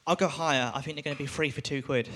I'll 0.07 0.15
go 0.15 0.27
higher. 0.27 0.71
I 0.73 0.81
think 0.81 0.95
they're 0.95 1.03
going 1.03 1.15
to 1.15 1.21
be 1.23 1.27
three 1.27 1.49
for 1.49 1.61
two 1.61 1.81
quid. 1.81 2.09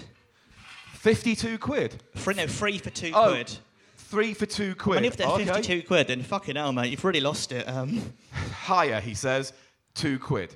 fifty-two 0.93 1.57
quid. 1.57 2.01
Three, 2.15 2.33
no, 2.35 2.47
three 2.47 2.77
for 2.77 2.89
two 2.89 3.11
Oh, 3.13 3.31
quid. 3.31 3.57
Three 3.97 4.33
for 4.33 4.45
two 4.45 4.73
quid. 4.75 4.97
And 4.97 5.05
if 5.05 5.17
they're 5.17 5.27
Okay. 5.27 5.45
52 5.45 5.83
quid, 5.85 6.07
then 6.07 6.23
fucking 6.23 6.55
hell, 6.55 6.71
mate, 6.71 6.89
you've 6.91 7.03
really 7.03 7.19
lost 7.19 7.51
it. 7.51 7.67
Um, 7.67 8.13
Higher, 8.31 9.01
he 9.01 9.13
says, 9.13 9.51
two 9.95 10.17
quid. 10.17 10.55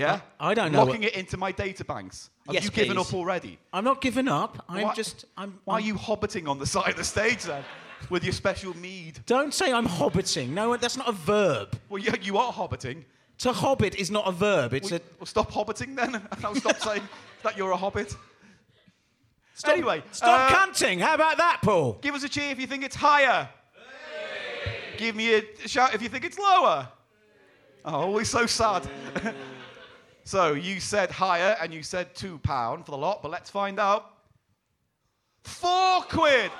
Yeah. 0.00 0.20
I- 0.40 0.50
I 0.50 0.54
don't 0.54 0.72
know 0.72 0.84
Locking 0.84 1.02
it 1.04 1.14
into 1.14 1.36
my 1.36 1.52
data 1.52 1.84
banks. 1.84 2.30
Have 2.46 2.54
Yes, 2.54 2.64
you 2.64 2.70
given 2.70 2.96
please. 2.96 3.08
up 3.08 3.14
already? 3.14 3.58
I'm 3.72 3.84
not 3.84 4.00
giving 4.00 4.28
up. 4.28 4.64
I'm 4.68 4.82
Why- 4.82 4.94
just. 4.94 5.24
I'm. 5.36 5.58
Why 5.64 5.74
are 5.74 5.78
I'm- 5.78 5.86
you 5.86 5.96
hobbiting 5.96 6.48
on 6.48 6.58
the 6.58 6.66
side 6.66 6.90
of 6.90 6.96
the 6.96 7.04
stage 7.04 7.42
then, 7.44 7.64
with 8.08 8.24
your 8.24 8.32
special 8.32 8.76
mead? 8.76 9.20
Don't 9.26 9.52
say 9.54 9.72
I'm 9.72 9.86
hobbiting. 9.86 10.54
No, 10.54 10.76
that's 10.76 10.96
not 10.96 11.08
a 11.08 11.12
verb. 11.12 11.78
Well, 11.88 12.02
you, 12.02 12.12
you 12.22 12.38
are 12.38 12.52
hobbiting. 12.52 13.04
To 13.38 13.52
hobbit 13.52 13.94
is 13.94 14.10
not 14.10 14.26
a 14.28 14.32
verb. 14.32 14.74
It's 14.74 14.90
Well, 14.90 15.00
a. 15.00 15.18
well, 15.18 15.26
stop 15.26 15.50
hobbiting 15.50 15.94
then. 15.94 16.20
I'll 16.44 16.54
stop 16.54 16.78
saying 16.78 17.02
that 17.42 17.56
you're 17.56 17.70
a 17.70 17.76
hobbit. 17.76 18.14
Stop, 19.54 19.72
anyway, 19.72 20.02
stop 20.12 20.50
uh, 20.50 20.54
cunting. 20.56 21.00
How 21.00 21.14
about 21.14 21.36
that, 21.38 21.60
Paul? 21.62 21.98
Give 22.00 22.14
us 22.14 22.22
a 22.24 22.28
cheer 22.28 22.50
if 22.50 22.58
you 22.58 22.66
think 22.66 22.82
it's 22.82 22.96
higher. 22.96 23.48
Give 24.96 25.14
me 25.14 25.34
a 25.34 25.42
shout 25.66 25.94
if 25.94 26.02
you 26.02 26.08
think 26.08 26.24
it's 26.24 26.38
lower. 26.38 26.88
Oh, 27.84 27.94
always 27.94 28.28
so 28.28 28.44
sad. 28.46 28.88
so 30.30 30.54
you 30.54 30.78
said 30.78 31.10
higher 31.10 31.56
and 31.60 31.74
you 31.74 31.82
said 31.82 32.14
two 32.14 32.38
pound 32.38 32.84
for 32.84 32.92
the 32.92 32.96
lot, 32.96 33.20
but 33.20 33.32
let's 33.32 33.50
find 33.50 33.80
out. 33.80 34.14
Four 35.42 36.02
quid. 36.02 36.52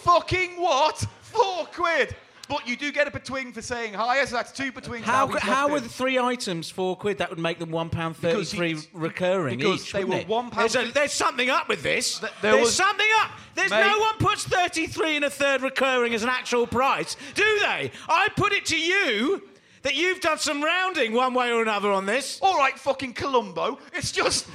Fucking 0.00 0.52
what? 0.52 0.96
Four 1.20 1.66
quid. 1.66 2.16
But 2.48 2.66
you 2.66 2.74
do 2.74 2.90
get 2.90 3.06
a 3.06 3.10
between 3.10 3.52
for 3.52 3.60
saying 3.60 3.92
higher, 3.92 4.24
so 4.24 4.36
that's 4.36 4.50
two 4.50 4.72
between. 4.72 5.02
How, 5.02 5.26
how 5.26 5.68
were 5.68 5.80
the 5.80 5.90
three 5.90 6.18
items 6.18 6.70
four 6.70 6.96
quid? 6.96 7.18
That 7.18 7.28
would 7.28 7.38
make 7.38 7.58
them 7.58 7.70
one 7.70 7.90
pound 7.90 8.16
thirty-three 8.16 8.78
recurring 8.94 9.58
because 9.58 9.82
each. 9.82 9.92
they 9.92 10.04
were 10.06 10.16
it? 10.16 10.26
one 10.28 10.48
pound 10.48 10.70
There's, 10.70 10.94
there's 10.94 11.12
something 11.12 11.50
up 11.50 11.68
with 11.68 11.82
this. 11.82 12.20
there 12.20 12.30
there's 12.40 12.60
was- 12.62 12.74
something 12.74 13.06
up. 13.20 13.32
There's 13.54 13.70
Mate. 13.70 13.86
no 13.88 13.98
one 13.98 14.16
puts 14.16 14.44
thirty-three 14.44 15.16
and 15.16 15.26
a 15.26 15.30
third 15.30 15.60
recurring 15.60 16.14
as 16.14 16.22
an 16.22 16.30
actual 16.30 16.66
price, 16.66 17.14
do 17.34 17.58
they? 17.58 17.90
I 18.08 18.28
put 18.36 18.54
it 18.54 18.64
to 18.66 18.80
you 18.80 19.42
that 19.82 19.94
you've 19.94 20.20
done 20.20 20.38
some 20.38 20.62
rounding 20.62 21.12
one 21.12 21.34
way 21.34 21.50
or 21.52 21.62
another 21.62 21.90
on 21.90 22.06
this. 22.06 22.38
All 22.42 22.56
right, 22.58 22.78
fucking 22.78 23.12
Columbo. 23.14 23.78
It's 23.94 24.12
just 24.12 24.46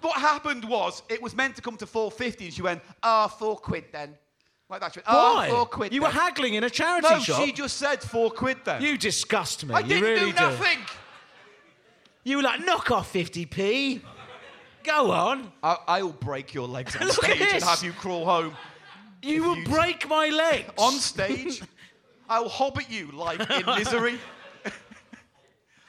what 0.00 0.18
happened 0.18 0.64
was 0.64 1.02
it 1.08 1.20
was 1.20 1.34
meant 1.34 1.56
to 1.56 1.62
come 1.62 1.76
to 1.78 1.86
450, 1.86 2.44
and 2.46 2.54
she 2.54 2.62
went, 2.62 2.80
ah, 3.02 3.26
four 3.28 3.56
quid 3.56 3.84
then. 3.92 4.14
Like 4.70 4.80
that. 4.82 4.92
She 4.94 4.98
went, 5.00 5.08
ah, 5.08 5.34
Why? 5.34 5.48
four 5.48 5.66
quid. 5.66 5.92
you 5.92 6.00
then." 6.00 6.08
were 6.10 6.14
haggling 6.14 6.54
in 6.54 6.64
a 6.64 6.70
charity 6.70 7.08
No, 7.10 7.18
shop. 7.20 7.42
she 7.44 7.52
just 7.52 7.76
said 7.78 8.02
four 8.02 8.30
quid 8.30 8.58
then. 8.64 8.82
You 8.82 8.96
disgust 8.98 9.64
me. 9.66 9.74
I 9.74 9.80
you 9.80 9.86
didn't 9.88 10.02
really 10.04 10.32
do 10.32 10.38
nothing. 10.38 10.78
You 12.24 12.36
were 12.36 12.42
like, 12.42 12.64
knock 12.64 12.90
off 12.90 13.12
50p. 13.12 14.02
Go 14.84 15.10
on. 15.10 15.50
I, 15.62 15.76
I'll 15.88 16.12
break 16.12 16.52
your 16.54 16.68
legs 16.68 16.94
on 16.96 17.10
stage 17.10 17.40
and 17.40 17.62
have 17.64 17.82
you 17.82 17.92
crawl 17.92 18.24
home 18.24 18.54
You 19.22 19.42
will 19.42 19.56
you- 19.56 19.64
break 19.66 20.08
my 20.08 20.28
legs. 20.28 20.70
on 20.78 20.92
stage. 20.92 21.62
I'll 22.28 22.48
hobbit 22.50 22.90
you 22.90 23.10
like 23.12 23.40
in 23.50 23.64
misery. 23.66 24.18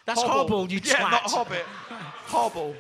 That's 0.09 0.23
hobble, 0.23 0.71
you 0.71 0.79
Yeah, 0.83 1.01
not 1.01 1.21
hobbit. 1.29 1.63
Hobble. 2.25 2.75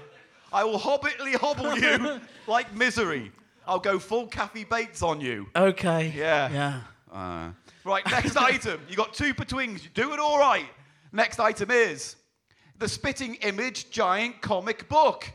I 0.51 0.63
will 0.63 0.79
hobbitly 0.79 1.33
hobble 1.33 1.77
you 1.77 2.19
like 2.47 2.73
misery. 2.75 3.31
I'll 3.67 3.79
go 3.79 3.99
full 3.99 4.25
Kathy 4.25 4.63
Bates 4.63 5.03
on 5.03 5.21
you. 5.21 5.45
Okay. 5.55 6.11
Yeah. 6.17 6.49
Yeah. 6.51 6.81
Uh, 7.13 7.51
right, 7.85 8.03
next 8.09 8.35
item. 8.51 8.81
You 8.89 8.95
got 8.95 9.13
two 9.13 9.35
betwings. 9.35 9.83
You're 9.83 10.07
doing 10.07 10.19
all 10.19 10.39
right. 10.39 10.65
Next 11.11 11.39
item 11.39 11.69
is 11.69 12.15
the 12.79 12.89
Spitting 12.89 13.35
Image 13.35 13.91
Giant 13.91 14.41
Comic 14.41 14.89
Book. 14.89 15.31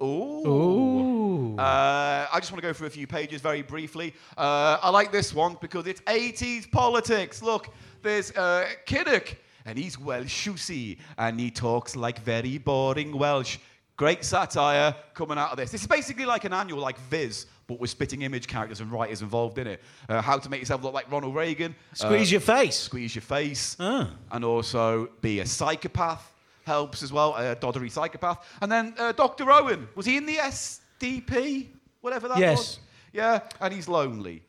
Ooh. 0.00 0.46
Ooh. 0.46 1.56
Uh, 1.58 2.28
I 2.32 2.38
just 2.38 2.52
want 2.52 2.62
to 2.62 2.68
go 2.68 2.72
through 2.72 2.86
a 2.86 2.90
few 2.90 3.08
pages 3.08 3.40
very 3.40 3.62
briefly. 3.62 4.14
Uh, 4.38 4.78
I 4.80 4.90
like 4.90 5.10
this 5.10 5.34
one 5.34 5.56
because 5.60 5.88
it's 5.88 6.00
80s 6.02 6.70
politics. 6.70 7.42
Look, 7.42 7.68
there's 8.02 8.30
uh, 8.32 8.68
Kinnock, 8.86 9.34
and 9.64 9.78
he's 9.78 9.98
Welsh, 9.98 10.46
you 10.46 10.56
see, 10.56 10.98
and 11.18 11.38
he 11.38 11.50
talks 11.50 11.96
like 11.96 12.18
very 12.20 12.58
boring 12.58 13.16
Welsh. 13.16 13.58
Great 13.96 14.24
satire 14.24 14.94
coming 15.14 15.38
out 15.38 15.50
of 15.52 15.56
this. 15.58 15.70
This 15.70 15.82
is 15.82 15.86
basically 15.86 16.24
like 16.24 16.44
an 16.44 16.52
annual, 16.52 16.80
like 16.80 16.98
Viz, 16.98 17.46
but 17.66 17.78
with 17.78 17.90
spitting 17.90 18.22
image 18.22 18.46
characters 18.46 18.80
and 18.80 18.90
writers 18.90 19.22
involved 19.22 19.58
in 19.58 19.66
it. 19.66 19.80
Uh, 20.08 20.20
how 20.20 20.38
to 20.38 20.48
make 20.48 20.60
yourself 20.60 20.82
look 20.82 20.94
like 20.94 21.10
Ronald 21.12 21.34
Reagan. 21.34 21.74
Squeeze 21.92 22.30
uh, 22.30 22.32
your 22.32 22.40
face. 22.40 22.76
Squeeze 22.76 23.14
your 23.14 23.22
face. 23.22 23.76
Ah. 23.78 24.10
And 24.32 24.44
also 24.44 25.10
be 25.20 25.40
a 25.40 25.46
psychopath 25.46 26.32
helps 26.64 27.02
as 27.02 27.12
well, 27.12 27.34
a 27.34 27.56
doddery 27.56 27.90
psychopath. 27.90 28.46
And 28.60 28.70
then 28.70 28.94
uh, 28.98 29.12
Dr. 29.12 29.50
Owen, 29.50 29.88
was 29.94 30.06
he 30.06 30.16
in 30.16 30.26
the 30.26 30.36
SDP? 30.36 31.68
Whatever 32.00 32.28
that 32.28 32.38
Yes. 32.38 32.58
was? 32.58 32.78
Yeah, 33.12 33.40
and 33.60 33.74
he's 33.74 33.88
lonely. 33.88 34.42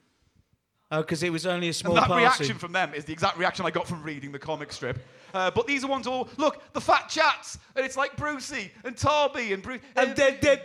Because 0.97 1.23
it 1.23 1.31
was 1.31 1.45
only 1.45 1.69
a 1.69 1.73
small 1.73 1.93
And 1.95 2.03
that 2.03 2.07
party. 2.07 2.23
reaction 2.23 2.57
from 2.57 2.71
them 2.71 2.93
is 2.93 3.05
the 3.05 3.13
exact 3.13 3.37
reaction 3.37 3.65
I 3.65 3.71
got 3.71 3.87
from 3.87 4.03
reading 4.03 4.31
the 4.31 4.39
comic 4.39 4.71
strip. 4.71 4.99
Uh, 5.33 5.49
but 5.49 5.65
these 5.65 5.83
are 5.83 5.87
ones 5.87 6.05
all 6.05 6.29
look 6.37 6.61
the 6.73 6.81
fat 6.81 7.09
chats, 7.09 7.57
and 7.75 7.83
it's 7.85 7.97
like 7.97 8.15
Brucey 8.15 8.71
and 8.83 8.95
Tarby 8.95 9.53
and 9.53 9.63
Bruce. 9.63 9.81
And 9.95 10.15
then- 10.15 10.37
then- 10.41 10.59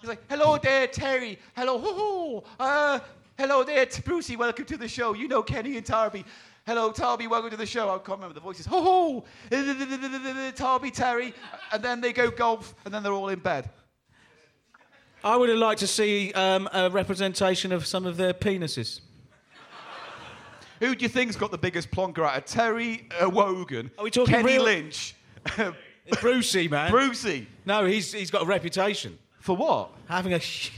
He's 0.00 0.08
like, 0.10 0.22
"Hello 0.28 0.58
there, 0.58 0.86
Terry. 0.86 1.38
Hello, 1.56 1.78
hoo 1.78 1.92
hoo. 1.94 2.42
Uh, 2.60 2.98
hello 3.38 3.64
there, 3.64 3.86
Brucey. 4.04 4.36
Welcome 4.36 4.66
to 4.66 4.76
the 4.76 4.88
show. 4.88 5.14
You 5.14 5.26
know 5.26 5.42
Kenny 5.42 5.76
and 5.78 5.86
Tarby. 5.86 6.24
Hello, 6.66 6.92
Tarby. 6.92 7.28
Welcome 7.28 7.50
to 7.50 7.56
the 7.56 7.64
show. 7.66 7.88
I 7.88 7.98
can't 7.98 8.18
remember 8.18 8.34
the 8.34 8.40
voices. 8.40 8.66
Ho 8.66 8.82
ho. 8.82 9.24
Tarby, 10.52 10.92
Terry. 10.92 11.32
And 11.72 11.82
then 11.82 12.00
they 12.00 12.12
go 12.12 12.30
golf, 12.30 12.74
and 12.84 12.92
then 12.92 13.02
they're 13.02 13.12
all 13.12 13.28
in 13.28 13.38
bed. 13.38 13.70
I 15.24 15.34
would 15.36 15.48
have 15.48 15.58
liked 15.58 15.80
to 15.80 15.86
see 15.86 16.32
um, 16.34 16.68
a 16.72 16.90
representation 16.90 17.72
of 17.72 17.86
some 17.86 18.04
of 18.06 18.16
their 18.16 18.34
penises. 18.34 19.00
Who 20.80 20.94
do 20.94 21.02
you 21.02 21.08
think's 21.08 21.36
got 21.36 21.50
the 21.50 21.58
biggest 21.58 21.90
plonker 21.90 22.26
out 22.26 22.36
of 22.36 22.44
Terry 22.44 23.08
uh, 23.20 23.28
Wogan? 23.30 23.90
Are 23.98 24.04
we 24.04 24.10
talking 24.10 24.34
Kenny 24.34 24.54
real- 24.54 24.64
Lynch? 24.64 25.14
Brucey, 26.20 26.68
man. 26.68 26.90
Brucey. 26.90 27.46
No, 27.64 27.84
he's, 27.84 28.12
he's 28.12 28.30
got 28.30 28.42
a 28.42 28.46
reputation. 28.46 29.18
For 29.40 29.56
what? 29.56 29.90
Having 30.08 30.34
a. 30.34 30.40
sh- 30.40 30.70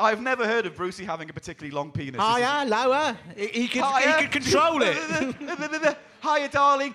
I've 0.00 0.20
never 0.22 0.46
heard 0.46 0.66
of 0.66 0.76
Brucey 0.76 1.04
having 1.04 1.28
a 1.30 1.32
particularly 1.32 1.74
long 1.74 1.90
penis. 1.92 2.12
This 2.12 2.20
is- 2.20 2.42
Higher, 2.44 2.66
lower. 2.66 3.16
He, 3.36 3.46
he, 3.46 3.68
could, 3.68 3.84
Hiya. 3.84 4.16
he 4.16 4.22
could 4.22 4.32
control 4.32 4.80
it. 4.82 4.96
Hiya, 6.22 6.48
darling. 6.50 6.94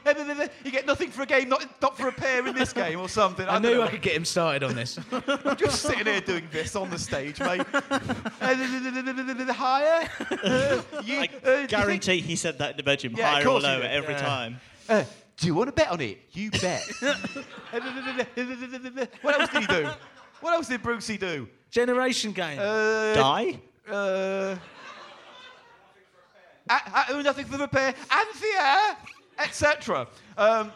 You 0.64 0.70
get 0.72 0.86
nothing 0.86 1.10
for 1.10 1.24
a 1.24 1.26
game, 1.26 1.50
not, 1.50 1.66
not 1.82 1.98
for 1.98 2.08
a 2.08 2.12
pair 2.12 2.46
in 2.46 2.54
this 2.54 2.72
game 2.74 3.00
or 3.00 3.10
something. 3.10 3.48
I 3.48 3.54
don't 3.54 3.64
knew 3.64 3.76
know. 3.78 3.82
I 3.84 3.88
could 3.88 4.04
get 4.04 4.16
him 4.16 4.24
started 4.26 4.62
on 4.64 4.76
this. 4.76 5.00
I'm 5.12 5.56
just 5.58 5.82
sitting 5.82 6.06
here 6.06 6.22
doing 6.22 6.48
this 6.52 6.76
on 6.76 6.90
the 6.92 7.00
stage, 7.00 7.40
mate. 7.40 7.66
Hiya. 8.42 10.10
You- 10.26 10.40
I 10.40 10.50
uh, 10.64 11.02
do 11.02 11.08
you 11.12 11.26
think- 11.26 11.70
guarantee 11.70 12.22
he 12.22 12.36
said 12.36 12.58
that 12.60 12.72
in 12.72 12.78
the 12.78 12.84
bedroom, 12.84 13.16
Yeah, 13.18 13.38
of 13.38 13.44
higher 13.44 13.48
or 13.48 13.60
lower 13.60 13.84
every 13.84 14.14
Yeah. 14.14 14.22
time. 14.22 14.60
Uh, 14.88 15.04
do 15.38 15.48
you 15.48 15.56
want 15.56 15.68
to 15.70 15.74
bet 15.74 15.90
on 15.90 16.02
it? 16.02 16.20
You 16.32 16.52
bet. 16.52 16.84
what 19.22 19.40
else 19.40 19.50
did 19.52 19.62
he 19.62 19.68
do? 19.68 19.90
What 20.42 20.54
else 20.54 20.68
did 20.68 20.82
Brucey 20.84 21.18
do? 21.18 21.48
Generation 21.76 22.32
game. 22.32 22.58
Uh, 22.58 23.14
Die? 23.16 23.60
Uh, 23.92 23.92
uh, 23.92 24.56
uh, 26.70 27.22
nothing 27.22 27.44
for 27.44 27.58
repair. 27.58 27.94
Anthea, 28.10 28.98
etc. 29.38 30.08
Um, 30.38 30.72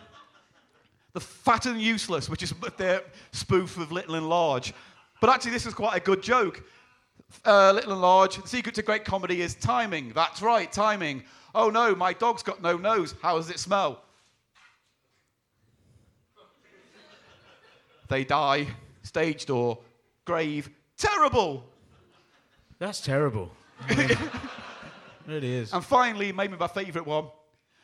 the 1.13 1.21
fat 1.21 1.67
and 1.67 1.81
useless, 1.81 2.27
which 2.29 2.43
is 2.43 2.53
their 2.77 3.01
spoof 3.31 3.77
of 3.77 3.93
Little 3.93 4.15
and 4.15 4.27
Large. 4.27 4.73
But 5.21 5.29
actually, 5.29 5.51
this 5.51 5.65
is 5.65 5.73
quite 5.73 5.95
a 5.95 6.01
good 6.01 6.21
joke. 6.21 6.65
Uh, 7.45 7.71
Little 7.71 7.93
and 7.93 8.01
Large, 8.01 8.35
the 8.35 8.47
secret 8.49 8.75
to 8.75 8.81
great 8.81 9.05
comedy 9.05 9.41
is 9.41 9.55
timing. 9.55 10.11
That's 10.11 10.41
right, 10.41 10.69
timing. 10.69 11.23
Oh 11.55 11.69
no, 11.69 11.95
my 11.95 12.11
dog's 12.11 12.43
got 12.43 12.61
no 12.61 12.75
nose. 12.75 13.15
How 13.21 13.37
does 13.37 13.49
it 13.49 13.59
smell? 13.59 14.03
They 18.09 18.25
die. 18.25 18.67
Stage 19.03 19.45
door. 19.45 19.77
Grave. 20.25 20.69
Terrible. 20.99 21.63
That's 22.77 23.01
terrible. 23.01 23.51
really 23.89 24.17
is. 25.53 25.73
And 25.73 25.83
finally, 25.83 26.31
maybe 26.31 26.57
my 26.57 26.67
favourite 26.67 27.07
one. 27.07 27.27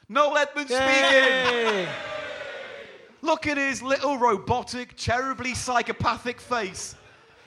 Noel 0.09 0.37
Edmonds 0.37 0.73
speaking. 0.73 1.87
Look 3.21 3.47
at 3.47 3.57
his 3.57 3.81
little 3.81 4.17
robotic, 4.17 4.95
terribly 4.97 5.55
psychopathic 5.55 6.39
face. 6.39 6.95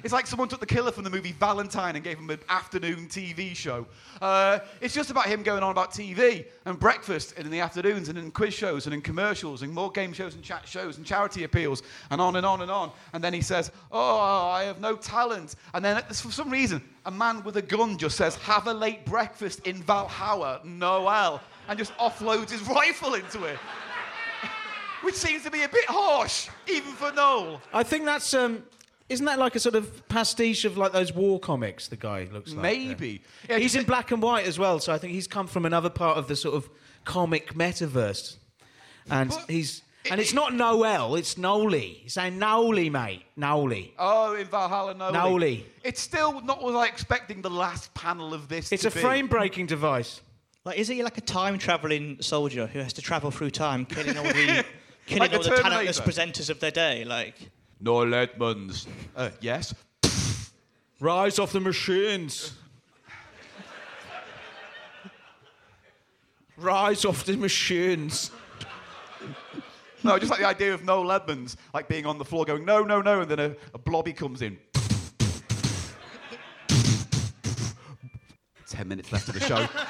It's 0.04 0.12
like 0.12 0.28
someone 0.28 0.48
took 0.48 0.60
the 0.60 0.66
killer 0.66 0.92
from 0.92 1.02
the 1.02 1.10
movie 1.10 1.32
Valentine 1.32 1.96
and 1.96 2.04
gave 2.04 2.18
him 2.18 2.30
an 2.30 2.38
afternoon 2.48 3.08
TV 3.08 3.54
show. 3.54 3.84
Uh, 4.22 4.60
it's 4.80 4.94
just 4.94 5.10
about 5.10 5.26
him 5.26 5.42
going 5.42 5.64
on 5.64 5.72
about 5.72 5.90
TV 5.90 6.46
and 6.66 6.78
breakfast 6.78 7.34
and 7.36 7.44
in 7.44 7.50
the 7.50 7.58
afternoons 7.58 8.08
and 8.08 8.16
in 8.16 8.30
quiz 8.30 8.54
shows 8.54 8.86
and 8.86 8.94
in 8.94 9.00
commercials 9.00 9.62
and 9.62 9.72
more 9.74 9.90
game 9.90 10.12
shows 10.12 10.34
and 10.34 10.44
chat 10.44 10.66
shows 10.68 10.98
and 10.98 11.06
charity 11.06 11.42
appeals 11.42 11.82
and 12.10 12.20
on 12.20 12.36
and 12.36 12.46
on 12.46 12.62
and 12.62 12.70
on. 12.70 12.92
And 13.12 13.24
then 13.24 13.32
he 13.34 13.40
says, 13.40 13.72
Oh, 13.90 14.18
I 14.20 14.62
have 14.64 14.80
no 14.80 14.94
talent. 14.94 15.56
And 15.74 15.84
then 15.84 16.00
for 16.04 16.30
some 16.30 16.50
reason, 16.50 16.80
a 17.04 17.10
man 17.10 17.42
with 17.42 17.56
a 17.56 17.62
gun 17.62 17.98
just 17.98 18.16
says, 18.16 18.36
Have 18.36 18.68
a 18.68 18.74
late 18.74 19.04
breakfast 19.04 19.66
in 19.66 19.82
Valhalla, 19.82 20.60
Noel, 20.62 21.40
and 21.68 21.76
just 21.76 21.96
offloads 21.96 22.50
his 22.50 22.62
rifle 22.68 23.14
into 23.14 23.44
it. 23.44 23.58
Which 25.02 25.16
seems 25.16 25.42
to 25.42 25.50
be 25.50 25.62
a 25.64 25.68
bit 25.68 25.86
harsh, 25.86 26.48
even 26.68 26.92
for 26.92 27.12
Noel. 27.12 27.60
I 27.72 27.82
think 27.82 28.04
that's 28.04 28.32
um, 28.34 28.62
isn't 29.08 29.26
that 29.26 29.38
like 29.38 29.54
a 29.56 29.60
sort 29.60 29.74
of 29.74 30.06
pastiche 30.08 30.64
of 30.64 30.76
like 30.76 30.92
those 30.92 31.12
war 31.12 31.40
comics? 31.40 31.88
The 31.88 31.96
guy 31.96 32.28
looks 32.32 32.52
like 32.52 32.62
Maybe. 32.62 33.22
Yeah. 33.48 33.56
Yeah, 33.56 33.58
he's 33.58 33.74
in 33.74 33.84
black 33.84 34.10
and 34.10 34.22
white 34.22 34.46
as 34.46 34.58
well, 34.58 34.78
so 34.80 34.92
I 34.92 34.98
think 34.98 35.12
he's 35.12 35.26
come 35.26 35.46
from 35.46 35.64
another 35.64 35.90
part 35.90 36.18
of 36.18 36.28
the 36.28 36.36
sort 36.36 36.54
of 36.54 36.68
comic 37.04 37.54
metaverse, 37.54 38.36
and 39.10 39.30
But 39.30 39.44
he's 39.48 39.82
and 40.10 40.20
it's 40.20 40.32
not 40.32 40.54
Noel, 40.54 41.16
it's 41.16 41.36
Noli. 41.36 42.00
He's 42.02 42.14
saying 42.14 42.38
Noli, 42.38 42.88
mate, 42.88 43.24
Noli. 43.36 43.92
Oh, 43.98 44.34
in 44.34 44.46
Valhalla, 44.46 44.94
Noli. 44.94 45.12
Noli. 45.12 45.66
It's 45.84 46.00
still 46.00 46.40
not 46.40 46.62
what 46.62 46.74
I 46.74 46.78
was 46.78 46.88
expecting 46.88 47.42
the 47.42 47.50
last 47.50 47.92
panel 47.94 48.32
of 48.32 48.48
this 48.48 48.72
It's 48.72 48.82
to 48.82 48.88
a 48.88 48.90
be. 48.90 49.00
frame-breaking 49.00 49.66
device. 49.66 50.20
Like, 50.64 50.78
is 50.78 50.88
he 50.88 51.02
like 51.02 51.18
a 51.18 51.22
time 51.22 51.58
traveling 51.58 52.18
soldier 52.20 52.66
who 52.66 52.78
has 52.78 52.92
to 52.94 53.02
travel 53.02 53.30
through 53.30 53.50
time, 53.50 53.84
killing 53.86 54.16
all 54.16 54.24
the 54.24 54.64
killing 55.06 55.30
Like 55.30 55.32
all 55.38 55.42
the 55.42 55.56
talentless 55.62 56.00
presenters 56.00 56.48
of 56.50 56.60
their 56.60 56.70
day? 56.70 57.04
Like, 57.04 57.34
Noel 57.80 58.14
Edmonds. 58.14 58.86
Uh, 59.16 59.30
yes. 59.40 59.74
Rise 61.00 61.38
of 61.38 61.52
the 61.52 61.60
machines. 61.60 62.52
Rise 66.56 67.04
of 67.04 67.24
the 67.24 67.36
machines. 67.36 68.32
No, 70.02 70.18
just 70.18 70.30
like 70.30 70.40
the 70.40 70.46
idea 70.46 70.74
of 70.74 70.84
Noel 70.84 71.12
Edmonds, 71.12 71.56
like 71.72 71.88
being 71.88 72.06
on 72.06 72.18
the 72.18 72.24
floor 72.24 72.44
going, 72.44 72.64
no, 72.64 72.82
no, 72.82 73.00
no, 73.00 73.20
and 73.20 73.30
then 73.30 73.38
a, 73.38 73.56
a 73.74 73.78
blobby 73.78 74.12
comes 74.12 74.42
in. 74.42 74.58
Ten 78.68 78.88
minutes 78.88 79.12
left 79.12 79.28
of 79.28 79.34
the 79.34 79.40
show. 79.40 79.66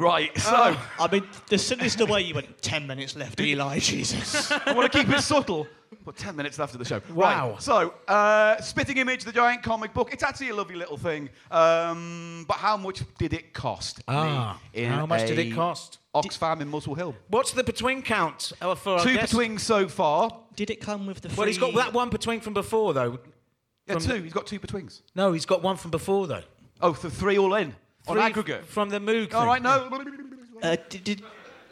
right, 0.00 0.36
so 0.38 0.76
I 0.98 1.08
mean, 1.10 1.24
the 1.48 1.58
sinister 1.58 2.06
way 2.06 2.22
you 2.22 2.34
went 2.34 2.60
ten 2.62 2.86
minutes 2.86 3.16
left, 3.16 3.40
Eli. 3.40 3.78
Jesus. 3.78 4.50
I 4.52 4.72
want 4.72 4.90
to 4.90 4.98
keep 4.98 5.08
it 5.08 5.20
subtle. 5.22 5.66
But 6.04 6.16
10 6.16 6.34
minutes 6.36 6.58
left 6.58 6.72
of 6.72 6.78
the 6.78 6.84
show. 6.84 7.00
Wow. 7.12 7.50
Right, 7.50 7.62
so, 7.62 7.94
uh, 8.08 8.60
Spitting 8.60 8.96
Image, 8.96 9.24
the 9.24 9.32
giant 9.32 9.62
comic 9.62 9.92
book. 9.92 10.12
It's 10.12 10.22
actually 10.22 10.48
a 10.48 10.54
lovely 10.54 10.76
little 10.76 10.96
thing. 10.96 11.28
Um, 11.50 12.44
but 12.48 12.56
how 12.56 12.76
much 12.76 13.02
did 13.18 13.32
it 13.32 13.52
cost? 13.52 14.00
Ah, 14.08 14.58
how 14.76 15.04
much 15.06 15.26
did 15.26 15.38
it 15.38 15.54
cost? 15.54 15.98
Oxfam 16.14 16.60
in 16.60 16.68
Muswell 16.68 16.94
Hill. 16.96 17.14
What's 17.28 17.52
the 17.52 17.62
between 17.64 18.02
count 18.02 18.52
uh, 18.60 18.74
for 18.74 19.00
Two 19.00 19.18
between 19.18 19.58
so 19.58 19.88
far. 19.88 20.30
Did 20.56 20.70
it 20.70 20.80
come 20.80 21.06
with 21.06 21.20
the 21.20 21.28
free? 21.28 21.36
Well, 21.36 21.46
he's 21.46 21.58
got 21.58 21.74
that 21.74 21.92
one 21.92 22.08
between 22.08 22.40
from 22.40 22.54
before 22.54 22.94
though. 22.94 23.18
Yeah, 23.86 23.96
two. 23.96 24.14
the- 24.14 24.18
He's 24.20 24.32
got 24.32 24.46
two 24.46 24.58
betwings. 24.58 25.02
No, 25.14 25.32
he's 25.32 25.46
got 25.46 25.62
one 25.62 25.76
from 25.76 25.90
before 25.90 26.26
though. 26.26 26.42
Oh, 26.80 26.94
so 26.94 27.08
three 27.10 27.38
all 27.38 27.54
in 27.54 27.74
on 28.10 28.18
aggregate. 28.18 28.66
from 28.66 28.88
the 28.88 28.98
Moog. 28.98 29.32
All 29.34 29.46
right, 29.46 29.62
no. 29.62 29.88
Uh, 30.62 30.76
did, 30.88 31.04
did, 31.04 31.22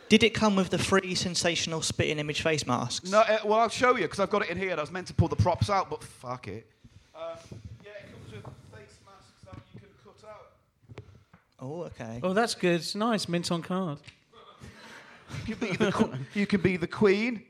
did 0.08 0.22
it 0.22 0.30
come 0.30 0.56
with 0.56 0.70
the 0.70 0.78
free 0.78 1.14
sensational 1.14 1.82
spitting 1.82 2.18
image 2.18 2.40
face 2.42 2.66
masks? 2.66 3.10
No, 3.10 3.20
uh, 3.20 3.38
well, 3.44 3.58
I'll 3.60 3.68
show 3.68 3.96
you 3.96 4.02
because 4.02 4.20
I've 4.20 4.30
got 4.30 4.42
it 4.42 4.48
in 4.50 4.56
here. 4.58 4.70
and 4.70 4.80
I 4.80 4.82
was 4.82 4.90
meant 4.90 5.06
to 5.08 5.14
pull 5.14 5.28
the 5.28 5.36
props 5.36 5.68
out, 5.68 5.90
but 5.90 6.02
fuck 6.02 6.48
it. 6.48 6.66
Uh, 7.14 7.36
yeah, 7.84 7.90
it 7.90 8.12
comes 8.12 8.32
with 8.32 8.44
face 8.72 8.96
masks 9.04 9.44
that 9.44 9.56
you 9.74 9.80
can 9.80 9.88
cut 10.04 10.28
out. 10.28 11.02
Oh, 11.60 11.82
okay. 11.84 12.20
Oh, 12.22 12.32
that's 12.32 12.54
good. 12.54 12.76
It's 12.76 12.94
nice. 12.94 13.28
Mint 13.28 13.50
on 13.52 13.60
card. 13.62 13.98
You 15.46 15.56
can 15.56 15.68
be 15.68 15.76
the, 15.76 15.92
qu- 15.92 16.12
you 16.34 16.46
can 16.46 16.60
be 16.62 16.76
the 16.78 16.86
queen, 16.86 17.42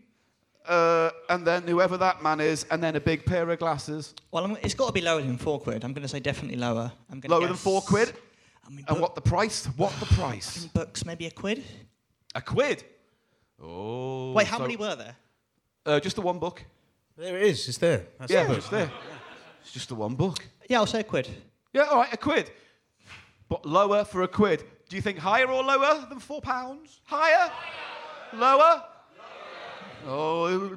uh, 0.66 1.10
and 1.30 1.46
then 1.46 1.62
whoever 1.62 1.96
that 1.98 2.20
man 2.24 2.40
is, 2.40 2.66
and 2.72 2.82
then 2.82 2.96
a 2.96 3.00
big 3.00 3.24
pair 3.24 3.48
of 3.48 3.58
glasses. 3.60 4.14
Well, 4.32 4.44
I'm, 4.44 4.56
it's 4.62 4.74
got 4.74 4.88
to 4.88 4.92
be 4.92 5.00
lower 5.00 5.20
than 5.22 5.38
four 5.38 5.60
quid. 5.60 5.84
I'm 5.84 5.92
going 5.92 6.02
to 6.02 6.08
say 6.08 6.18
definitely 6.18 6.58
lower. 6.58 6.90
I'm 7.12 7.20
gonna 7.20 7.32
Lower 7.34 7.42
than 7.46 7.52
guess- 7.54 7.62
four 7.62 7.80
quid. 7.82 8.14
I 8.68 8.70
mean, 8.70 8.78
And 8.80 8.86
book- 8.88 9.00
what 9.00 9.14
the 9.14 9.20
price? 9.22 9.64
What 9.76 9.92
the 9.98 10.06
price? 10.14 10.66
books? 10.66 11.04
Maybe 11.04 11.26
a 11.26 11.30
quid. 11.30 11.64
A 12.34 12.42
quid. 12.42 12.84
Oh. 13.62 14.32
Wait, 14.32 14.46
how 14.46 14.58
so- 14.58 14.62
many 14.64 14.76
were 14.76 14.94
there? 14.94 15.16
Uh, 15.86 15.98
just 16.00 16.16
the 16.16 16.22
one 16.22 16.38
book. 16.38 16.62
There 17.16 17.36
it 17.36 17.42
is. 17.44 17.66
It's 17.68 17.78
there. 17.78 18.06
That's 18.18 18.30
Yeah, 18.30 18.42
the 18.42 18.48
book. 18.50 18.58
it's 18.58 18.68
there. 18.68 18.90
It's 19.62 19.72
just 19.72 19.88
the 19.88 19.94
one 19.94 20.14
book. 20.14 20.46
Yeah, 20.68 20.78
I'll 20.80 20.86
say 20.86 21.00
a 21.00 21.04
quid. 21.04 21.28
Yeah, 21.72 21.82
all 21.84 21.98
right, 21.98 22.12
a 22.12 22.16
quid. 22.16 22.50
But 23.48 23.64
lower 23.64 24.04
for 24.04 24.22
a 24.22 24.28
quid. 24.28 24.64
Do 24.88 24.96
you 24.96 25.02
think 25.02 25.18
higher 25.18 25.46
or 25.50 25.62
lower 25.64 26.06
than 26.08 26.18
four 26.20 26.40
pounds? 26.42 27.00
Higher? 27.04 27.50
Lower? 28.34 28.84
Oh. 30.06 30.76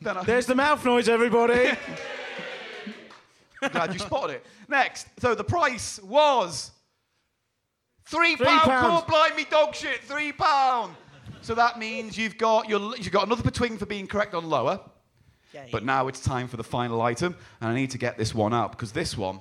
Then 0.00 0.16
I, 0.18 0.24
There's 0.24 0.46
the 0.46 0.54
mouth 0.54 0.84
noise, 0.84 1.08
everybody. 1.08 1.70
glad 3.72 3.92
you 3.92 3.98
spotted 3.98 4.34
it. 4.36 4.46
Next. 4.68 5.06
So 5.20 5.34
the 5.34 5.44
price 5.44 6.00
was 6.02 6.72
three, 8.06 8.36
Three 8.36 8.46
pound. 8.46 8.60
pounds. 8.62 9.02
Poor 9.02 9.08
blind 9.10 9.36
me 9.36 9.46
dog 9.50 9.74
shit. 9.74 10.00
Three 10.04 10.32
pound. 10.32 10.94
So 11.42 11.54
that 11.54 11.78
means 11.78 12.16
you've 12.18 12.38
got 12.38 12.68
your, 12.68 12.96
you've 12.96 13.12
got 13.12 13.26
another 13.26 13.42
between 13.42 13.78
for 13.78 13.86
being 13.86 14.06
correct 14.06 14.34
on 14.34 14.48
lower. 14.48 14.80
Yay. 15.52 15.68
But 15.70 15.84
now 15.84 16.08
it's 16.08 16.20
time 16.20 16.48
for 16.48 16.56
the 16.56 16.64
final 16.64 17.00
item, 17.02 17.36
and 17.60 17.70
I 17.70 17.74
need 17.74 17.90
to 17.92 17.98
get 17.98 18.18
this 18.18 18.34
one 18.34 18.52
out 18.52 18.72
because 18.72 18.92
this 18.92 19.16
one 19.16 19.40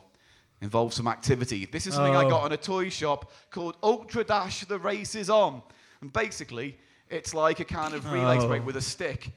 involves 0.62 0.96
some 0.96 1.08
activity. 1.08 1.66
This 1.66 1.88
is 1.88 1.96
something 1.96 2.16
I 2.16 2.24
Oh. 2.26 2.30
got 2.30 2.46
in 2.46 2.52
a 2.52 2.58
toy 2.58 2.90
shop 2.90 3.32
called 3.50 3.76
Ultra 3.84 4.24
Dash 4.24 4.62
The 4.66 4.80
Race 4.80 5.16
Is 5.16 5.30
On. 5.30 5.62
And 6.02 6.14
basically, 6.14 6.78
it's 7.10 7.34
like 7.34 7.60
a 7.60 7.66
kind 7.66 7.94
of 7.94 8.12
relay 8.12 8.38
Oh. 8.38 8.42
spray 8.42 8.60
with 8.60 8.76
a 8.78 8.82
stick. 8.82 9.32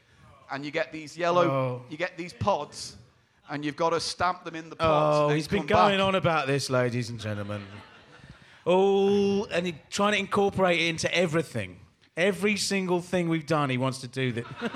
And 0.51 0.65
you 0.65 0.71
get 0.71 0.93
these 0.93 1.17
yellow, 1.17 1.51
Oh. 1.51 1.83
you 1.91 1.97
get 1.97 2.17
these 2.17 2.33
pods, 2.33 2.97
and 3.51 3.65
you've 3.65 3.77
got 3.77 3.91
to 3.91 4.01
stamp 4.01 4.45
them 4.45 4.55
in 4.55 4.71
the 4.71 4.77
pods. 4.77 5.17
oh, 5.33 5.35
he's 5.35 5.49
been 5.49 5.67
going 5.67 5.99
back. 5.99 6.07
on 6.07 6.15
about 6.15 6.47
this, 6.47 6.71
ladies 6.71 7.09
and 7.11 7.19
gentlemen. 7.19 7.63
Oh, 8.71 9.47
and 9.47 9.65
he, 9.65 9.75
trying 9.89 10.13
to 10.13 10.19
incorporate 10.19 10.79
it 10.79 10.89
into 10.89 11.13
everything. 11.15 11.81
Every 12.19 12.59
single 12.59 13.01
thing 13.01 13.31
we've 13.31 13.47
done, 13.47 13.71
he 13.71 13.79
wants 13.79 14.03
to 14.03 14.09
do 14.09 14.33
that. 14.33 14.45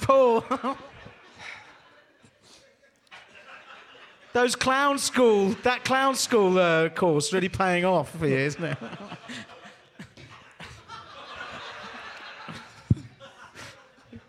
Paul. 0.00 0.42
Those 4.32 4.56
clown 4.56 4.96
school, 4.96 5.50
that 5.62 5.84
clown 5.84 6.14
school 6.14 6.58
uh, 6.58 6.88
course 6.88 7.34
really 7.34 7.50
paying 7.50 7.84
off 7.84 8.18
for 8.18 8.26
you, 8.26 8.38
isn't 8.38 8.64
it? 8.64 8.78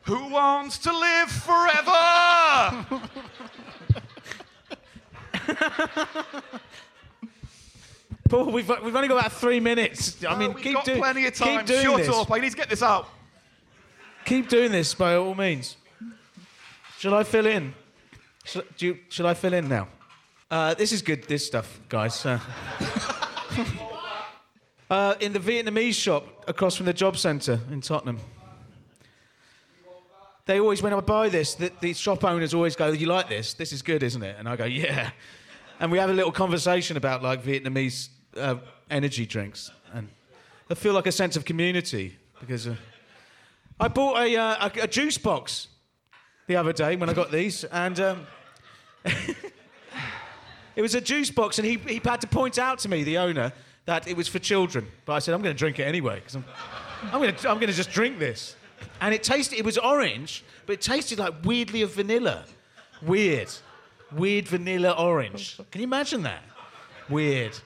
Who 0.04 0.28
wants 0.28 0.78
to 0.80 0.92
live 0.92 1.32
forever? 1.32 2.86
Paul, 8.30 8.52
we've, 8.52 8.68
we've 8.68 8.96
only 8.96 9.08
got 9.08 9.20
about 9.20 9.34
three 9.34 9.60
minutes. 9.60 10.24
I 10.26 10.38
mean, 10.38 10.54
we've 10.54 10.64
keep 10.64 10.74
got 10.74 10.86
doing 10.86 11.00
plenty 11.00 11.28
of 11.28 11.34
keep 11.34 11.46
time. 11.46 11.66
doing 11.66 11.84
Shut 11.84 11.98
this. 11.98 12.10
up. 12.10 12.32
I 12.32 12.40
need 12.40 12.52
to 12.52 12.58
get 12.58 12.70
this 12.70 12.82
out. 12.82 13.08
Keep 14.26 14.50
doing 14.50 14.72
this 14.72 14.94
by 14.94 15.16
all 15.16 15.36
means. 15.36 15.78
Shall 16.98 17.14
I 17.14 17.24
fill 17.24 17.46
in? 17.46 17.74
Shall, 18.46 18.64
do 18.78 18.88
you, 18.88 18.98
shall 19.10 19.28
I 19.28 19.34
fill 19.34 19.54
in 19.54 19.68
now? 19.68 19.88
Uh, 20.50 20.74
this 20.74 20.92
is 20.92 21.02
good, 21.02 21.24
this 21.26 21.46
stuff, 21.46 21.80
guys. 21.90 22.26
Uh, 22.26 22.40
uh, 24.90 25.16
in 25.20 25.34
the 25.34 25.40
Vietnamese 25.40 25.96
shop 25.96 26.26
across 26.48 26.76
from 26.76 26.86
the 26.86 26.94
job 26.94 27.18
centre 27.18 27.60
in 27.72 27.82
Tottenham. 27.82 28.20
They 30.46 30.60
always, 30.60 30.82
when 30.82 30.94
I 30.94 31.00
buy 31.00 31.30
this, 31.30 31.56
the, 31.56 31.72
the 31.80 31.94
shop 31.94 32.24
owners 32.24 32.54
always 32.54 32.76
go, 32.76 32.92
You 32.92 33.08
like 33.08 33.30
this? 33.30 33.54
This 33.54 33.72
is 33.72 33.82
good, 33.82 34.04
isn't 34.04 34.24
it? 34.24 34.36
And 34.38 34.48
I 34.48 34.56
go, 34.56 34.66
Yeah. 34.66 35.12
And 35.80 35.92
we 35.92 35.98
have 35.98 36.10
a 36.10 36.14
little 36.14 36.32
conversation 36.32 36.98
about 36.98 37.24
like 37.24 37.44
Vietnamese 37.44 38.10
uh, 38.38 38.56
energy 38.90 39.26
drinks. 39.26 39.72
And 39.94 40.10
I 40.70 40.76
feel 40.76 40.94
like 40.94 41.08
a 41.08 41.12
sense 41.12 41.36
of 41.36 41.46
community 41.46 42.18
because. 42.40 42.68
Uh, 42.68 42.76
I 43.80 43.88
bought 43.88 44.22
a, 44.22 44.38
uh, 44.38 44.70
a, 44.70 44.84
a 44.84 44.88
juice 44.88 45.18
box 45.18 45.68
the 46.48 46.56
other 46.56 46.74
day 46.74 46.96
when 46.96 47.10
I 47.10 47.14
got 47.14 47.32
these, 47.32 47.64
and 47.66 48.00
um, 48.00 48.28
it 50.76 50.82
was 50.82 50.96
a 50.96 51.02
juice 51.02 51.32
box, 51.32 51.58
and 51.58 51.68
he, 51.68 51.78
he 51.78 52.00
had 52.04 52.22
to 52.22 52.28
point 52.28 52.60
out 52.60 52.80
to 52.80 52.90
me, 52.90 53.04
the 53.04 53.18
owner, 53.18 53.52
that 53.86 54.08
it 54.08 54.16
was 54.16 54.28
for 54.28 54.40
children. 54.40 54.88
But 55.06 55.14
I 55.14 55.20
said, 55.20 55.34
I'm 55.34 55.42
going 55.42 55.56
to 55.56 55.58
drink 55.58 55.80
it 55.80 55.84
anyway, 55.84 56.16
because 56.16 56.36
I'm, 56.36 56.46
I'm 57.12 57.20
going 57.20 57.68
to 57.68 57.74
just 57.74 57.92
drink 57.92 58.20
this 58.20 58.56
and 59.02 59.14
it 59.14 59.24
tasted. 59.24 59.58
It 59.58 59.66
was 59.66 59.78
orange, 59.78 60.44
but 60.66 60.74
it 60.74 60.82
tasted 60.82 61.20
like 61.20 61.34
weirdly 61.44 61.82
of 61.82 61.94
vanilla. 61.94 62.46
Weird, 63.02 63.50
weird 64.12 64.48
vanilla 64.48 64.92
orange. 64.92 65.58
Can 65.72 65.82
you 65.82 65.88
imagine 65.88 66.24
that? 66.24 66.44
Weird. 67.10 67.58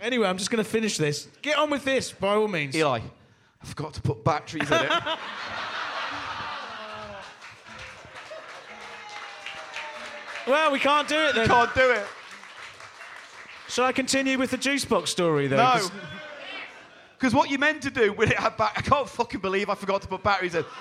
Anyway, 0.00 0.26
I'm 0.26 0.38
just 0.38 0.50
going 0.50 0.64
to 0.64 0.68
finish 0.68 0.96
this. 0.96 1.28
Get 1.42 1.58
on 1.58 1.70
with 1.70 1.84
this, 1.84 2.10
by 2.10 2.34
all 2.34 2.48
means. 2.48 2.74
Eli, 2.74 3.00
I 3.62 3.66
forgot 3.66 3.94
to 3.94 4.02
put 4.02 4.24
batteries 4.24 4.68
in 4.68 4.76
it. 4.84 4.90
well, 10.46 10.72
we 10.72 10.80
can't 10.80 11.06
do 11.06 11.18
it 11.18 11.34
then. 11.34 11.46
Can't 11.46 11.74
do 11.74 11.90
it. 11.90 12.04
Shall 13.68 13.84
I 13.86 13.92
continue 13.92 14.38
with 14.38 14.50
the 14.50 14.58
juice 14.58 14.84
box 14.84 15.10
story 15.10 15.46
though? 15.46 15.56
No. 15.56 15.80
'Cause- 17.22 17.34
what 17.34 17.50
you 17.50 17.58
meant 17.58 17.82
to 17.82 17.90
do 17.90 18.12
when 18.12 18.30
it 18.30 18.38
had 18.38 18.56
back, 18.56 18.74
I 18.76 18.82
can't 18.82 19.08
fucking 19.08 19.40
believe 19.40 19.70
I 19.70 19.74
forgot 19.76 20.02
to 20.02 20.08
put 20.08 20.22
batteries 20.22 20.54
in. 20.56 20.64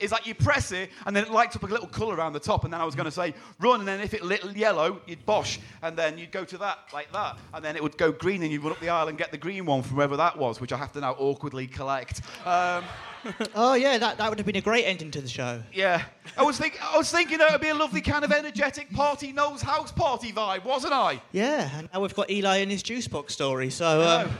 Is 0.00 0.12
like 0.12 0.26
you 0.26 0.34
press 0.34 0.72
it 0.72 0.88
and 1.04 1.14
then 1.14 1.24
it 1.24 1.30
lights 1.30 1.56
up 1.56 1.62
a 1.62 1.66
little 1.66 1.86
colour 1.86 2.16
around 2.16 2.32
the 2.32 2.40
top, 2.40 2.64
and 2.64 2.72
then 2.72 2.80
I 2.80 2.84
was 2.86 2.94
going 2.94 3.04
to 3.04 3.10
say 3.10 3.34
run, 3.58 3.80
and 3.80 3.86
then 3.88 4.00
if 4.00 4.14
it 4.14 4.24
lit 4.24 4.42
yellow, 4.56 4.98
you'd 5.06 5.26
bosh, 5.26 5.60
and 5.82 5.94
then 5.94 6.16
you'd 6.16 6.32
go 6.32 6.42
to 6.42 6.56
that 6.56 6.78
like 6.94 7.12
that, 7.12 7.36
and 7.52 7.62
then 7.62 7.76
it 7.76 7.82
would 7.82 7.98
go 7.98 8.10
green, 8.10 8.42
and 8.42 8.50
you'd 8.50 8.62
run 8.62 8.72
up 8.72 8.80
the 8.80 8.88
aisle 8.88 9.08
and 9.08 9.18
get 9.18 9.30
the 9.30 9.36
green 9.36 9.66
one 9.66 9.82
from 9.82 9.96
wherever 9.98 10.16
that 10.16 10.38
was, 10.38 10.58
which 10.58 10.72
I 10.72 10.78
have 10.78 10.90
to 10.92 11.00
now 11.00 11.12
awkwardly 11.18 11.66
collect. 11.66 12.22
Um, 12.46 12.82
Oh 13.54 13.74
yeah, 13.74 13.98
that, 13.98 14.16
that 14.16 14.30
would 14.30 14.38
have 14.38 14.46
been 14.46 14.56
a 14.56 14.62
great 14.62 14.84
ending 14.86 15.10
to 15.10 15.20
the 15.20 15.28
show. 15.28 15.62
yeah, 15.74 16.04
I 16.38 16.44
was 16.44 16.56
thinking, 16.56 16.80
I 16.82 16.96
was 16.96 17.10
thinking 17.10 17.36
that 17.36 17.52
would 17.52 17.60
be 17.60 17.68
a 17.68 17.74
lovely 17.74 18.00
kind 18.00 18.24
of 18.24 18.32
energetic 18.32 18.90
party, 18.94 19.30
nose 19.32 19.60
house 19.60 19.92
party 19.92 20.32
vibe, 20.32 20.64
wasn't 20.64 20.94
I? 20.94 21.20
Yeah, 21.32 21.68
and 21.76 21.90
now 21.92 22.00
we've 22.00 22.14
got 22.14 22.30
Eli 22.30 22.56
and 22.58 22.70
his 22.70 22.82
juice 22.82 23.06
box 23.06 23.34
story. 23.34 23.68
So, 23.68 24.00
um, 24.02 24.30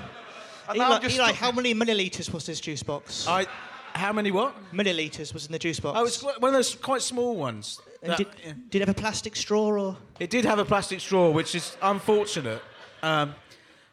And 0.70 0.78
Eli, 0.78 0.96
I'm 0.96 1.02
just 1.02 1.16
Eli, 1.16 1.32
how 1.32 1.52
many 1.52 1.74
milliliters 1.74 2.32
was 2.32 2.46
this 2.46 2.60
juice 2.60 2.82
box? 2.82 3.26
I. 3.28 3.46
How 3.92 4.12
many 4.12 4.30
what? 4.30 4.54
milliliters 4.72 5.34
was 5.34 5.46
in 5.46 5.52
the 5.52 5.58
juice 5.58 5.80
box. 5.80 5.98
Oh, 5.98 6.04
it's 6.06 6.22
one 6.22 6.50
of 6.50 6.52
those 6.52 6.76
quite 6.76 7.02
small 7.02 7.34
ones. 7.36 7.80
And 8.02 8.12
That- 8.12 8.18
did, 8.18 8.28
yeah. 8.44 8.52
did 8.70 8.82
it 8.82 8.86
have 8.88 8.96
a 8.96 9.00
plastic 9.00 9.34
straw 9.34 9.66
or? 9.68 9.96
It 10.20 10.30
did 10.30 10.44
have 10.44 10.60
a 10.60 10.64
plastic 10.64 11.00
straw, 11.00 11.30
which 11.30 11.56
is 11.56 11.76
unfortunate. 11.82 12.62
Um, 13.02 13.34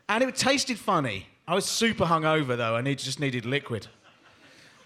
and 0.07 0.23
it 0.23 0.35
tasted 0.35 0.77
funny. 0.77 1.25
I 1.47 1.55
was 1.55 1.65
super 1.65 2.05
hungover 2.05 2.55
though. 2.55 2.75
I 2.75 2.81
need, 2.81 2.99
just 2.99 3.19
needed 3.19 3.45
liquid. 3.45 3.87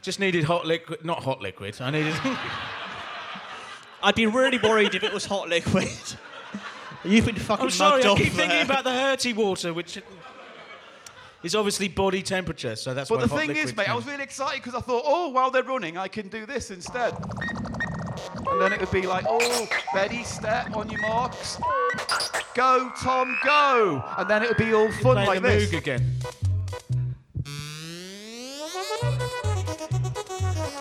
Just 0.01 0.19
needed 0.19 0.45
hot 0.45 0.65
liquid, 0.65 1.03
not 1.03 1.23
hot 1.23 1.41
liquid. 1.41 1.75
I 1.81 1.91
needed. 1.91 2.15
I'd 4.03 4.15
be 4.15 4.25
really 4.25 4.57
worried 4.57 4.95
if 4.95 5.03
it 5.03 5.13
was 5.13 5.25
hot 5.25 5.49
liquid. 5.49 5.89
You've 7.03 7.25
been 7.25 7.35
fucking 7.35 7.65
I'm 7.65 7.71
sorry. 7.71 8.03
mugged 8.03 8.05
I 8.05 8.09
off 8.09 8.17
keep 8.17 8.27
thinking 8.33 8.49
there. 8.49 8.65
about 8.65 8.83
the 8.83 8.91
Hurty 8.91 9.35
water, 9.35 9.73
which 9.73 10.01
is 11.43 11.55
obviously 11.55 11.87
body 11.87 12.21
temperature. 12.21 12.75
So 12.75 12.93
that's 12.93 13.09
But 13.09 13.19
why 13.19 13.25
the 13.25 13.29
thing 13.29 13.49
is, 13.51 13.57
liquid 13.57 13.77
mate, 13.77 13.89
I 13.89 13.95
was 13.95 14.05
really 14.05 14.23
excited 14.23 14.61
because 14.61 14.75
I 14.75 14.81
thought, 14.81 15.03
oh, 15.05 15.29
while 15.29 15.51
they're 15.51 15.63
running, 15.63 15.97
I 15.97 16.07
can 16.07 16.27
do 16.27 16.45
this 16.45 16.71
instead. 16.71 17.13
And 18.49 18.61
then 18.61 18.73
it 18.73 18.79
would 18.79 18.91
be 18.91 19.07
like, 19.07 19.25
oh, 19.27 19.67
ready, 19.95 20.23
step, 20.23 20.75
on 20.75 20.89
your 20.89 21.01
marks. 21.01 21.57
Go, 22.53 22.91
Tom, 23.01 23.37
go. 23.43 24.03
And 24.17 24.29
then 24.29 24.43
it 24.43 24.49
would 24.49 24.57
be 24.57 24.73
all 24.73 24.91
fun 24.91 25.15
like 25.15 25.41
the 25.41 25.47
this. 25.47 25.71
Moog 25.71 25.77
again. 25.77 26.15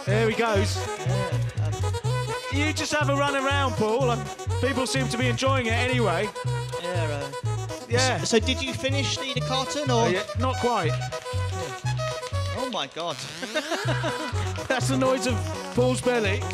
There 0.06 0.28
he 0.28 0.34
goes. 0.34 0.76
You 2.52 2.72
just 2.72 2.92
have 2.92 3.08
a 3.08 3.14
run 3.14 3.36
around, 3.36 3.74
Paul. 3.74 4.16
People 4.60 4.86
seem 4.86 5.08
to 5.08 5.16
be 5.16 5.28
enjoying 5.28 5.66
it 5.66 5.72
anyway. 5.72 6.28
Yeah, 6.82 7.19
uh, 7.19 7.19
Yeah. 7.90 8.22
So 8.22 8.38
did 8.38 8.62
you 8.62 8.72
finish 8.72 9.16
the, 9.16 9.34
the 9.34 9.40
carton 9.40 9.90
or? 9.90 10.06
Uh, 10.06 10.08
yeah, 10.08 10.22
Not 10.38 10.56
quite. 10.56 10.92
Oh 12.56 12.70
my 12.72 12.86
god. 12.88 13.16
That's 14.68 14.88
the 14.88 14.96
noise 14.96 15.26
of 15.26 15.34
Paul's 15.74 16.00
belly. 16.00 16.40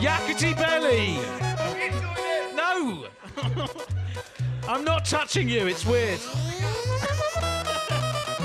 Yakety 0.00 0.56
belly. 0.56 1.18
No. 2.56 3.06
I'm 4.68 4.84
not 4.84 5.04
touching 5.04 5.48
you. 5.48 5.66
It's 5.66 5.86
weird. 5.86 6.20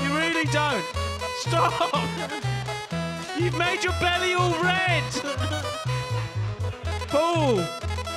you 0.00 0.16
really 0.16 0.44
don't. 0.52 0.84
Stop. 1.40 2.53
You've 3.36 3.58
made 3.58 3.82
your 3.82 3.92
belly 4.00 4.32
all 4.34 4.52
red. 4.62 5.02
Paul, 7.08 7.56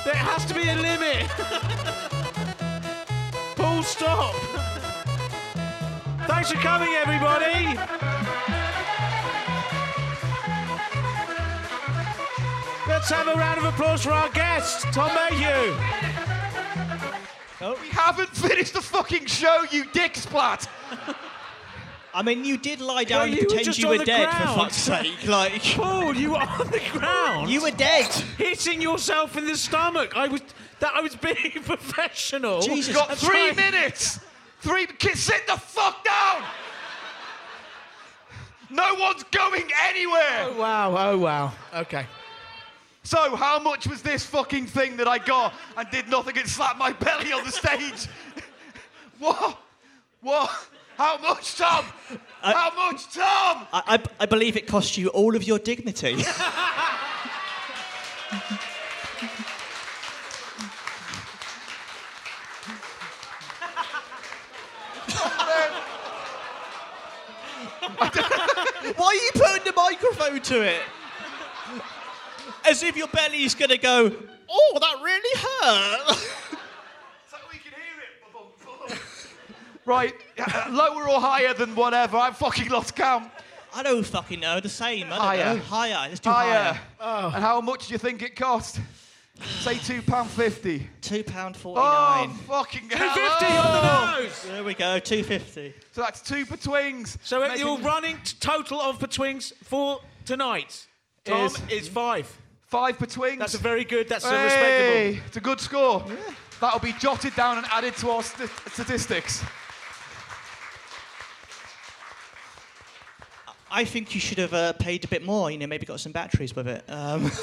there 0.04 0.14
has 0.14 0.44
to 0.46 0.54
be 0.54 0.68
a 0.68 0.76
limit. 0.76 1.28
Paul, 3.56 3.82
stop. 3.82 4.34
Thanks 6.26 6.52
for 6.52 6.58
coming, 6.58 6.90
everybody. 6.90 7.76
Let's 12.86 13.10
have 13.10 13.26
a 13.26 13.34
round 13.34 13.58
of 13.58 13.64
applause 13.64 14.04
for 14.04 14.12
our 14.12 14.30
guest, 14.30 14.82
Tom 14.92 15.10
Mayhew. 15.14 15.74
We 17.60 17.88
haven't 17.88 18.30
finished 18.30 18.74
the 18.74 18.80
fucking 18.80 19.26
show, 19.26 19.64
you 19.72 19.84
dick 19.92 20.14
splat. 20.14 20.68
I 22.14 22.22
mean, 22.22 22.44
you 22.44 22.56
did 22.56 22.80
lie 22.80 23.04
down 23.04 23.28
and 23.28 23.32
you 23.36 23.42
were 23.42 23.46
pretend 23.46 23.64
just 23.66 23.78
you 23.78 23.86
on 23.86 23.92
were 23.92 23.98
the 23.98 24.04
dead, 24.06 24.30
ground. 24.30 24.48
for 24.50 24.60
fuck's 24.64 24.76
sake. 24.76 25.14
Like, 25.28 25.62
Paul, 25.62 26.14
you 26.14 26.30
were 26.30 26.36
on 26.38 26.66
the 26.70 26.80
ground. 26.92 27.50
you 27.50 27.60
were 27.62 27.70
dead. 27.70 28.06
hitting 28.38 28.80
yourself 28.80 29.36
in 29.36 29.44
the 29.46 29.56
stomach. 29.56 30.16
I 30.16 30.26
was 30.28 30.40
that 30.80 30.92
I 30.94 31.00
was 31.00 31.14
being 31.16 31.34
professional. 31.64 32.60
Jesus. 32.62 32.88
You've 32.88 32.96
got 32.96 33.16
three 33.18 33.28
trying- 33.52 33.56
minutes. 33.56 34.20
Three. 34.60 34.86
Sit 35.14 35.46
the 35.46 35.56
fuck 35.56 36.04
down. 36.04 36.42
No 38.70 38.94
one's 38.94 39.22
going 39.24 39.68
anywhere. 39.84 40.40
Oh 40.42 40.56
wow! 40.58 40.94
Oh 41.12 41.18
wow! 41.18 41.52
Okay. 41.74 42.06
So, 43.02 43.34
how 43.36 43.58
much 43.58 43.86
was 43.86 44.02
this 44.02 44.26
fucking 44.26 44.66
thing 44.66 44.98
that 44.98 45.08
I 45.08 45.16
got 45.18 45.54
and 45.78 45.88
did 45.90 46.08
nothing 46.08 46.36
and 46.36 46.46
slapped 46.46 46.78
my 46.78 46.92
belly 47.04 47.32
on 47.32 47.44
the 47.44 47.50
stage? 47.52 48.06
what? 49.18 49.58
What? 50.20 50.50
How 50.98 51.16
much, 51.18 51.54
Tom? 51.54 51.84
how 52.40 52.74
much, 52.74 53.14
Tom? 53.14 53.68
I, 53.72 53.82
I, 53.86 54.02
I 54.18 54.26
believe 54.26 54.56
it 54.56 54.66
cost 54.66 54.96
you 54.96 55.06
all 55.10 55.36
of 55.36 55.44
your 55.44 55.60
dignity. 55.60 56.16
Why 68.96 69.06
are 69.06 69.14
you 69.14 69.30
putting 69.34 69.64
the 69.64 69.72
microphone 69.76 70.40
to 70.40 70.62
it? 70.62 70.80
As 72.68 72.82
if 72.82 72.96
your 72.96 73.06
belly's 73.06 73.54
gonna 73.54 73.78
go, 73.78 74.12
oh, 74.50 74.78
that 74.80 74.96
really 75.00 75.40
hurt. 75.46 76.18
So 77.30 77.36
we 77.52 77.58
can 77.58 77.70
hear 77.70 78.00
it. 78.02 78.08
Right, 79.88 80.14
uh, 80.38 80.66
lower 80.70 81.08
or 81.08 81.18
higher 81.18 81.54
than 81.54 81.74
whatever. 81.74 82.18
I've 82.18 82.36
fucking 82.36 82.68
lost 82.68 82.94
count. 82.94 83.30
I 83.74 83.82
don't 83.82 84.04
fucking 84.04 84.38
know, 84.38 84.60
the 84.60 84.68
same. 84.68 85.06
I 85.06 85.08
don't 85.08 85.18
Higher. 85.18 85.54
know. 85.54 85.60
Higher. 85.62 86.08
Let's 86.10 86.20
do 86.20 86.28
Higher. 86.28 86.78
higher. 86.98 87.24
And 87.34 87.42
how 87.42 87.62
much 87.62 87.86
do 87.88 87.94
you 87.94 87.98
think 87.98 88.20
it 88.20 88.36
cost? 88.36 88.80
Say 89.60 89.78
two 89.78 90.02
pound 90.02 90.28
fifty. 90.28 90.86
Two 91.00 91.24
pound 91.24 91.56
Oh, 91.56 91.60
forty-nine. 91.60 92.30
fucking 92.46 92.88
Two 92.90 92.96
hell. 92.98 93.14
fifty 93.14 93.46
on 93.56 93.72
the 93.72 94.20
nose. 94.20 94.42
There 94.42 94.62
we 94.62 94.74
go, 94.74 94.98
two 94.98 95.22
fifty. 95.22 95.72
So 95.92 96.02
that's 96.02 96.20
two 96.20 96.44
per 96.44 96.56
twings. 96.56 97.16
So 97.22 97.40
Making- 97.40 97.66
your 97.66 97.78
running 97.78 98.18
t- 98.24 98.36
total 98.40 98.82
of 98.82 98.98
betwings 98.98 99.54
for 99.64 100.00
tonight, 100.26 100.86
Tom, 101.24 101.46
Is- 101.46 101.62
is, 101.70 101.88
five. 101.88 102.30
five 102.66 102.98
per 102.98 103.06
twings. 103.06 103.38
That's 103.38 103.54
a 103.54 103.58
very 103.58 103.84
good. 103.84 104.06
That's 104.10 104.26
a 104.26 104.28
Hey, 104.36 104.44
respectable. 104.44 105.26
it's 105.28 105.36
a 105.38 105.40
good 105.40 105.60
score. 105.60 106.04
That'll 106.60 106.80
be 106.80 106.92
jotted 106.94 107.34
down 107.36 107.56
and 107.56 107.66
added 107.70 107.96
to 107.98 108.10
our 108.10 108.22
st- 108.22 108.50
statistics. 108.72 109.42
I 113.70 113.84
think 113.84 114.14
you 114.14 114.20
should 114.20 114.38
have 114.38 114.54
uh, 114.54 114.72
paid 114.74 115.04
a 115.04 115.08
bit 115.08 115.24
more. 115.24 115.50
You 115.50 115.58
know, 115.58 115.66
maybe 115.66 115.86
got 115.86 116.00
some 116.00 116.12
batteries 116.12 116.54
with 116.56 116.68
it. 116.68 116.84
Um, 116.88 117.30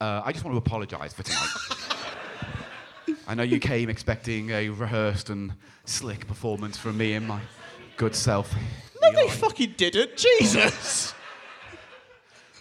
Uh, 0.00 0.22
I 0.24 0.30
just 0.30 0.44
want 0.44 0.54
to 0.54 0.58
apologise 0.58 1.12
for 1.12 1.24
tonight. 1.24 1.48
I 3.26 3.34
know 3.34 3.42
you 3.42 3.58
came 3.58 3.88
expecting 3.90 4.50
a 4.50 4.68
rehearsed 4.68 5.28
and 5.28 5.52
slick 5.86 6.26
performance 6.28 6.76
from 6.76 6.96
me 6.96 7.14
and 7.14 7.26
my 7.26 7.40
good 7.96 8.14
self. 8.14 8.54
no, 9.02 9.10
they 9.10 9.28
fucking 9.28 9.74
didn't. 9.76 10.16
Jesus. 10.16 11.14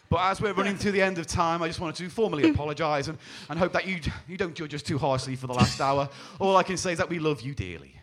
But 0.09 0.31
as 0.31 0.41
we're 0.41 0.53
running 0.53 0.79
to 0.79 0.91
the 0.91 1.01
end 1.01 1.19
of 1.19 1.27
time, 1.27 1.61
I 1.61 1.67
just 1.67 1.79
wanted 1.79 1.97
to 1.97 2.09
formally 2.09 2.49
apologise 2.49 3.07
and, 3.07 3.19
and 3.51 3.59
hope 3.59 3.73
that 3.73 3.85
you, 3.85 3.99
you 4.27 4.37
don't 4.37 4.55
judge 4.55 4.73
us 4.73 4.81
too 4.81 4.97
harshly 4.97 5.35
for 5.35 5.45
the 5.45 5.53
last 5.53 5.79
hour. 5.79 6.09
All 6.39 6.57
I 6.57 6.63
can 6.63 6.77
say 6.77 6.93
is 6.93 6.97
that 6.97 7.09
we 7.09 7.19
love 7.19 7.41
you 7.41 7.53
dearly. 7.53 7.93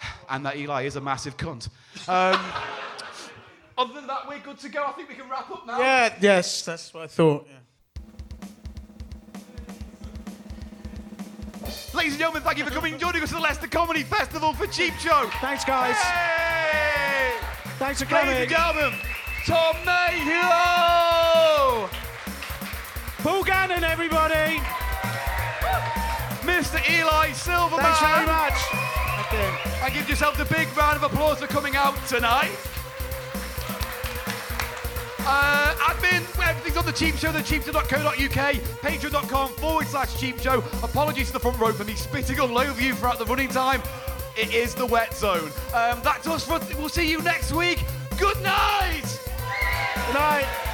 And 0.30 0.46
that 0.46 0.56
Eli 0.56 0.84
is 0.84 0.96
a 0.96 1.00
massive 1.00 1.36
cunt. 1.36 1.68
Um, 2.08 2.40
other 3.78 3.92
than 3.92 4.06
that, 4.06 4.26
we're 4.26 4.38
good 4.38 4.58
to 4.60 4.68
go. 4.68 4.84
I 4.84 4.92
think 4.92 5.08
we 5.08 5.14
can 5.14 5.28
wrap 5.28 5.50
up 5.50 5.66
now. 5.66 5.78
Yeah. 5.78 6.14
Yes, 6.20 6.64
that's 6.64 6.92
what 6.94 7.04
I 7.04 7.06
thought. 7.06 7.46
Yeah. 7.46 7.58
Ladies 11.94 12.14
and 12.14 12.20
gentlemen, 12.20 12.42
thank 12.42 12.58
you 12.58 12.64
for 12.64 12.70
coming 12.70 12.92
and 12.92 13.00
joining 13.00 13.22
us 13.22 13.32
at 13.32 13.36
the 13.36 13.40
Leicester 13.40 13.68
Comedy 13.68 14.02
Festival 14.02 14.52
for 14.52 14.66
Cheap 14.66 14.94
Show. 14.94 15.30
Thanks, 15.40 15.64
guys. 15.64 15.96
Hey! 15.96 17.36
Thanks 17.78 18.02
for 18.02 18.12
Ladies 18.12 18.34
and 18.34 18.50
coming. 18.50 18.82
gentlemen, 18.82 18.98
Tom 19.46 19.76
Mayhew! 19.86 21.88
Paul 23.22 23.44
Gannon, 23.44 23.84
everybody. 23.84 24.58
Mr. 26.42 26.78
Mr. 26.78 26.90
Eli 26.90 27.32
Silverman. 27.32 27.80
Thanks 27.80 28.00
very 28.00 28.26
much. 28.26 28.83
And 29.34 29.92
give 29.92 30.08
yourself 30.08 30.38
a 30.38 30.44
big 30.44 30.74
round 30.76 30.96
of 30.96 31.02
applause 31.02 31.40
for 31.40 31.46
coming 31.46 31.76
out 31.76 31.94
tonight. 32.06 32.56
Uh, 35.26 35.74
admin, 35.76 36.22
everything's 36.46 36.76
on 36.76 36.84
the 36.84 36.92
Cheap 36.92 37.16
Show, 37.16 37.32
thecheapshow.co.uk, 37.32 38.54
patreon.com 38.82 39.48
forward 39.54 39.86
slash 39.86 40.20
cheap 40.20 40.38
show. 40.38 40.58
Apologies 40.82 41.28
to 41.28 41.32
the 41.32 41.40
front 41.40 41.58
row 41.58 41.72
for 41.72 41.84
me 41.84 41.94
spitting 41.94 42.38
all 42.40 42.58
over 42.58 42.80
you 42.80 42.94
throughout 42.94 43.18
the 43.18 43.24
running 43.24 43.48
time. 43.48 43.82
It 44.36 44.52
is 44.52 44.74
the 44.74 44.86
wet 44.86 45.14
zone. 45.14 45.50
Um, 45.72 46.00
that's 46.02 46.26
us 46.26 46.46
for. 46.46 46.60
We'll 46.76 46.88
see 46.88 47.08
you 47.08 47.22
next 47.22 47.52
week. 47.52 47.84
Good 48.18 48.40
night. 48.42 49.20
Good 50.06 50.14
night. 50.14 50.73